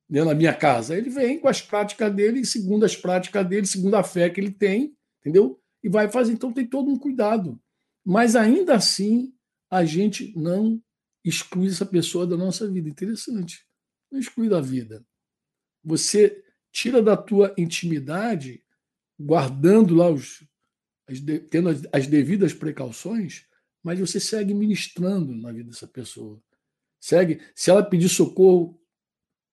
da 0.10 0.36
minha 0.36 0.54
casa. 0.54 0.96
Ele 0.96 1.10
vem 1.10 1.40
com 1.40 1.48
as 1.48 1.62
práticas 1.62 2.14
dele, 2.14 2.46
segundo 2.46 2.86
as 2.86 2.96
práticas 2.96 3.48
dele, 3.48 3.66
segundo 3.66 3.96
a 3.96 4.04
fé 4.04 4.30
que 4.30 4.40
ele 4.40 4.52
tem, 4.52 4.96
entendeu? 5.22 5.60
E 5.84 5.90
vai 5.90 6.10
fazer. 6.10 6.34
Então 6.34 6.52
tem 6.54 6.68
todo 6.68 6.92
um 6.92 7.00
cuidado. 7.00 7.60
Mas 8.06 8.36
ainda 8.36 8.76
assim, 8.76 9.34
a 9.72 9.84
gente 9.86 10.38
não 10.38 10.82
exclui 11.24 11.68
essa 11.68 11.86
pessoa 11.86 12.28
da 12.28 12.38
nossa 12.38 12.70
vida. 12.70 12.90
Interessante. 12.90 13.66
Não 14.12 14.20
exclui 14.20 14.50
da 14.50 14.62
vida. 14.62 15.04
Você 15.84 16.44
tira 16.72 17.02
da 17.02 17.18
tua 17.18 17.54
intimidade, 17.58 18.64
guardando 19.20 19.96
lá 19.96 20.10
os. 20.10 20.46
As, 21.08 21.20
tendo 21.50 21.70
as, 21.70 21.82
as 21.92 22.08
devidas 22.08 22.54
precauções, 22.54 23.46
mas 23.84 24.00
você 24.00 24.20
segue 24.20 24.54
ministrando 24.54 25.36
na 25.36 25.52
vida 25.52 25.70
dessa 25.70 25.88
pessoa. 25.88 26.42
Segue. 27.00 27.42
Se 27.54 27.70
ela 27.70 27.84
pedir 27.84 28.08
socorro, 28.08 28.80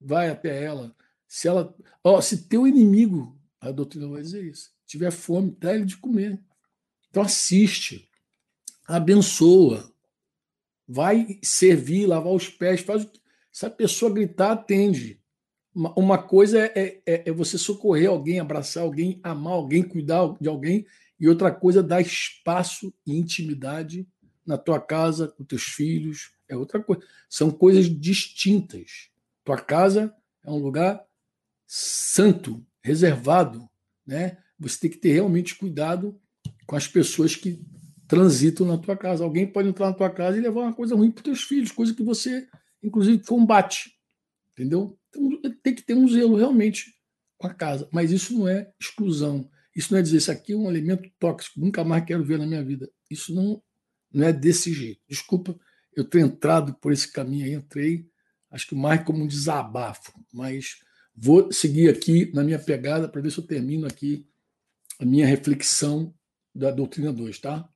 vai 0.01 0.31
até 0.31 0.63
ela. 0.63 0.95
Se 1.27 1.49
ela. 1.49 1.75
Ó, 2.05 2.21
se 2.21 2.49
teu 2.49 2.67
inimigo, 2.67 3.37
a 3.61 3.73
doutrina 3.73 4.09
vai 4.09 4.23
dizer 4.23 4.45
isso, 4.45 4.71
tiver 4.87 5.11
fome, 5.11 5.57
dá 5.59 5.75
ele 5.75 5.85
de 5.85 5.97
comer. 5.97 6.41
Então 7.11 7.23
assiste 7.23 8.09
abençoa, 8.87 9.93
vai 10.87 11.39
servir, 11.43 12.07
lavar 12.07 12.33
os 12.33 12.49
pés, 12.49 12.81
faz 12.81 13.07
se 13.53 13.67
a 13.67 13.71
pessoa 13.71 14.13
gritar, 14.13 14.53
atende. 14.53 15.21
Uma 15.75 16.19
coisa 16.19 16.59
é, 16.59 17.01
é, 17.07 17.29
é, 17.29 17.33
você 17.33 17.57
socorrer 17.57 18.09
alguém, 18.09 18.41
abraçar 18.41 18.83
alguém, 18.83 19.21
amar 19.23 19.55
alguém, 19.55 19.83
cuidar 19.83 20.37
de 20.41 20.49
alguém, 20.49 20.87
e 21.19 21.29
outra 21.29 21.53
coisa 21.53 21.81
é 21.81 21.83
dar 21.83 22.01
espaço 22.01 22.93
e 23.07 23.17
intimidade 23.17 24.09
na 24.47 24.59
tua 24.59 24.81
casa, 24.81 25.29
com 25.29 25.45
teus 25.45 25.65
filhos, 25.65 26.33
é 26.49 26.57
outra 26.57 26.83
coisa. 26.83 27.03
São 27.29 27.51
coisas 27.51 27.89
distintas. 27.89 29.11
Tua 29.45 29.59
casa 29.59 30.15
é 30.45 30.51
um 30.51 30.59
lugar 30.59 31.05
santo, 31.67 32.65
reservado, 32.83 33.69
né? 34.07 34.39
Você 34.59 34.81
tem 34.81 34.91
que 34.91 34.99
ter 34.99 35.13
realmente 35.13 35.55
cuidado 35.55 36.21
com 36.67 36.77
as 36.77 36.87
pessoas 36.87 37.37
que 37.37 37.65
transitam 38.07 38.67
na 38.67 38.77
tua 38.77 38.97
casa. 38.97 39.23
Alguém 39.23 39.47
pode 39.47 39.69
entrar 39.69 39.87
na 39.87 39.95
tua 39.95 40.11
casa 40.11 40.37
e 40.37 40.41
levar 40.41 40.63
uma 40.63 40.75
coisa 40.75 40.97
ruim 40.97 41.11
para 41.11 41.21
os 41.21 41.25
teus 41.25 41.43
filhos, 41.43 41.73
coisa 41.73 41.95
que 41.95 42.03
você, 42.03 42.47
inclusive, 42.83 43.25
combate. 43.25 43.93
Entendeu? 44.53 44.99
Então, 45.09 45.53
tem 45.63 45.75
que 45.75 45.83
ter 45.83 45.95
um 45.95 46.09
zelo 46.09 46.37
realmente 46.37 46.95
com 47.39 47.47
a 47.47 47.55
casa. 47.55 47.89
Mas 47.93 48.11
isso 48.11 48.37
não 48.37 48.49
é 48.49 48.71
exclusão. 48.81 49.49
Isso 49.75 49.93
não 49.93 50.01
é 50.01 50.03
dizer, 50.03 50.19
isso 50.19 50.33
aqui 50.33 50.53
é 50.53 50.57
um 50.57 50.69
alimento 50.69 51.09
tóxico, 51.19 51.61
nunca 51.61 51.85
mais 51.85 52.05
quero 52.05 52.25
ver 52.25 52.39
na 52.39 52.47
minha 52.47 52.65
vida. 52.65 52.91
Isso 53.09 53.35
não, 53.35 53.63
não 54.13 54.27
é 54.27 54.33
desse 54.33 54.73
jeito. 54.73 55.01
Desculpa 55.09 55.59
eu 55.95 56.05
ter 56.05 56.21
entrado 56.21 56.75
por 56.75 56.93
esse 56.93 57.11
caminho 57.11 57.45
aí, 57.47 57.53
entrei, 57.53 58.09
acho 58.51 58.69
que 58.69 58.75
mais 58.75 59.05
como 59.05 59.23
um 59.23 59.27
desabafo, 59.27 60.13
mas 60.33 60.81
vou 61.15 61.53
seguir 61.53 61.89
aqui 61.89 62.33
na 62.35 62.43
minha 62.43 62.59
pegada 62.59 63.09
para 63.09 63.21
ver 63.21 63.31
se 63.31 63.39
eu 63.39 63.47
termino 63.47 63.87
aqui 63.87 64.27
a 64.99 65.05
minha 65.05 65.27
reflexão 65.27 66.15
da 66.55 66.71
doutrina 66.71 67.13
2, 67.13 67.39
tá? 67.39 67.69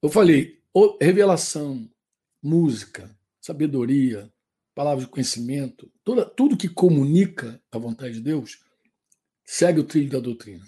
Eu 0.00 0.08
falei, 0.08 0.62
revelação, 1.00 1.90
música, 2.42 3.16
sabedoria, 3.40 4.32
palavras 4.74 5.04
de 5.04 5.10
conhecimento, 5.10 5.90
toda, 6.04 6.24
tudo 6.24 6.56
que 6.56 6.68
comunica 6.68 7.60
a 7.70 7.78
vontade 7.78 8.14
de 8.14 8.20
Deus, 8.20 8.60
segue 9.44 9.80
o 9.80 9.84
trilho 9.84 10.10
da 10.10 10.20
doutrina. 10.20 10.64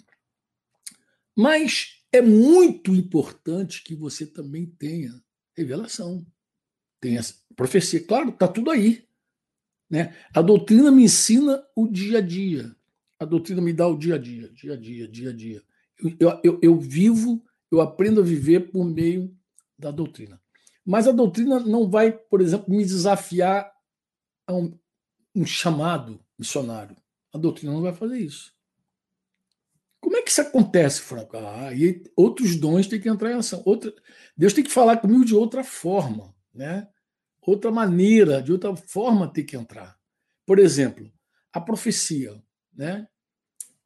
Mas 1.35 2.00
é 2.11 2.21
muito 2.21 2.93
importante 2.93 3.83
que 3.83 3.95
você 3.95 4.25
também 4.25 4.65
tenha 4.65 5.21
revelação, 5.55 6.25
tenha 6.99 7.21
profecia. 7.55 8.03
Claro, 8.03 8.29
está 8.29 8.47
tudo 8.47 8.71
aí. 8.71 9.07
Né? 9.89 10.15
A 10.33 10.41
doutrina 10.41 10.91
me 10.91 11.03
ensina 11.03 11.63
o 11.75 11.87
dia 11.87 12.19
a 12.19 12.21
dia. 12.21 12.75
A 13.19 13.25
doutrina 13.25 13.61
me 13.61 13.73
dá 13.73 13.87
o 13.87 13.97
dia 13.97 14.15
a 14.15 14.17
dia, 14.17 14.49
dia 14.49 14.73
a 14.73 14.77
dia, 14.77 15.07
dia 15.07 15.29
a 15.29 15.33
dia. 15.33 15.63
Eu, 16.19 16.39
eu, 16.43 16.59
eu 16.61 16.79
vivo 16.79 17.43
eu 17.71 17.79
aprendo 17.79 18.19
a 18.19 18.23
viver 18.23 18.71
por 18.71 18.83
meio 18.83 19.33
da 19.79 19.89
doutrina. 19.89 20.39
Mas 20.85 21.07
a 21.07 21.11
doutrina 21.11 21.59
não 21.59 21.89
vai, 21.89 22.11
por 22.11 22.41
exemplo, 22.41 22.69
me 22.69 22.83
desafiar 22.83 23.71
a 24.45 24.53
um, 24.53 24.77
um 25.33 25.45
chamado 25.45 26.19
missionário. 26.37 26.97
A 27.33 27.37
doutrina 27.37 27.71
não 27.71 27.81
vai 27.81 27.93
fazer 27.93 28.19
isso. 28.19 28.53
Como 30.11 30.19
é 30.19 30.23
que 30.23 30.29
isso 30.29 30.41
acontece, 30.41 30.99
Franco? 30.99 31.37
Ah, 31.37 31.73
e 31.73 32.03
outros 32.17 32.57
dons 32.57 32.85
têm 32.85 32.99
que 32.99 33.07
entrar 33.07 33.31
em 33.31 33.35
ação. 33.35 33.63
Outra, 33.65 33.93
Deus 34.35 34.51
tem 34.51 34.61
que 34.61 34.69
falar 34.69 34.97
comigo 34.97 35.23
de 35.23 35.33
outra 35.33 35.63
forma, 35.63 36.35
né? 36.53 36.85
outra 37.41 37.71
maneira, 37.71 38.43
de 38.43 38.51
outra 38.51 38.75
forma 38.75 39.31
tem 39.31 39.45
que 39.45 39.55
entrar. 39.55 39.97
Por 40.45 40.59
exemplo, 40.59 41.09
a 41.53 41.61
profecia. 41.61 42.43
Né? 42.73 43.07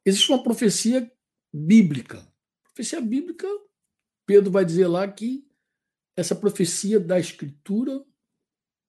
Existe 0.04 0.28
uma 0.32 0.42
profecia 0.42 1.08
bíblica. 1.54 2.26
Profecia 2.64 3.00
bíblica 3.00 3.46
Pedro 4.26 4.50
vai 4.50 4.64
dizer 4.64 4.88
lá 4.88 5.06
que 5.06 5.46
essa 6.16 6.34
profecia 6.34 6.98
da 6.98 7.20
Escritura 7.20 8.04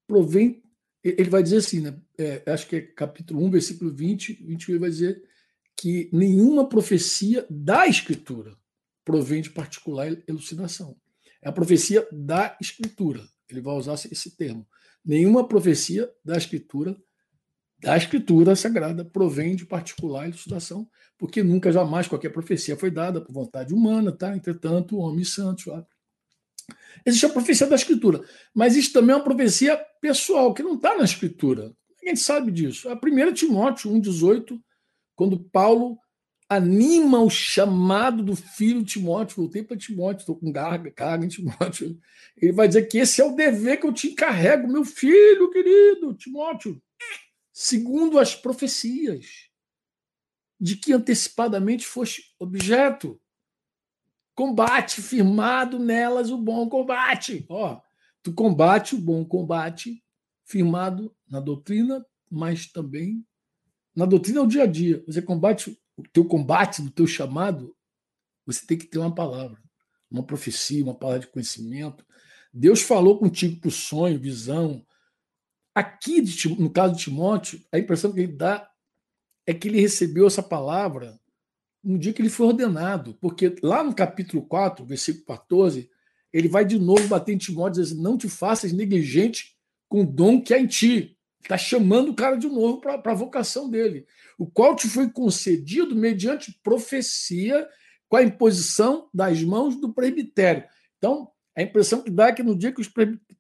provém. 0.07 0.63
Ele 1.03 1.29
vai 1.29 1.43
dizer 1.43 1.57
assim, 1.57 1.81
né? 1.81 2.01
É, 2.17 2.51
acho 2.51 2.67
que 2.67 2.77
é 2.77 2.81
capítulo 2.81 3.45
1, 3.45 3.51
versículo 3.51 3.93
20, 3.93 4.43
21, 4.43 4.73
ele 4.73 4.79
vai 4.79 4.89
dizer 4.89 5.23
que 5.78 6.09
nenhuma 6.11 6.67
profecia 6.67 7.45
da 7.49 7.88
Escritura 7.88 8.57
provém 9.05 9.41
de 9.41 9.49
particular 9.49 10.07
elucidação. 10.28 10.97
É 11.41 11.49
a 11.49 11.51
profecia 11.51 12.07
da 12.11 12.57
Escritura. 12.59 13.23
Ele 13.49 13.61
vai 13.61 13.75
usar 13.75 13.93
esse 13.93 14.36
termo. 14.36 14.67
Nenhuma 15.05 15.47
profecia 15.47 16.11
da 16.25 16.36
Escritura 16.36 16.97
da 17.80 17.95
Escritura 17.95 18.55
Sagrada 18.55 19.05
provém 19.05 19.55
de 19.55 19.65
particular 19.65 20.25
elucidação, 20.25 20.89
porque 21.17 21.43
nunca, 21.43 21.71
jamais 21.71 22.07
qualquer 22.07 22.30
profecia 22.30 22.75
foi 22.75 22.89
dada 22.89 23.21
por 23.21 23.32
vontade 23.32 23.73
humana, 23.73 24.11
tá? 24.11 24.36
Entretanto, 24.36 24.97
homens 24.97 25.34
santos. 25.34 25.65
Existe 27.05 27.25
a 27.28 27.30
profecia 27.30 27.67
da 27.67 27.75
Escritura, 27.75 28.23
mas 28.53 28.75
isso 28.75 28.91
também 28.93 29.13
é 29.13 29.17
uma 29.17 29.23
profecia 29.23 29.78
pessoal, 30.01 30.53
que 30.53 30.63
não 30.63 30.75
está 30.75 30.97
na 30.97 31.03
Escritura. 31.03 31.71
Ninguém 31.99 32.15
sabe 32.15 32.51
disso. 32.51 32.89
A 32.89 32.95
primeira 32.95 33.32
Timóteo 33.32 33.91
1,18, 33.91 34.59
quando 35.18 35.38
Paulo 35.38 35.97
anima 36.47 37.20
o 37.20 37.30
chamado 37.30 38.24
do 38.24 38.38
filho 38.38 38.86
Timóteo, 38.86 39.36
voltei 39.36 39.61
para 39.61 39.76
Timóteo, 39.76 40.22
estou 40.22 40.38
com 40.38 40.53
carga, 40.53 40.89
carga 40.89 41.26
em 41.26 41.28
Timóteo. 41.28 41.99
Ele 42.41 42.53
vai 42.53 42.70
dizer 42.70 42.88
que 42.88 42.99
esse 42.99 43.20
é 43.20 43.26
o 43.26 43.36
dever 43.36 43.82
que 43.82 43.86
eu 43.86 43.91
te 43.91 44.07
encarrego, 44.07 44.72
meu 44.72 44.86
filho 44.86 45.51
querido, 45.51 46.13
Timóteo 46.13 46.82
segundo 47.59 48.20
as 48.20 48.36
profecias, 48.36 49.49
de 50.61 50.76
que 50.76 50.93
antecipadamente 50.93 51.88
foste 51.88 52.36
objeto. 52.38 53.20
Combate 54.36 55.01
firmado 55.01 55.80
nelas 55.80 56.30
o 56.30 56.38
bom 56.38 56.70
combate. 56.70 57.47
Ó, 57.49 57.82
tu 58.22 58.32
combate 58.32 58.93
o 58.93 59.01
bom 59.01 59.26
combate 59.26 60.03
firmado 60.45 61.11
na 61.28 61.39
doutrina, 61.39 62.05
mas 62.30 62.68
também 62.68 63.26
na 63.97 64.05
doutrina 64.05 64.39
é 64.39 64.43
o 64.43 64.47
dia 64.47 64.63
a 64.63 64.67
dia. 64.67 65.03
Você 65.07 65.21
combate 65.21 65.77
o 65.97 66.03
teu 66.13 66.23
combate, 66.23 66.81
o 66.81 66.89
teu 66.89 67.07
chamado, 67.07 67.75
você 68.45 68.65
tem 68.65 68.77
que 68.77 68.85
ter 68.85 68.99
uma 68.99 69.13
palavra, 69.13 69.59
uma 70.09 70.23
profecia, 70.23 70.83
uma 70.83 70.95
palavra 70.95 71.21
de 71.21 71.27
conhecimento. 71.27 72.05
Deus 72.53 72.81
falou 72.81 73.19
contigo 73.19 73.59
por 73.59 73.71
sonho, 73.71 74.19
visão, 74.19 74.85
Aqui, 75.77 76.23
no 76.57 76.71
caso 76.71 76.95
de 76.95 77.03
Timóteo, 77.03 77.61
a 77.71 77.77
impressão 77.77 78.11
que 78.11 78.21
ele 78.21 78.33
dá 78.33 78.67
é 79.45 79.53
que 79.53 79.67
ele 79.67 79.79
recebeu 79.79 80.25
essa 80.25 80.41
palavra 80.41 81.19
no 81.83 81.99
dia 81.99 82.11
que 82.11 82.19
ele 82.19 82.31
foi 82.31 82.47
ordenado, 82.47 83.13
porque 83.21 83.55
lá 83.61 83.83
no 83.83 83.93
capítulo 83.93 84.41
4, 84.47 84.83
versículo 84.83 85.23
14, 85.25 85.87
ele 86.33 86.47
vai 86.47 86.65
de 86.65 86.79
novo 86.79 87.07
bater 87.07 87.31
em 87.31 87.37
Timóteo 87.37 87.79
e 87.79 87.83
dizer 87.83 87.93
assim, 87.93 88.01
não 88.01 88.17
te 88.17 88.27
faças 88.27 88.73
negligente 88.73 89.55
com 89.87 90.01
o 90.01 90.05
dom 90.05 90.41
que 90.41 90.51
há 90.51 90.59
em 90.59 90.65
ti. 90.65 91.15
Está 91.41 91.57
chamando 91.57 92.09
o 92.09 92.15
cara 92.15 92.35
de 92.35 92.47
novo 92.47 92.81
para 92.81 93.01
a 93.03 93.15
vocação 93.15 93.69
dele, 93.69 94.05
o 94.38 94.45
qual 94.45 94.75
te 94.75 94.88
foi 94.88 95.09
concedido 95.09 95.95
mediante 95.95 96.59
profecia 96.63 97.67
com 98.09 98.17
a 98.17 98.23
imposição 98.23 99.09
das 99.13 99.41
mãos 99.43 99.75
do 99.75 99.93
presbitério. 99.93 100.63
Então, 100.97 101.29
a 101.55 101.61
impressão 101.61 102.01
que 102.01 102.11
dá 102.11 102.27
é 102.27 102.33
que 102.33 102.43
no 102.43 102.57
dia 102.57 102.71
que 102.71 102.81
os 102.81 102.91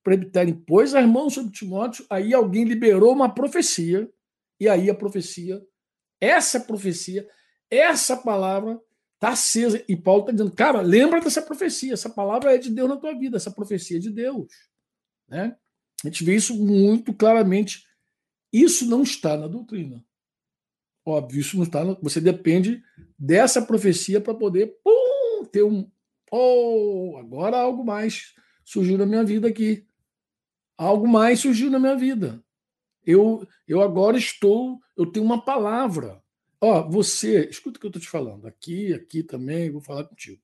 presbitério 0.03 0.55
pôs 0.65 0.95
as 0.95 1.05
mãos 1.05 1.33
sobre 1.33 1.51
Timóteo, 1.51 2.05
aí 2.09 2.33
alguém 2.33 2.63
liberou 2.63 3.13
uma 3.13 3.29
profecia, 3.29 4.09
e 4.59 4.67
aí 4.67 4.89
a 4.89 4.95
profecia, 4.95 5.61
essa 6.19 6.59
profecia, 6.59 7.27
essa 7.69 8.17
palavra 8.17 8.79
está 9.15 9.29
acesa. 9.29 9.83
E 9.87 9.95
Paulo 9.95 10.21
está 10.21 10.31
dizendo, 10.31 10.51
cara, 10.51 10.81
lembra 10.81 11.19
dessa 11.19 11.41
profecia, 11.41 11.93
essa 11.93 12.09
palavra 12.09 12.55
é 12.55 12.57
de 12.57 12.69
Deus 12.71 12.89
na 12.89 12.97
tua 12.97 13.13
vida, 13.13 13.37
essa 13.37 13.51
profecia 13.51 13.97
é 13.97 13.99
de 13.99 14.09
Deus. 14.09 14.47
Né? 15.27 15.55
A 16.03 16.07
gente 16.07 16.23
vê 16.23 16.35
isso 16.35 16.55
muito 16.55 17.13
claramente. 17.13 17.85
Isso 18.51 18.85
não 18.85 19.03
está 19.03 19.37
na 19.37 19.47
doutrina. 19.47 20.03
Óbvio, 21.05 21.39
isso 21.39 21.55
não 21.57 21.63
está. 21.63 21.83
Você 22.01 22.19
depende 22.19 22.83
dessa 23.17 23.61
profecia 23.61 24.19
para 24.19 24.33
poder 24.33 24.77
pum, 24.83 25.45
ter 25.45 25.63
um, 25.63 25.89
Oh, 26.31 27.17
agora 27.19 27.57
algo 27.57 27.85
mais 27.85 28.33
surgiu 28.65 28.97
na 28.97 29.05
minha 29.05 29.23
vida 29.23 29.47
aqui. 29.47 29.85
Algo 30.77 31.07
mais 31.07 31.39
surgiu 31.39 31.71
na 31.71 31.79
minha 31.79 31.95
vida. 31.95 32.43
Eu, 33.05 33.47
eu 33.67 33.81
agora 33.81 34.17
estou, 34.17 34.79
eu 34.95 35.05
tenho 35.05 35.25
uma 35.25 35.43
palavra. 35.43 36.21
Ó, 36.59 36.87
você, 36.89 37.47
escuta 37.49 37.77
o 37.77 37.79
que 37.79 37.85
eu 37.85 37.89
estou 37.89 38.01
te 38.01 38.09
falando. 38.09 38.45
Aqui, 38.45 38.93
aqui 38.93 39.23
também, 39.23 39.71
vou 39.71 39.81
falar 39.81 40.03
contigo. 40.03 40.41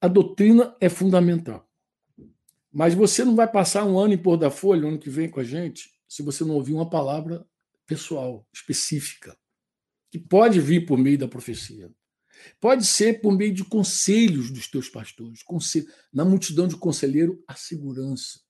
A 0.00 0.08
doutrina 0.08 0.74
é 0.80 0.88
fundamental. 0.88 1.68
Mas 2.72 2.94
você 2.94 3.24
não 3.24 3.36
vai 3.36 3.50
passar 3.50 3.84
um 3.84 3.98
ano 3.98 4.14
em 4.14 4.18
pôr 4.18 4.36
da 4.36 4.50
folha, 4.50 4.88
ano 4.88 4.98
que 4.98 5.10
vem 5.10 5.28
com 5.28 5.40
a 5.40 5.44
gente, 5.44 5.94
se 6.08 6.22
você 6.22 6.44
não 6.44 6.54
ouvir 6.54 6.72
uma 6.72 6.88
palavra 6.88 7.46
pessoal, 7.86 8.46
específica, 8.52 9.36
que 10.10 10.18
pode 10.18 10.60
vir 10.60 10.86
por 10.86 10.98
meio 10.98 11.18
da 11.18 11.28
profecia. 11.28 11.90
Pode 12.60 12.84
ser 12.84 13.20
por 13.20 13.32
meio 13.32 13.54
de 13.54 13.64
conselhos 13.64 14.50
dos 14.50 14.68
teus 14.68 14.88
pastores, 14.88 15.42
conselho, 15.42 15.86
na 16.12 16.24
multidão 16.24 16.68
de 16.68 16.76
conselheiro, 16.76 17.42
a 17.46 17.54
segurança. 17.54 18.40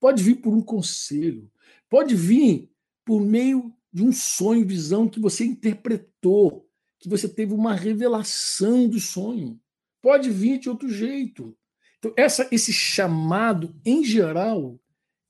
Pode 0.00 0.22
vir 0.22 0.36
por 0.36 0.54
um 0.54 0.62
conselho, 0.62 1.50
pode 1.88 2.14
vir 2.14 2.70
por 3.04 3.20
meio 3.20 3.72
de 3.92 4.02
um 4.02 4.12
sonho, 4.12 4.66
visão 4.66 5.08
que 5.08 5.20
você 5.20 5.44
interpretou, 5.44 6.68
que 6.98 7.08
você 7.08 7.28
teve 7.28 7.52
uma 7.52 7.74
revelação 7.74 8.88
do 8.88 8.98
sonho. 8.98 9.60
Pode 10.00 10.30
vir 10.30 10.58
de 10.58 10.68
outro 10.68 10.88
jeito. 10.88 11.56
Então, 11.98 12.12
essa, 12.16 12.48
esse 12.50 12.72
chamado, 12.72 13.78
em 13.84 14.04
geral, 14.04 14.80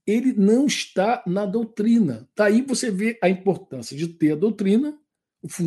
ele 0.06 0.32
não 0.32 0.66
está 0.66 1.22
na 1.26 1.46
doutrina. 1.46 2.28
Daí 2.36 2.62
você 2.62 2.90
vê 2.90 3.18
a 3.22 3.28
importância 3.28 3.96
de 3.96 4.08
ter 4.08 4.32
a 4.32 4.36
doutrina 4.36 4.98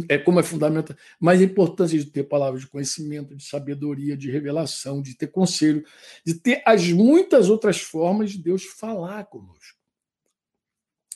é 0.08 0.18
como 0.18 0.40
é 0.40 0.44
fundamental, 0.44 0.96
mas 1.20 1.42
a 1.42 1.44
importância 1.44 2.00
de 2.00 2.06
ter 2.06 2.24
palavras 2.24 2.62
de 2.62 2.68
conhecimento, 2.68 3.36
de 3.36 3.44
sabedoria, 3.44 4.16
de 4.16 4.32
revelação, 4.32 5.02
de 5.02 5.16
ter 5.18 5.28
conselho, 5.28 5.84
de 6.26 6.36
ter 6.36 6.62
as 6.66 6.90
muitas 6.92 7.50
outras 7.50 7.82
formas 7.82 8.32
de 8.32 8.38
Deus 8.38 8.64
falar 8.64 9.26
conosco. 9.26 9.78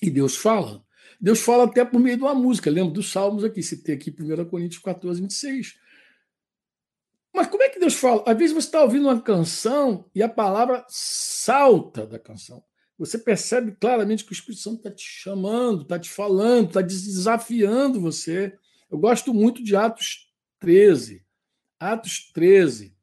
E 0.02 0.10
Deus 0.10 0.36
fala. 0.36 0.84
Deus 1.22 1.40
fala 1.40 1.66
até 1.66 1.86
por 1.86 2.00
meio 2.00 2.18
de 2.18 2.24
uma 2.24 2.36
música. 2.36 2.70
Lembra 2.70 2.94
dos 2.94 3.12
Salmos 3.12 3.44
aqui, 3.46 3.64
citei 3.64 3.96
aqui 3.96 4.14
1 4.18 4.46
Coríntios 4.46 4.82
14, 4.82 5.22
26. 5.22 5.80
Mas 7.34 7.48
como 7.48 7.64
é 7.64 7.70
que 7.70 7.80
Deus 7.80 7.94
fala? 7.94 8.24
Às 8.28 8.38
vezes 8.38 8.54
você 8.54 8.68
está 8.68 8.82
ouvindo 8.82 9.08
uma 9.08 9.22
canção 9.22 10.10
e 10.14 10.22
a 10.22 10.28
palavra 10.28 10.86
salta 10.90 12.06
da 12.06 12.20
canção. 12.20 12.64
Você 13.00 13.18
percebe 13.18 13.72
claramente 13.80 14.26
que 14.26 14.32
o 14.32 14.34
Espírito 14.34 14.62
Santo 14.62 14.80
está 14.80 14.92
te 14.92 15.06
chamando, 15.06 15.84
está 15.84 15.98
te 15.98 16.10
falando, 16.10 16.68
está 16.68 16.82
desafiando 16.82 18.02
você. 18.02 18.54
Eu 18.92 18.98
gosto 19.00 19.34
muito 19.34 19.64
de 19.64 19.74
Atos 19.74 20.30
13. 20.60 21.26
Atos 21.80 22.30
13 22.34 22.94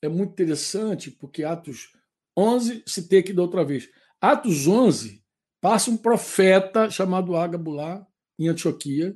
é 0.00 0.08
muito 0.08 0.32
interessante, 0.32 1.10
porque 1.10 1.44
Atos 1.44 1.92
11, 2.34 2.84
citei 2.86 3.18
aqui 3.18 3.34
da 3.34 3.42
outra 3.42 3.62
vez. 3.62 3.90
Atos 4.18 4.66
11, 4.66 5.22
passa 5.60 5.90
um 5.90 5.96
profeta 5.98 6.88
chamado 6.88 7.36
Ágabo 7.36 7.70
lá, 7.70 8.06
em 8.38 8.48
Antioquia, 8.48 9.14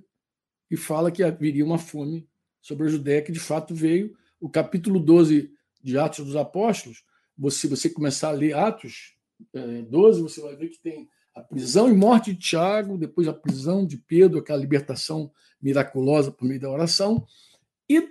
e 0.70 0.76
fala 0.76 1.11
que 1.11 1.22
haveria 1.22 1.64
uma 1.64 1.79
fome 1.79 2.29
sobre 2.61 2.87
a 2.87 2.91
Judéia, 2.91 3.22
que 3.22 3.33
de 3.33 3.41
fato 3.41 3.74
veio. 3.74 4.14
O 4.39 4.51
capítulo 4.51 5.01
12 5.01 5.51
de 5.83 5.99
Atos 5.99 6.26
dos 6.26 6.37
Apóstolos, 6.37 7.03
se 7.51 7.66
você 7.66 7.89
começar 7.89 8.29
a 8.29 8.33
ler 8.33 8.55
Atos, 8.55 9.18
12, 9.89 10.22
você 10.22 10.41
vai 10.41 10.57
ver 10.57 10.68
que 10.68 10.80
tem 10.80 11.09
a 11.34 11.41
prisão 11.41 11.89
e 11.89 11.95
morte 11.95 12.32
de 12.32 12.39
Tiago, 12.39 12.99
depois 12.99 13.28
a 13.28 13.32
prisão 13.32 13.86
de 13.86 13.97
Pedro, 13.97 14.39
aquela 14.39 14.59
libertação 14.59 15.30
miraculosa 15.61 16.32
por 16.32 16.47
meio 16.47 16.61
da 16.61 16.70
oração. 16.70 17.24
E 17.89 18.09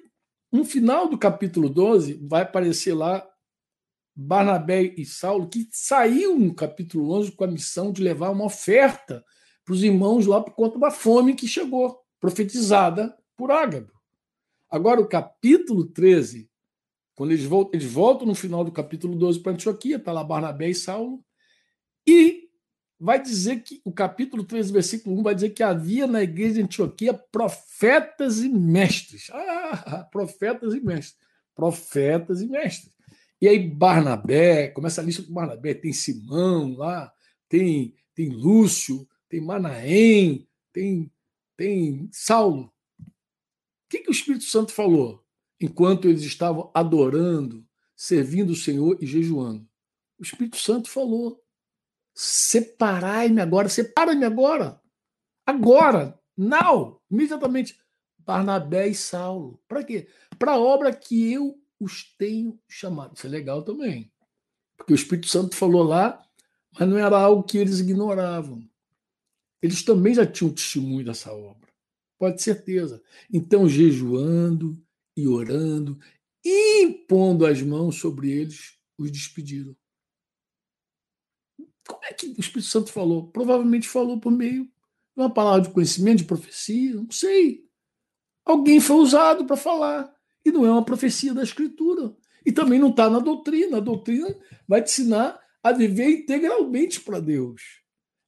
no 0.52 0.64
final 0.64 1.10
do 1.10 1.18
capítulo 1.18 1.70
12, 1.70 2.20
vai 2.28 2.44
aparecer 2.44 2.94
lá 2.94 3.28
Barnabé 4.16 4.96
e 4.98 5.06
Saulo, 5.06 5.48
que 5.48 5.68
saiu 5.72 6.40
no 6.40 6.56
capítulo 6.56 7.12
11 7.12 7.34
com 7.34 7.44
a 7.44 7.48
missão 7.48 7.92
de 7.92 8.02
levar 8.02 8.32
uma 8.32 8.46
oferta 8.46 9.24
para 9.64 9.74
os 9.74 9.84
irmãos 9.84 10.26
lá 10.26 10.42
por 10.42 10.56
conta 10.56 10.80
da 10.80 10.90
fome 10.90 11.36
que 11.36 11.48
chegou, 11.48 12.00
profetizada 12.20 13.16
por 13.36 13.52
Ágabo. 13.52 13.92
Agora, 14.70 15.00
o 15.00 15.08
capítulo 15.08 15.86
13 15.86 16.50
quando 17.18 17.32
eles 17.32 17.46
voltam, 17.46 17.72
eles 17.74 17.92
voltam 17.92 18.28
no 18.28 18.36
final 18.36 18.64
do 18.64 18.72
capítulo 18.72 19.16
12 19.16 19.40
para 19.40 19.54
Antioquia, 19.54 19.96
está 19.96 20.12
lá 20.12 20.24
Barnabé 20.24 20.70
e 20.70 20.76
Saulo, 20.76 21.26
e 22.08 22.48
vai 23.00 23.20
dizer 23.20 23.64
que 23.64 23.82
o 23.84 23.92
capítulo 23.92 24.44
13, 24.44 24.72
versículo 24.72 25.20
1 25.20 25.24
vai 25.24 25.34
dizer 25.34 25.50
que 25.50 25.64
havia 25.64 26.06
na 26.06 26.22
igreja 26.22 26.54
de 26.54 26.62
Antioquia 26.62 27.16
profetas 27.16 28.44
e 28.44 28.48
mestres. 28.48 29.32
Ah, 29.32 30.08
profetas 30.12 30.76
e 30.76 30.80
mestres. 30.80 31.18
Profetas 31.56 32.40
e 32.40 32.46
mestres. 32.46 32.94
E 33.42 33.48
aí 33.48 33.68
Barnabé, 33.68 34.68
começa 34.68 35.02
a 35.02 35.04
lista 35.04 35.24
com 35.24 35.34
Barnabé, 35.34 35.74
tem 35.74 35.92
Simão 35.92 36.76
lá, 36.76 37.12
tem, 37.50 37.96
tem 38.14 38.30
Lúcio, 38.30 39.08
tem 39.28 39.42
Manaém, 39.42 40.48
tem, 40.72 41.12
tem 41.56 42.08
Saulo. 42.12 42.72
O 43.00 43.90
que, 43.90 44.02
que 44.02 44.10
o 44.10 44.12
Espírito 44.12 44.44
Santo 44.44 44.72
falou? 44.72 45.27
Enquanto 45.60 46.08
eles 46.08 46.24
estavam 46.24 46.72
adorando, 46.74 47.66
servindo 47.96 48.52
o 48.52 48.56
Senhor 48.56 48.98
e 49.02 49.06
jejuando. 49.06 49.68
O 50.20 50.24
Espírito 50.24 50.58
Santo 50.58 50.90
falou: 50.90 51.44
separai-me 52.14 53.42
agora, 53.42 53.70
separa-me 53.70 54.26
agora. 54.26 54.82
Agora, 55.46 56.20
now, 56.36 57.02
imediatamente. 57.10 57.80
Barnabé 58.20 58.90
e 58.90 58.96
Saulo. 58.96 59.58
Para 59.70 59.84
quê? 59.84 60.08
Para 60.38 60.54
a 60.54 60.60
obra 60.60 60.94
que 60.94 61.32
eu 61.32 61.58
os 61.80 62.04
tenho 62.18 62.60
chamado. 62.68 63.16
Isso 63.16 63.26
é 63.26 63.30
legal 63.30 63.64
também. 63.64 64.12
Porque 64.76 64.92
o 64.92 64.96
Espírito 64.96 65.28
Santo 65.28 65.56
falou 65.56 65.84
lá, 65.84 66.22
mas 66.78 66.90
não 66.90 66.98
era 66.98 67.18
algo 67.18 67.44
que 67.44 67.58
eles 67.58 67.80
ignoravam. 67.80 68.68
eles 69.62 69.82
também 69.84 70.14
já 70.14 70.26
tinham 70.26 70.54
testemunho 70.54 71.06
dessa 71.06 71.34
obra. 71.34 71.68
Pode 72.20 72.42
certeza. 72.42 73.02
Então, 73.32 73.70
jejuando 73.70 74.78
e 75.18 75.28
orando, 75.28 76.00
impondo 76.46 77.46
as 77.46 77.62
mãos 77.62 77.96
sobre 77.96 78.32
eles, 78.32 78.78
os 78.98 79.12
despediram. 79.12 79.76
Como 81.88 82.04
é 82.04 82.14
que 82.14 82.28
o 82.28 82.40
Espírito 82.40 82.70
Santo 82.70 82.92
falou? 82.92 83.28
Provavelmente 83.32 83.88
falou 83.88 84.20
por 84.20 84.32
meio 84.32 84.66
de 84.66 84.72
uma 85.16 85.34
palavra 85.34 85.62
de 85.62 85.74
conhecimento, 85.74 86.20
de 86.20 86.26
profecia, 86.26 86.94
não 86.96 87.10
sei. 87.10 87.66
Alguém 88.46 88.80
foi 88.80 88.98
usado 88.98 89.46
para 89.46 89.58
falar. 89.58 90.14
E 90.46 90.52
não 90.52 90.66
é 90.66 90.72
uma 90.72 90.86
profecia 90.86 91.34
da 91.34 91.44
Escritura. 91.44 92.16
E 92.46 92.52
também 92.52 92.80
não 92.80 92.90
está 92.90 93.10
na 93.10 93.20
doutrina. 93.20 93.78
A 93.78 93.82
doutrina 93.82 94.34
vai 94.68 94.82
te 94.82 94.92
ensinar 94.92 95.40
a 95.62 95.72
viver 95.72 96.10
integralmente 96.10 97.02
para 97.02 97.20
Deus. 97.20 97.62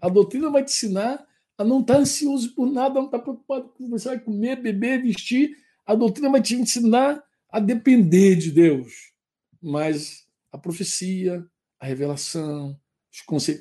A 0.02 0.10
doutrina 0.10 0.50
vai 0.50 0.64
te 0.64 0.74
ensinar 0.74 1.26
a 1.58 1.64
não 1.64 1.82
estar 1.82 1.96
tá 1.96 2.00
ansioso 2.00 2.54
por 2.56 2.70
nada, 2.70 2.96
não 2.96 3.06
estar 3.06 3.20
tá 3.20 3.24
preocupado 3.24 3.70
com 3.70 3.84
o 3.84 3.86
que 3.86 3.90
você 3.90 4.10
vai 4.10 4.20
comer, 4.20 4.62
beber, 4.62 5.02
vestir. 5.02 5.56
A 5.90 5.96
doutrina 5.96 6.30
vai 6.30 6.40
te 6.40 6.54
ensinar 6.54 7.20
a 7.50 7.60
depender 7.60 8.36
de 8.36 8.52
Deus. 8.52 9.12
Mas 9.60 10.28
a 10.52 10.58
profecia, 10.58 11.44
a 11.80 11.88
revelação, 11.88 12.80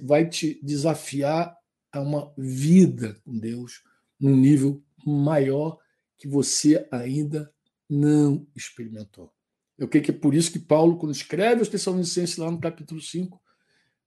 vai 0.03 0.29
te 0.29 0.61
desafiar 0.63 1.57
a 1.91 2.03
uma 2.03 2.31
vida 2.37 3.19
com 3.25 3.39
Deus 3.39 3.83
num 4.21 4.37
nível 4.37 4.85
maior 5.07 5.79
que 6.19 6.29
você 6.29 6.87
ainda 6.91 7.51
não 7.89 8.47
experimentou. 8.55 9.33
Eu 9.79 9.89
creio 9.89 10.05
que 10.05 10.11
é 10.11 10.15
por 10.15 10.35
isso 10.35 10.53
que 10.53 10.59
Paulo, 10.59 10.99
quando 10.99 11.13
escreve 11.13 11.61
aos 11.61 11.71
Tessalonicenses 11.71 12.37
lá 12.37 12.51
no 12.51 12.61
capítulo 12.61 13.01
5, 13.01 13.41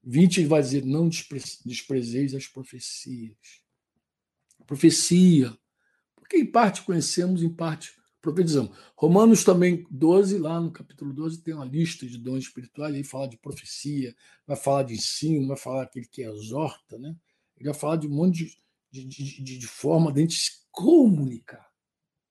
20, 0.04 0.38
ele 0.42 0.48
vai 0.48 0.62
dizer: 0.62 0.86
Não 0.86 1.10
desprezeis 1.10 2.36
as 2.36 2.46
profecias. 2.46 3.64
Profecia. 4.68 5.58
Porque 6.16 6.38
em 6.38 6.46
parte 6.46 6.84
conhecemos, 6.84 7.42
em 7.42 7.50
parte 7.50 8.00
profetizamos. 8.22 8.78
Romanos 8.96 9.44
também 9.44 9.86
12, 9.90 10.38
lá 10.38 10.60
no 10.60 10.72
capítulo 10.72 11.14
12, 11.14 11.42
tem 11.42 11.54
uma 11.54 11.66
lista 11.66 12.06
de 12.06 12.18
dons 12.18 12.44
espirituais, 12.44 12.94
aí 12.94 13.04
fala 13.04 13.28
de 13.28 13.38
profecia, 13.38 14.16
vai 14.46 14.56
falar 14.56 14.84
de 14.84 14.94
ensino, 14.94 15.48
vai 15.48 15.58
falar 15.58 15.84
aquele 15.84 16.06
que 16.06 16.22
exorta, 16.22 16.98
né? 17.00 17.16
Ele 17.58 17.70
vai 17.70 17.74
falar 17.74 17.96
de 17.98 18.08
um 18.08 18.12
monte 18.12 18.58
de, 18.92 19.06
de, 19.06 19.44
de, 19.44 19.58
de 19.58 19.68
forma 19.68 20.12
de 20.12 20.20
a 20.20 20.22
gente 20.22 20.36
se 20.36 20.52
comunicar, 20.72 21.68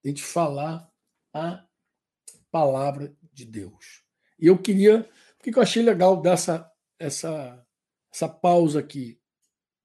de 0.02 0.08
a 0.08 0.12
gente 0.12 0.22
falar 0.22 0.88
a 1.34 1.64
palavra 2.50 3.14
de 3.32 3.44
Deus. 3.44 4.02
E 4.38 4.46
eu 4.46 4.56
queria, 4.56 5.08
o 5.38 5.42
que 5.42 5.56
eu 5.56 5.62
achei 5.62 5.82
legal 5.82 6.20
dessa 6.20 6.70
essa, 6.98 7.66
essa 8.12 8.28
pausa 8.28 8.80
aqui? 8.80 9.18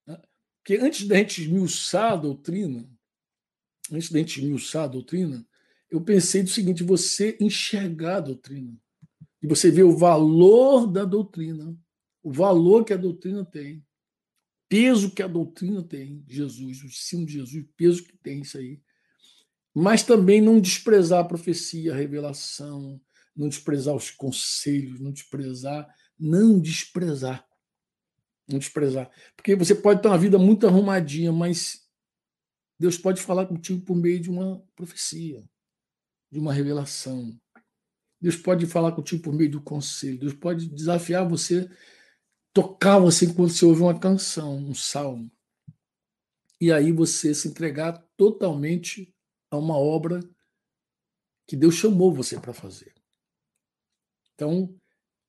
Né? 0.06 0.22
Porque 0.58 0.76
antes 0.76 1.08
da 1.08 1.16
gente 1.16 1.42
esmiuçar 1.42 2.14
a 2.14 2.18
doutrina, 2.18 2.88
antes 3.92 4.12
da 4.12 4.20
gente 4.20 4.40
esmiuçar 4.40 4.84
a 4.84 4.88
doutrina, 4.88 5.48
eu 5.98 6.02
pensei 6.02 6.44
do 6.44 6.50
seguinte: 6.50 6.84
você 6.84 7.38
enxergar 7.40 8.18
a 8.18 8.22
doutrina, 8.22 8.76
e 9.42 9.48
você 9.48 9.70
ver 9.70 9.84
o 9.84 9.96
valor 9.96 10.88
da 10.88 11.06
doutrina, 11.06 11.78
o 12.24 12.32
valor 12.32 12.84
que 12.84 12.94
a 12.94 12.98
doutrina 12.98 13.46
tem, 13.46 13.86
peso 14.68 15.12
que 15.12 15.22
a 15.22 15.28
doutrina 15.28 15.84
tem, 15.84 16.24
Jesus, 16.28 16.82
o 16.82 16.88
ensino 16.88 17.26
de 17.26 17.34
Jesus, 17.34 17.66
peso 17.78 18.04
que 18.04 18.18
tem 18.18 18.42
isso 18.42 18.58
aí 18.58 18.80
mas 19.76 20.04
também 20.04 20.40
não 20.40 20.62
desprezar 20.62 21.20
a 21.20 21.28
profecia, 21.28 21.92
a 21.92 21.98
revelação, 21.98 23.02
não 23.36 23.50
desprezar 23.50 23.94
os 23.94 24.10
conselhos, 24.10 25.02
não 25.02 25.12
desprezar, 25.12 25.94
não 26.18 26.58
desprezar. 26.58 27.46
Não 28.48 28.58
desprezar. 28.58 29.12
Porque 29.36 29.54
você 29.54 29.76
pode 29.76 30.02
ter 30.02 30.08
uma 30.08 30.18
vida 30.18 30.38
muito 30.38 30.66
arrumadinha, 30.66 31.34
mas 31.34 31.82
Deus 32.80 32.98
pode 32.98 33.22
falar 33.22 33.48
contigo 33.48 33.82
por 33.82 33.98
meio 33.98 34.20
de 34.20 34.30
uma 34.30 34.64
profecia, 34.78 35.44
de 36.36 36.40
uma 36.40 36.52
revelação. 36.52 37.34
Deus 38.20 38.36
pode 38.36 38.66
falar 38.66 38.92
contigo 38.92 39.24
por 39.24 39.34
meio 39.34 39.50
do 39.50 39.62
conselho. 39.62 40.20
Deus 40.20 40.34
pode 40.34 40.68
desafiar 40.68 41.26
você, 41.28 41.70
tocar 42.54 43.00
você 43.00 43.26
enquanto 43.26 43.52
você 43.52 43.66
ouve 43.66 43.82
uma 43.82 43.98
canção, 43.98 44.58
um 44.58 44.76
salmo. 44.76 45.32
E 46.60 46.74
aí 46.74 46.92
você 46.92 47.34
se 47.34 47.48
entregar 47.48 48.06
totalmente 48.18 49.16
a 49.50 49.58
uma 49.58 49.78
obra 49.78 50.20
que 51.48 51.56
Deus 51.56 51.76
chamou 51.76 52.14
você 52.14 52.38
para 52.38 52.52
fazer. 52.52 52.94
Então, 54.34 54.76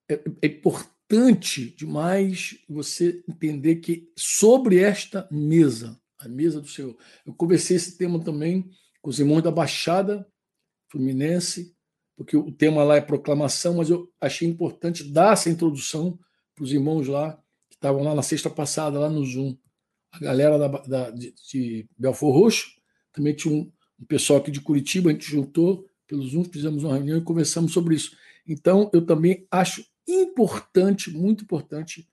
é, 0.09 0.15
é, 0.43 0.47
importante 0.49 1.71
demais 1.77 2.59
você 2.69 3.23
entender 3.29 3.77
que 3.77 4.11
sobre 4.17 4.81
esta 4.81 5.29
mesa, 5.31 6.01
a 6.19 6.27
mesa 6.27 6.61
do 6.61 6.67
Senhor, 6.67 6.97
eu 7.25 7.33
conversei 7.33 7.77
esse 7.77 7.97
tema 7.97 8.19
também 8.25 8.69
com 9.01 9.11
os 9.11 9.21
irmãos 9.21 9.43
da 9.43 9.53
Baixada 9.53 10.27
Fluminense, 10.89 11.75
porque 12.17 12.37
o 12.37 12.51
tema 12.51 12.83
lá 12.83 12.97
é 12.97 13.01
proclamação, 13.01 13.77
mas 13.77 13.91
eu 13.91 14.11
achei 14.21 14.49
importante 14.49 15.05
dar 15.05 15.35
essa 15.35 15.51
introdução 15.51 16.19
para 16.55 16.65
os 16.65 16.73
irmãos 16.73 17.07
lá, 17.07 17.35
que 17.69 17.77
estavam 17.77 18.03
lá 18.03 18.15
na 18.15 18.23
sexta 18.23 18.49
passada, 18.49 18.99
lá 18.99 19.11
no 19.11 19.25
Zoom. 19.25 19.57
A 20.11 20.19
galera 20.19 20.59
da, 20.59 20.69
da 20.69 21.11
de, 21.11 21.35
de 21.51 21.89
Belfor 21.99 22.33
Roxo 22.33 22.69
também 23.13 23.35
tinha 23.35 23.55
um, 23.55 23.71
o 23.99 24.07
pessoal 24.07 24.39
aqui 24.39 24.51
de 24.51 24.61
Curitiba, 24.61 25.11
a 25.11 25.13
gente 25.13 25.31
juntou 25.31 25.87
pelos 26.07 26.31
Zoom, 26.31 26.45
fizemos 26.45 26.85
uma 26.85 26.95
reunião 26.95 27.19
e 27.19 27.25
conversamos 27.25 27.73
sobre 27.73 27.95
isso. 27.95 28.17
Então, 28.47 28.91
eu 28.95 29.05
também 29.05 29.47
acho 29.51 29.85
importante, 30.09 31.11
muito 31.11 31.45
importante, 31.45 32.09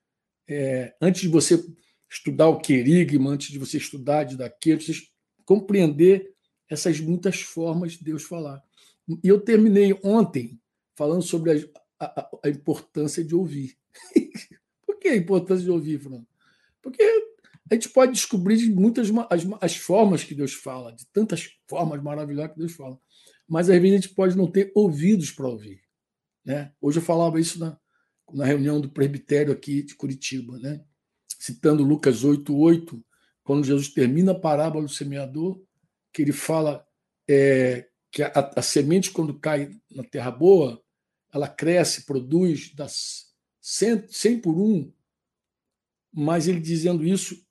é, 0.48 0.96
antes 1.00 1.22
de 1.22 1.28
você 1.28 1.64
estudar 2.10 2.48
o 2.48 2.60
querigma, 2.60 3.32
antes 3.32 3.52
de 3.52 3.60
você 3.60 3.78
estudar 3.78 4.24
de 4.24 4.36
daquilo, 4.36 4.82
você 4.82 4.94
compreender 5.46 6.33
essas 6.70 7.00
muitas 7.00 7.42
formas 7.42 7.94
de 7.94 8.04
Deus 8.04 8.24
falar. 8.24 8.64
E 9.24 9.28
eu 9.28 9.40
terminei 9.40 9.98
ontem 10.04 10.60
falando 10.96 11.22
sobre 11.22 11.72
a, 12.00 12.06
a, 12.06 12.30
a 12.46 12.50
importância 12.50 13.24
de 13.24 13.36
ouvir. 13.36 13.78
Por 14.86 14.98
que 14.98 15.10
a 15.10 15.16
importância 15.16 15.64
de 15.64 15.72
ouvir, 15.72 16.00
Fernando? 16.00 16.28
Porque 16.82 17.02
a 17.70 17.74
gente 17.74 17.90
pode 17.90 18.12
descobrir 18.12 18.70
muitas 18.70 19.10
as, 19.30 19.42
as 19.62 19.76
formas 19.76 20.24
que 20.24 20.36
Deus 20.36 20.54
fala, 20.54 20.94
de 20.94 21.06
tantas 21.08 21.50
formas 21.68 22.02
maravilhosas 22.02 22.54
que 22.54 22.60
Deus 22.60 22.74
fala. 22.74 23.00
Mas 23.48 23.70
às 23.70 23.82
vezes 23.82 23.92
a 23.92 24.02
gente 24.02 24.16
pode 24.16 24.38
não 24.38 24.50
ter 24.50 24.72
ouvidos 24.76 25.32
para 25.32 25.48
ouvir. 25.48 25.82
Né? 26.46 26.72
Hoje 26.82 27.00
eu 27.00 27.04
falava 27.04 27.40
isso 27.40 27.60
na, 27.60 27.78
na 28.34 28.46
reunião 28.46 28.80
do 28.80 28.90
presbitério 28.90 29.54
aqui 29.54 29.84
de 29.84 29.96
Curitiba, 29.96 30.58
né? 30.60 30.84
citando 31.40 31.84
Lucas 31.84 32.24
8,8, 32.24 33.02
quando 33.44 33.66
Jesus 33.66 33.90
termina 33.90 34.32
a 34.32 34.40
parábola 34.40 34.86
do 34.86 34.92
semeador, 34.92 35.62
que 36.14 36.22
ele 36.22 36.32
fala 36.32 36.88
é, 37.28 37.90
que 38.12 38.22
a, 38.22 38.32
a, 38.56 38.62
semente, 38.62 39.12
quando 39.12 39.40
cai 39.40 39.76
na 39.92 40.04
terra 40.04 40.30
boa, 40.30 40.82
ela 41.34 41.50
cresce, 41.50 42.06
produz, 42.06 42.74
dá 42.76 42.88
100, 43.60 44.08
100 44.08 44.40
por 44.40 44.56
um, 44.56 44.94
mas 46.14 46.48
ele 46.48 46.60
dizendo 46.60 47.04
isso, 47.04 47.44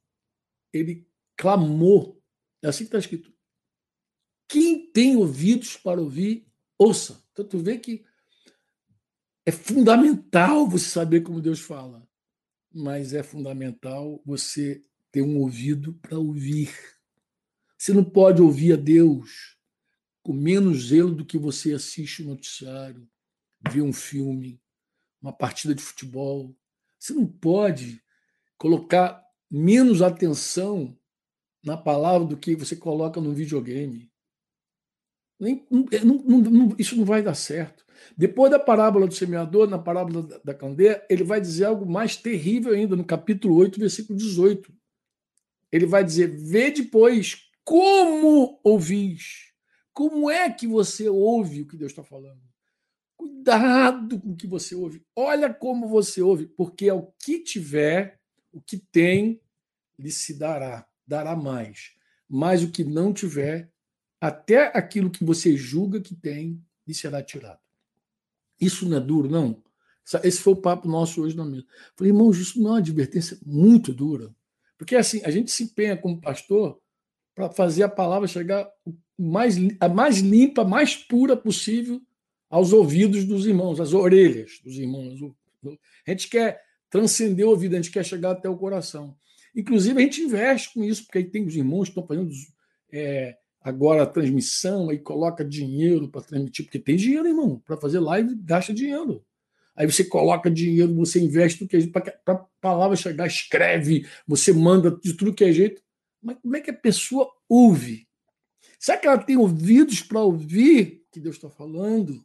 ele 0.73 1.09
clamou. 1.37 2.23
É 2.63 2.69
assim 2.69 2.85
que 2.85 2.89
está 2.89 2.99
escrito. 2.99 3.33
Quem 4.49 4.91
tem 4.93 5.17
ouvidos 5.17 5.77
para 5.77 6.01
ouvir, 6.01 6.47
ouça. 6.79 7.21
Então 7.33 7.45
tu 7.45 7.59
vê 7.59 7.79
que 7.79 8.05
é 9.45 9.51
fundamental 9.51 10.69
você 10.69 10.89
saber 10.89 11.23
como 11.23 11.41
Deus 11.41 11.59
fala, 11.59 12.09
mas 12.73 13.13
é 13.13 13.23
fundamental 13.23 14.23
você 14.25 14.85
ter 15.11 15.23
um 15.23 15.39
ouvido 15.39 15.95
para 15.95 16.19
ouvir. 16.19 16.71
Você 17.83 17.93
não 17.93 18.05
pode 18.05 18.41
ouvir 18.41 18.75
a 18.75 18.77
Deus 18.77 19.57
com 20.23 20.33
menos 20.33 20.87
zelo 20.87 21.13
do 21.13 21.27
que 21.27 21.37
você 21.37 21.73
assiste 21.73 22.23
o 22.23 22.27
um 22.27 22.29
noticiário, 22.29 23.09
vê 23.73 23.83
um 23.83 23.93
filme, 23.93 24.63
uma 25.21 25.33
partida 25.33 25.75
de 25.75 25.83
futebol. 25.83 26.57
Você 26.97 27.13
não 27.13 27.27
pode 27.27 28.01
colocar 28.57 29.21
menos 29.51 30.01
atenção 30.01 30.97
na 31.61 31.77
palavra 31.77 32.29
do 32.29 32.37
que 32.37 32.55
você 32.55 32.77
coloca 32.77 33.21
no 33.21 33.35
videogame. 33.35 34.13
Nem, 35.41 35.67
não, 35.69 36.23
não, 36.25 36.39
não, 36.39 36.77
isso 36.79 36.97
não 36.97 37.05
vai 37.05 37.21
dar 37.21 37.35
certo. 37.35 37.85
Depois 38.17 38.49
da 38.49 38.61
parábola 38.61 39.09
do 39.09 39.15
semeador, 39.15 39.69
na 39.69 39.77
parábola 39.81 40.23
da, 40.23 40.39
da 40.39 40.55
candeia, 40.55 41.05
ele 41.11 41.25
vai 41.25 41.41
dizer 41.41 41.65
algo 41.65 41.85
mais 41.85 42.15
terrível 42.15 42.75
ainda, 42.75 42.95
no 42.95 43.05
capítulo 43.05 43.57
8, 43.57 43.81
versículo 43.81 44.17
18. 44.17 44.73
Ele 45.73 45.87
vai 45.87 46.05
dizer: 46.05 46.29
Vê 46.29 46.71
depois 46.71 47.51
como 47.65 48.61
ouvis. 48.63 49.53
Como 49.93 50.31
é 50.31 50.51
que 50.51 50.67
você 50.67 51.09
ouve 51.09 51.63
o 51.63 51.67
que 51.67 51.77
Deus 51.77 51.93
está 51.93 52.03
falando? 52.03 52.41
Cuidado 53.17 54.19
com 54.21 54.33
o 54.33 54.37
que 54.37 54.47
você 54.47 54.75
ouve. 54.75 55.05
Olha 55.15 55.53
como 55.53 55.89
você 55.89 56.23
ouve, 56.23 56.47
porque 56.47 56.89
é 56.89 56.95
o 56.95 57.13
que 57.19 57.41
tiver 57.41 58.21
o 58.53 58.61
que 58.61 58.79
tem 58.79 59.41
lhe 59.99 60.11
se 60.11 60.35
dará, 60.35 60.87
dará 61.07 61.35
mais. 61.35 61.93
Mas 62.29 62.63
o 62.63 62.71
que 62.71 62.85
não 62.85 63.13
tiver, 63.13 63.71
até 64.21 64.67
aquilo 64.77 65.11
que 65.11 65.25
você 65.25 65.57
julga 65.57 66.01
que 66.01 66.15
tem, 66.15 66.63
lhe 66.87 66.95
será 66.95 67.23
tirado. 67.23 67.61
Isso 68.61 68.89
não 68.89 68.97
é 68.97 69.01
duro, 69.01 69.29
não? 69.29 69.63
Esse 70.23 70.41
foi 70.41 70.53
o 70.53 70.61
papo 70.61 70.89
nosso 70.89 71.23
hoje 71.23 71.37
na 71.37 71.45
mesa. 71.45 71.67
Falei, 71.97 72.13
irmãos, 72.13 72.39
isso 72.39 72.61
não 72.61 72.71
é 72.71 72.73
uma 72.73 72.79
advertência 72.79 73.39
muito 73.45 73.95
dura. 73.95 74.35
Porque 74.77 74.97
assim, 74.97 75.23
a 75.25 75.31
gente 75.31 75.51
se 75.51 75.65
empenha 75.65 75.97
como 75.97 76.21
pastor 76.21 76.82
para 77.35 77.51
fazer 77.51 77.83
a 77.83 77.89
palavra 77.89 78.29
chegar 78.29 78.69
mais, 79.19 79.57
a 79.81 79.89
mais 79.89 80.19
limpa, 80.19 80.65
mais 80.65 80.97
pura 80.97 81.37
possível 81.37 82.01
aos 82.51 82.73
ouvidos 82.73 83.25
dos 83.25 83.47
irmãos, 83.47 83.81
às 83.81 83.93
orelhas 83.93 84.61
dos 84.63 84.77
irmãos. 84.77 85.19
A 86.07 86.11
gente 86.11 86.29
quer 86.29 86.61
transcender 86.91 87.47
o 87.47 87.51
ouvido, 87.51 87.75
a 87.75 87.77
gente 87.77 87.91
quer 87.91 88.05
chegar 88.05 88.33
até 88.33 88.49
o 88.49 88.57
coração. 88.57 89.17
Inclusive, 89.55 89.99
a 89.99 90.03
gente 90.05 90.23
investe 90.23 90.75
com 90.75 90.85
isso, 90.85 91.05
porque 91.05 91.19
aí 91.19 91.25
tem 91.25 91.47
os 91.47 91.57
irmãos 91.57 91.85
que 91.85 91.91
estão 91.91 92.07
fazendo 92.07 92.31
é, 92.93 93.37
agora 93.61 94.03
a 94.03 94.07
transmissão, 94.07 94.91
aí 94.91 94.99
coloca 94.99 95.45
dinheiro 95.45 96.09
para 96.09 96.23
transmitir, 96.23 96.65
porque 96.65 96.79
tem 96.79 96.97
dinheiro, 96.97 97.29
irmão, 97.29 97.63
para 97.65 97.77
fazer 97.77 98.01
live, 98.01 98.35
gasta 98.37 98.75
dinheiro. 98.75 99.25
Aí 99.75 99.91
você 99.91 100.05
coloca 100.05 100.51
dinheiro, 100.51 100.95
você 100.95 101.19
investe 101.21 101.67
para 101.91 102.13
a 102.27 102.35
palavra 102.61 102.97
chegar, 102.97 103.27
escreve, 103.27 104.07
você 104.27 104.53
manda 104.53 104.91
de 105.03 105.15
tudo 105.15 105.33
que 105.33 105.45
é 105.45 105.53
jeito. 105.53 105.83
Mas 106.23 106.39
como 106.41 106.57
é 106.57 106.61
que 106.61 106.71
a 106.71 106.77
pessoa 106.77 107.31
ouve? 107.49 108.09
Será 108.79 108.99
que 108.99 109.07
ela 109.07 109.19
tem 109.19 109.37
ouvidos 109.37 110.03
para 110.03 110.21
ouvir 110.21 111.05
que 111.11 111.21
Deus 111.21 111.37
está 111.37 111.51
falando? 111.51 112.25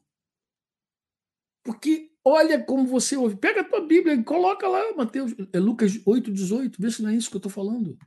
Porque 1.64 2.12
olha 2.24 2.64
como 2.64 2.86
você 2.86 3.18
ouve. 3.18 3.36
Pega 3.36 3.62
a 3.62 3.64
tua 3.64 3.82
Bíblia 3.82 4.14
e 4.14 4.24
coloca 4.24 4.68
lá, 4.68 4.94
Mateus, 4.96 5.34
é 5.52 5.60
Lucas 5.60 6.00
8, 6.06 6.32
18. 6.32 6.82
Vê 6.82 6.92
se 6.92 7.02
não 7.02 7.10
é 7.10 7.16
isso 7.16 7.30
que 7.30 7.36
eu 7.36 7.40
estou 7.40 7.52
falando. 7.52 7.98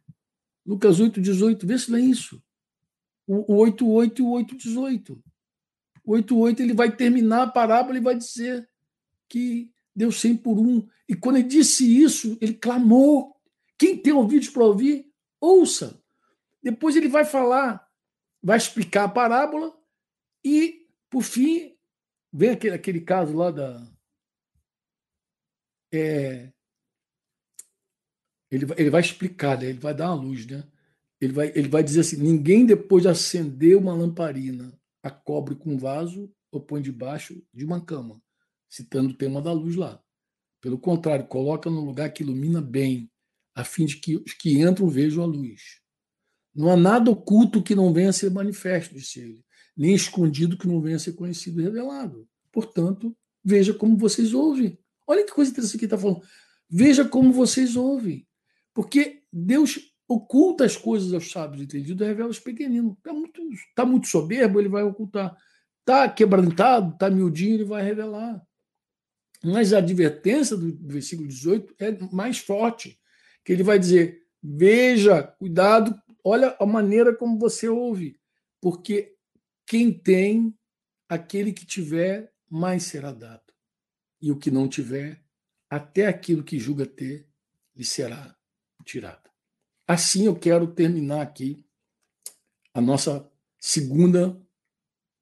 Lucas 0.65 1.01
8, 1.01 1.21
18. 1.21 1.67
Vê 1.67 1.79
se 1.79 1.91
não 1.91 1.99
é 1.99 2.03
isso. 2.03 2.43
O, 3.27 3.53
o 3.53 3.57
8, 3.57 3.89
8 3.89 4.23
e 4.23 4.25
o 4.25 4.31
8, 4.31 4.57
18. 4.57 5.25
O 6.05 6.13
8, 6.13 6.39
8 6.39 6.63
ele 6.63 6.75
vai 6.75 6.95
terminar 6.95 7.43
a 7.43 7.51
parábola 7.51 7.99
e 7.99 8.03
vai 8.03 8.15
dizer 8.15 8.69
que 9.29 9.71
deu 9.95 10.11
100 10.11 10.37
por 10.39 10.59
um. 10.59 10.87
E 11.09 11.15
quando 11.15 11.37
ele 11.37 11.49
disse 11.49 11.85
isso, 11.85 12.39
ele 12.41 12.55
clamou. 12.55 13.37
Quem 13.79 13.97
tem 13.97 14.13
ouvidos 14.13 14.49
para 14.49 14.65
ouvir, 14.65 15.10
ouça. 15.41 16.03
Depois 16.63 16.97
ele 16.97 17.09
vai 17.09 17.25
falar, 17.25 17.89
vai 18.43 18.57
explicar 18.57 19.05
a 19.05 19.09
parábola 19.09 19.77
e, 20.45 20.87
por 21.09 21.23
fim, 21.23 21.77
vem 22.33 22.51
aquele, 22.51 22.75
aquele 22.75 23.01
caso 23.01 23.35
lá 23.37 23.51
da. 23.51 23.87
É, 25.93 26.53
ele, 28.51 28.67
ele 28.77 28.91
vai 28.91 29.01
explicar, 29.01 29.59
né? 29.59 29.67
ele 29.67 29.79
vai 29.79 29.95
dar 29.95 30.13
uma 30.13 30.23
luz, 30.23 30.47
né? 30.47 30.65
Ele 31.21 31.33
vai, 31.33 31.53
ele 31.55 31.69
vai 31.69 31.83
dizer 31.83 32.01
assim: 32.01 32.17
ninguém 32.17 32.67
depois 32.67 33.03
de 33.03 33.09
acender 33.09 33.77
uma 33.77 33.95
lamparina 33.95 34.79
a 35.03 35.11
cobre 35.11 35.55
com 35.55 35.79
vaso 35.79 36.33
ou 36.53 36.61
põe 36.61 36.83
debaixo 36.83 37.43
de 37.55 37.65
uma 37.65 37.81
cama 37.85 38.21
citando 38.69 39.11
o 39.11 39.15
tema 39.15 39.43
da 39.43 39.53
luz 39.53 39.77
lá. 39.77 40.03
Pelo 40.61 40.79
contrário, 40.79 41.27
coloca 41.27 41.69
no 41.69 41.85
lugar 41.85 42.13
que 42.13 42.23
ilumina 42.23 42.61
bem, 42.61 43.11
a 43.61 43.65
fim 43.65 43.85
de 43.85 43.97
que 43.97 44.17
os 44.17 44.33
que 44.33 44.61
entram 44.61 44.89
vejam 44.89 45.23
a 45.23 45.27
luz. 45.27 45.81
Não 46.55 46.71
há 46.71 46.77
nada 46.77 47.11
oculto 47.11 47.63
que 47.63 47.75
não 47.75 47.93
venha 47.93 48.11
a 48.11 48.13
ser 48.13 48.31
manifesto, 48.31 48.95
disse 48.95 49.21
ele, 49.21 49.45
nem 49.77 49.95
escondido 49.95 50.59
que 50.59 50.67
não 50.67 50.81
venha 50.81 50.97
a 50.97 50.99
ser 50.99 51.13
conhecido 51.13 51.61
e 51.61 51.65
revelado. 51.65 52.29
Portanto, 52.53 53.17
veja 53.45 53.73
como 53.73 53.97
vocês 53.97 54.35
ouvem. 54.35 54.79
Olha 55.07 55.25
que 55.25 55.33
coisa 55.33 55.51
interessante 55.51 55.79
que 55.79 55.85
ele 55.85 55.95
está 55.95 55.99
falando. 55.99 56.23
Veja 56.69 57.05
como 57.05 57.33
vocês 57.33 57.77
ouvem. 57.77 58.27
Porque 58.75 59.23
Deus 59.33 59.79
oculta 60.09 60.65
as 60.65 60.77
coisas 60.77 61.13
aos 61.13 61.31
sábios 61.31 61.63
entendidos 61.63 62.05
e 62.05 62.09
revela 62.09 62.31
os 62.31 62.41
pequeninos. 62.41 62.97
Está 62.97 63.13
muito, 63.13 63.43
tá 63.75 63.87
muito 63.87 64.07
soberbo, 64.09 64.61
ele 64.61 64.69
vai 64.69 64.83
ocultar. 64.83 65.37
Está 65.81 66.09
quebrantado, 66.09 66.93
está 66.93 67.09
miudinho, 67.09 67.55
ele 67.55 67.65
vai 67.65 67.83
revelar. 67.83 68.43
Mas 69.43 69.73
a 69.73 69.79
advertência 69.79 70.57
do 70.57 70.77
versículo 70.87 71.29
18 71.29 71.75
é 71.79 71.97
mais 72.13 72.39
forte, 72.39 72.99
que 73.45 73.53
ele 73.53 73.63
vai 73.63 73.79
dizer: 73.79 74.27
veja, 74.43 75.23
cuidado, 75.23 76.01
olha 76.25 76.57
a 76.59 76.67
maneira 76.67 77.15
como 77.15 77.39
você 77.39 77.69
ouve, 77.69 78.19
porque 78.61 79.17
quem 79.67 79.93
tem, 79.93 80.55
aquele 81.09 81.53
que 81.53 81.67
tiver, 81.67 82.33
mais 82.49 82.85
será 82.85 83.13
dado. 83.13 83.53
E 84.21 84.31
o 84.31 84.37
que 84.37 84.51
não 84.51 84.69
tiver, 84.69 85.23
até 85.69 86.07
aquilo 86.07 86.45
que 86.45 86.59
julga 86.59 86.85
ter, 86.85 87.27
lhe 87.75 87.85
será 87.85 88.37
tirado. 88.85 89.31
Assim 89.87 90.27
eu 90.27 90.37
quero 90.37 90.67
terminar 90.67 91.23
aqui 91.23 91.65
a 92.75 92.81
nossa 92.81 93.29
segunda 93.59 94.41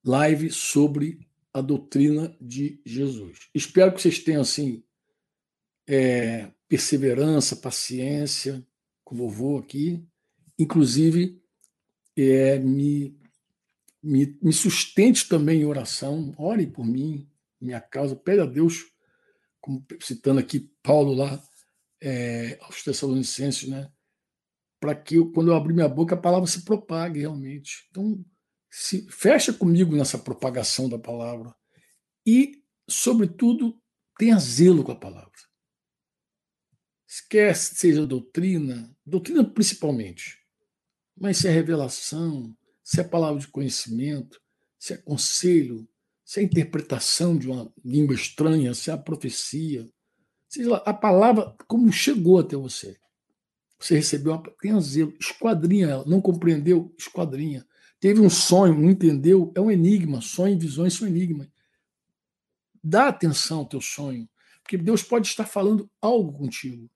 live 0.03 0.51
sobre 0.51 1.27
a 1.53 1.61
doutrina 1.61 2.35
de 2.39 2.81
Jesus. 2.85 3.49
Espero 3.53 3.93
que 3.93 4.01
vocês 4.01 4.19
tenham 4.19 4.41
assim 4.41 4.83
é, 5.89 6.51
perseverança, 6.67 7.55
paciência, 7.55 8.63
eu 9.11 9.27
vou 9.27 9.57
aqui, 9.57 10.07
inclusive 10.57 11.41
é, 12.15 12.59
me, 12.59 13.19
me, 14.03 14.37
me 14.39 14.53
sustente 14.53 15.27
também 15.27 15.61
em 15.61 15.65
oração, 15.65 16.31
ore 16.37 16.67
por 16.67 16.85
mim, 16.85 17.27
minha 17.59 17.81
causa, 17.81 18.15
pede 18.15 18.41
a 18.41 18.45
Deus, 18.45 18.85
como 19.59 19.83
citando 19.99 20.39
aqui 20.39 20.71
Paulo 20.83 21.13
lá 21.15 21.41
é, 21.99 22.59
aos 22.61 22.83
Tessalonicenses, 22.83 23.67
né? 23.67 23.91
Para 24.79 24.93
que 24.93 25.15
eu, 25.15 25.31
quando 25.31 25.49
eu 25.49 25.55
abrir 25.55 25.73
minha 25.73 25.89
boca 25.89 26.13
a 26.13 26.19
palavra 26.19 26.47
se 26.47 26.63
propague 26.63 27.19
realmente. 27.19 27.87
Então, 27.89 28.23
se 28.69 29.09
fecha 29.09 29.51
comigo 29.51 29.95
nessa 29.95 30.19
propagação 30.19 30.87
da 30.87 30.99
palavra 30.99 31.53
e, 32.25 32.63
sobretudo, 32.87 33.75
tenha 34.19 34.37
zelo 34.37 34.83
com 34.83 34.91
a 34.91 34.95
palavra. 34.95 35.48
Esquece, 37.09 37.73
seja 37.73 38.05
doutrina, 38.05 38.95
doutrina 39.03 39.43
principalmente, 39.43 40.37
mas 41.19 41.37
se 41.37 41.47
é 41.47 41.51
revelação, 41.51 42.55
se 42.83 43.01
é 43.01 43.03
palavra 43.03 43.39
de 43.39 43.47
conhecimento, 43.47 44.39
se 44.77 44.93
é 44.93 44.97
conselho, 44.97 45.89
se 46.23 46.39
é 46.39 46.43
interpretação 46.43 47.35
de 47.35 47.49
uma 47.49 47.73
língua 47.83 48.13
estranha, 48.13 48.75
se 48.75 48.91
é 48.91 48.93
a 48.93 48.97
profecia, 48.97 49.89
seja 50.47 50.69
lá, 50.69 50.77
a 50.85 50.93
palavra 50.93 51.55
como 51.67 51.91
chegou 51.91 52.37
até 52.37 52.55
você. 52.55 52.95
Você 53.79 53.95
recebeu, 53.95 54.37
tenha 54.61 54.79
zelo, 54.79 55.11
esquadrinha 55.19 55.87
ela, 55.87 56.05
não 56.05 56.21
compreendeu, 56.21 56.93
esquadrinha. 56.95 57.65
Teve 57.99 58.21
um 58.21 58.29
sonho, 58.29 58.77
não 58.77 58.91
entendeu? 58.91 59.51
É 59.55 59.59
um 59.59 59.71
enigma. 59.71 60.21
Sonho 60.21 60.53
e 60.53 60.59
visões 60.59 60.93
são 60.93 61.07
enigmas. 61.07 61.47
Dá 62.83 63.07
atenção 63.07 63.59
ao 63.59 63.65
teu 63.65 63.81
sonho, 63.81 64.29
porque 64.61 64.77
Deus 64.77 65.01
pode 65.01 65.27
estar 65.27 65.45
falando 65.45 65.89
algo 65.99 66.37
contigo. 66.37 66.89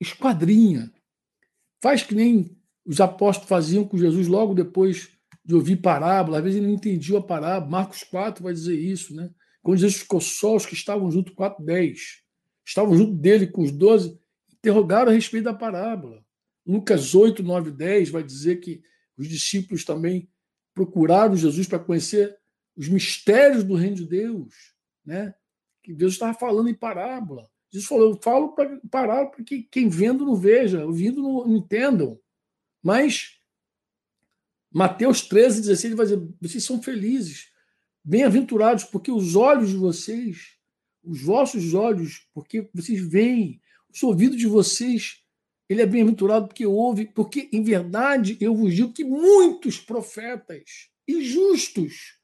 Esquadrinha. 0.00 0.92
Faz 1.82 2.02
que 2.02 2.14
nem 2.14 2.56
os 2.84 3.00
apóstolos 3.00 3.48
faziam 3.48 3.84
com 3.84 3.98
Jesus 3.98 4.26
logo 4.26 4.54
depois 4.54 5.10
de 5.44 5.54
ouvir 5.54 5.76
parábola. 5.76 6.38
Às 6.38 6.44
vezes 6.44 6.58
ele 6.58 6.66
não 6.66 6.74
entendia 6.74 7.18
a 7.18 7.22
parábola. 7.22 7.70
Marcos 7.70 8.02
4 8.04 8.42
vai 8.42 8.52
dizer 8.52 8.78
isso, 8.78 9.14
né? 9.14 9.30
Quando 9.62 9.78
Jesus 9.78 10.00
ficou 10.00 10.20
só, 10.20 10.56
os 10.56 10.66
que 10.66 10.74
estavam 10.74 11.10
junto, 11.10 11.34
4, 11.34 11.64
10, 11.64 12.22
estavam 12.64 12.96
junto 12.96 13.14
dele 13.14 13.46
com 13.46 13.62
os 13.62 13.72
12, 13.72 14.18
interrogaram 14.52 15.10
a 15.10 15.14
respeito 15.14 15.44
da 15.44 15.54
parábola. 15.54 16.24
Lucas 16.64 17.14
8, 17.14 17.42
9, 17.42 17.70
10 17.70 18.10
vai 18.10 18.22
dizer 18.22 18.56
que 18.56 18.82
os 19.16 19.28
discípulos 19.28 19.84
também 19.84 20.28
procuraram 20.74 21.36
Jesus 21.36 21.66
para 21.66 21.78
conhecer 21.78 22.36
os 22.76 22.88
mistérios 22.88 23.64
do 23.64 23.74
reino 23.74 23.96
de 23.96 24.06
Deus, 24.06 24.54
né? 25.04 25.34
Que 25.82 25.94
Deus 25.94 26.12
estava 26.12 26.34
falando 26.34 26.68
em 26.68 26.74
parábola. 26.74 27.48
Jesus 27.76 27.86
falou: 27.86 28.10
eu 28.10 28.20
falo 28.22 28.54
para 28.54 28.80
parábola 28.90 29.30
para 29.30 29.44
que 29.44 29.62
quem 29.64 29.88
vendo 29.88 30.24
não 30.24 30.34
veja, 30.34 30.84
ouvindo 30.84 31.22
não, 31.22 31.56
entendam. 31.56 32.18
Mas 32.82 33.38
Mateus 34.72 35.22
13, 35.22 35.60
16, 35.60 35.84
ele 35.84 35.94
vai 35.94 36.06
dizer: 36.06 36.28
vocês 36.40 36.64
são 36.64 36.82
felizes, 36.82 37.50
bem-aventurados, 38.02 38.84
porque 38.84 39.12
os 39.12 39.36
olhos 39.36 39.70
de 39.70 39.76
vocês, 39.76 40.56
os 41.04 41.22
vossos 41.22 41.74
olhos, 41.74 42.26
porque 42.32 42.68
vocês 42.72 43.00
veem, 43.00 43.60
os 43.92 44.02
ouvidos 44.02 44.38
de 44.38 44.46
vocês 44.46 45.22
ele 45.68 45.82
é 45.82 45.86
bem-aventurado 45.86 46.46
porque 46.46 46.64
ouve, 46.64 47.06
porque 47.06 47.48
em 47.52 47.60
verdade 47.60 48.38
eu 48.40 48.54
vos 48.54 48.72
digo 48.72 48.92
que 48.92 49.02
muitos 49.02 49.80
profetas 49.80 50.90
e 51.08 51.24
justos 51.24 52.20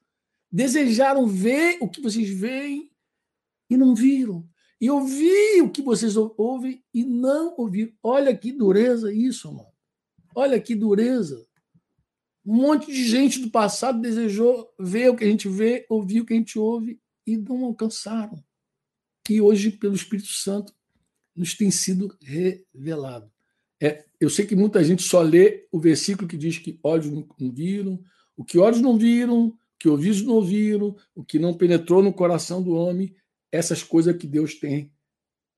desejaram 0.49 1.27
ver 1.27 1.77
o 1.81 1.89
que 1.89 1.99
vocês 1.99 2.29
veem 2.29 2.89
e 3.69 3.75
não 3.75 3.93
viram, 3.93 4.47
e 4.83 4.89
ouvir 4.89 5.61
o 5.61 5.69
que 5.69 5.81
vocês 5.81 6.17
ouvem 6.17 6.83
e 6.93 7.05
não 7.05 7.55
ouviram. 7.57 7.93
Olha 8.03 8.35
que 8.35 8.51
dureza 8.51 9.13
isso, 9.13 9.49
mano. 9.49 9.71
Olha 10.35 10.59
que 10.59 10.75
dureza. 10.75 11.47
Um 12.45 12.55
monte 12.55 12.87
de 12.87 13.07
gente 13.07 13.39
do 13.39 13.49
passado 13.49 14.01
desejou 14.01 14.69
ver 14.77 15.09
o 15.09 15.15
que 15.15 15.23
a 15.23 15.27
gente 15.27 15.47
vê, 15.47 15.85
ouvir 15.87 16.19
o 16.19 16.25
que 16.25 16.33
a 16.33 16.35
gente 16.35 16.59
ouve 16.59 16.99
e 17.25 17.37
não 17.37 17.63
alcançaram. 17.63 18.43
Que 19.23 19.39
hoje, 19.39 19.71
pelo 19.71 19.95
Espírito 19.95 20.27
Santo, 20.27 20.75
nos 21.33 21.55
tem 21.55 21.71
sido 21.71 22.13
revelado. 22.21 23.31
É, 23.81 24.03
eu 24.19 24.29
sei 24.29 24.45
que 24.45 24.53
muita 24.53 24.83
gente 24.83 25.01
só 25.01 25.21
lê 25.21 25.65
o 25.71 25.79
versículo 25.79 26.27
que 26.27 26.35
diz 26.35 26.57
que 26.57 26.77
olhos 26.83 27.09
não 27.09 27.25
viram, 27.53 28.03
o 28.35 28.43
que 28.43 28.59
olhos 28.59 28.81
não 28.81 28.97
viram, 28.97 29.47
o 29.47 29.57
que 29.79 29.87
ouvidos 29.87 30.23
não 30.23 30.33
ouviram, 30.33 30.93
o 31.15 31.23
que 31.23 31.39
não 31.39 31.53
penetrou 31.53 32.03
no 32.03 32.11
coração 32.11 32.61
do 32.61 32.73
homem, 32.73 33.15
essas 33.53 33.83
coisas 33.83 34.17
que 34.17 34.25
Deus 34.25 34.55
tem 34.55 34.91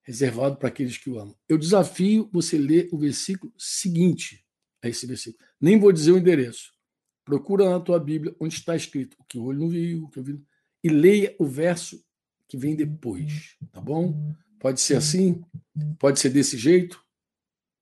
reservado 0.04 0.58
para 0.58 0.68
aqueles 0.68 0.98
que 0.98 1.10
o 1.10 1.18
amam. 1.18 1.34
Eu 1.48 1.58
desafio 1.58 2.30
você 2.32 2.58
ler 2.58 2.90
o 2.92 2.98
versículo 2.98 3.54
seguinte 3.58 4.46
a 4.84 4.90
esse 4.90 5.08
versículo. 5.08 5.44
Nem 5.60 5.80
vou 5.80 5.94
dizer 5.94 6.12
o 6.12 6.18
endereço. 6.18 6.74
Procura 7.24 7.70
na 7.70 7.80
tua 7.80 7.98
Bíblia 7.98 8.36
onde 8.38 8.54
está 8.54 8.76
escrito 8.76 9.16
o 9.18 9.24
que 9.24 9.38
o 9.40 9.46
olho 9.46 9.62
não 9.62 9.70
viu, 9.70 10.04
o 10.04 10.10
que 10.10 10.20
eu 10.20 10.24
vi, 10.24 10.44
e 10.84 10.90
leia 10.90 11.34
o 11.40 11.46
verso 11.46 12.04
que 12.50 12.58
vem 12.58 12.76
depois, 12.76 13.56
tá 13.72 13.80
bom? 13.80 14.36
Pode 14.60 14.82
ser 14.82 14.98
assim, 14.98 15.42
pode 15.98 16.20
ser 16.20 16.30
desse 16.30 16.58
jeito, 16.58 17.02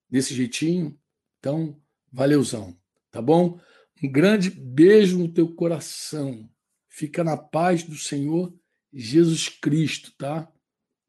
desse 0.07 0.33
jeitinho. 0.35 0.97
Então, 1.39 1.81
valeuzão, 2.11 2.77
tá 3.09 3.21
bom? 3.21 3.59
Um 4.01 4.09
grande 4.09 4.51
beijo 4.51 5.17
no 5.17 5.27
teu 5.27 5.53
coração. 5.53 6.47
Fica 6.87 7.23
na 7.23 7.35
paz 7.35 7.83
do 7.83 7.97
Senhor 7.97 8.53
Jesus 8.93 9.49
Cristo, 9.49 10.13
tá? 10.17 10.49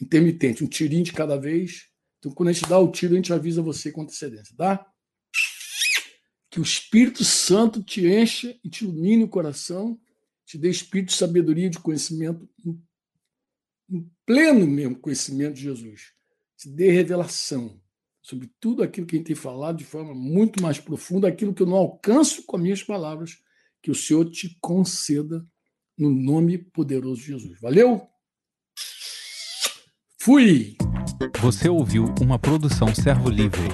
intermitente, 0.00 0.64
um 0.64 0.68
tirinho 0.68 1.04
de 1.04 1.12
cada 1.12 1.38
vez. 1.38 1.88
Então, 2.18 2.32
quando 2.32 2.48
a 2.48 2.52
gente 2.52 2.68
dá 2.68 2.78
o 2.78 2.90
tiro, 2.90 3.12
a 3.12 3.16
gente 3.16 3.32
avisa 3.32 3.62
você 3.62 3.92
com 3.92 4.02
antecedência, 4.02 4.56
tá? 4.56 4.84
Que 6.50 6.58
o 6.58 6.62
Espírito 6.62 7.24
Santo 7.24 7.82
te 7.82 8.06
encha 8.06 8.56
e 8.64 8.68
te 8.68 8.84
ilumine 8.84 9.24
o 9.24 9.28
coração, 9.28 9.98
te 10.46 10.58
dê 10.58 10.70
espírito 10.70 11.10
de 11.10 11.16
sabedoria 11.16 11.70
de 11.70 11.78
conhecimento, 11.78 12.48
em 13.90 14.10
pleno 14.26 14.66
mesmo 14.66 14.98
conhecimento 14.98 15.54
de 15.54 15.62
Jesus. 15.62 16.12
Te 16.56 16.68
dê 16.68 16.90
revelação 16.90 17.80
sobre 18.22 18.50
tudo 18.58 18.82
aquilo 18.82 19.06
que 19.06 19.16
a 19.16 19.18
gente 19.18 19.26
tem 19.26 19.36
falado 19.36 19.78
de 19.78 19.84
forma 19.84 20.14
muito 20.14 20.62
mais 20.62 20.78
profunda, 20.78 21.28
aquilo 21.28 21.54
que 21.54 21.62
eu 21.62 21.66
não 21.66 21.76
alcanço 21.76 22.44
com 22.44 22.56
as 22.56 22.62
minhas 22.62 22.82
palavras, 22.82 23.38
que 23.82 23.90
o 23.90 23.94
Senhor 23.94 24.30
te 24.30 24.56
conceda 24.60 25.46
no 25.96 26.10
nome 26.10 26.58
poderoso 26.58 27.20
de 27.20 27.26
Jesus. 27.26 27.60
Valeu? 27.60 28.08
Fui! 30.18 30.76
Você 31.42 31.68
ouviu 31.68 32.06
uma 32.22 32.38
produção 32.38 32.94
Servo 32.94 33.28
Livre. 33.28 33.68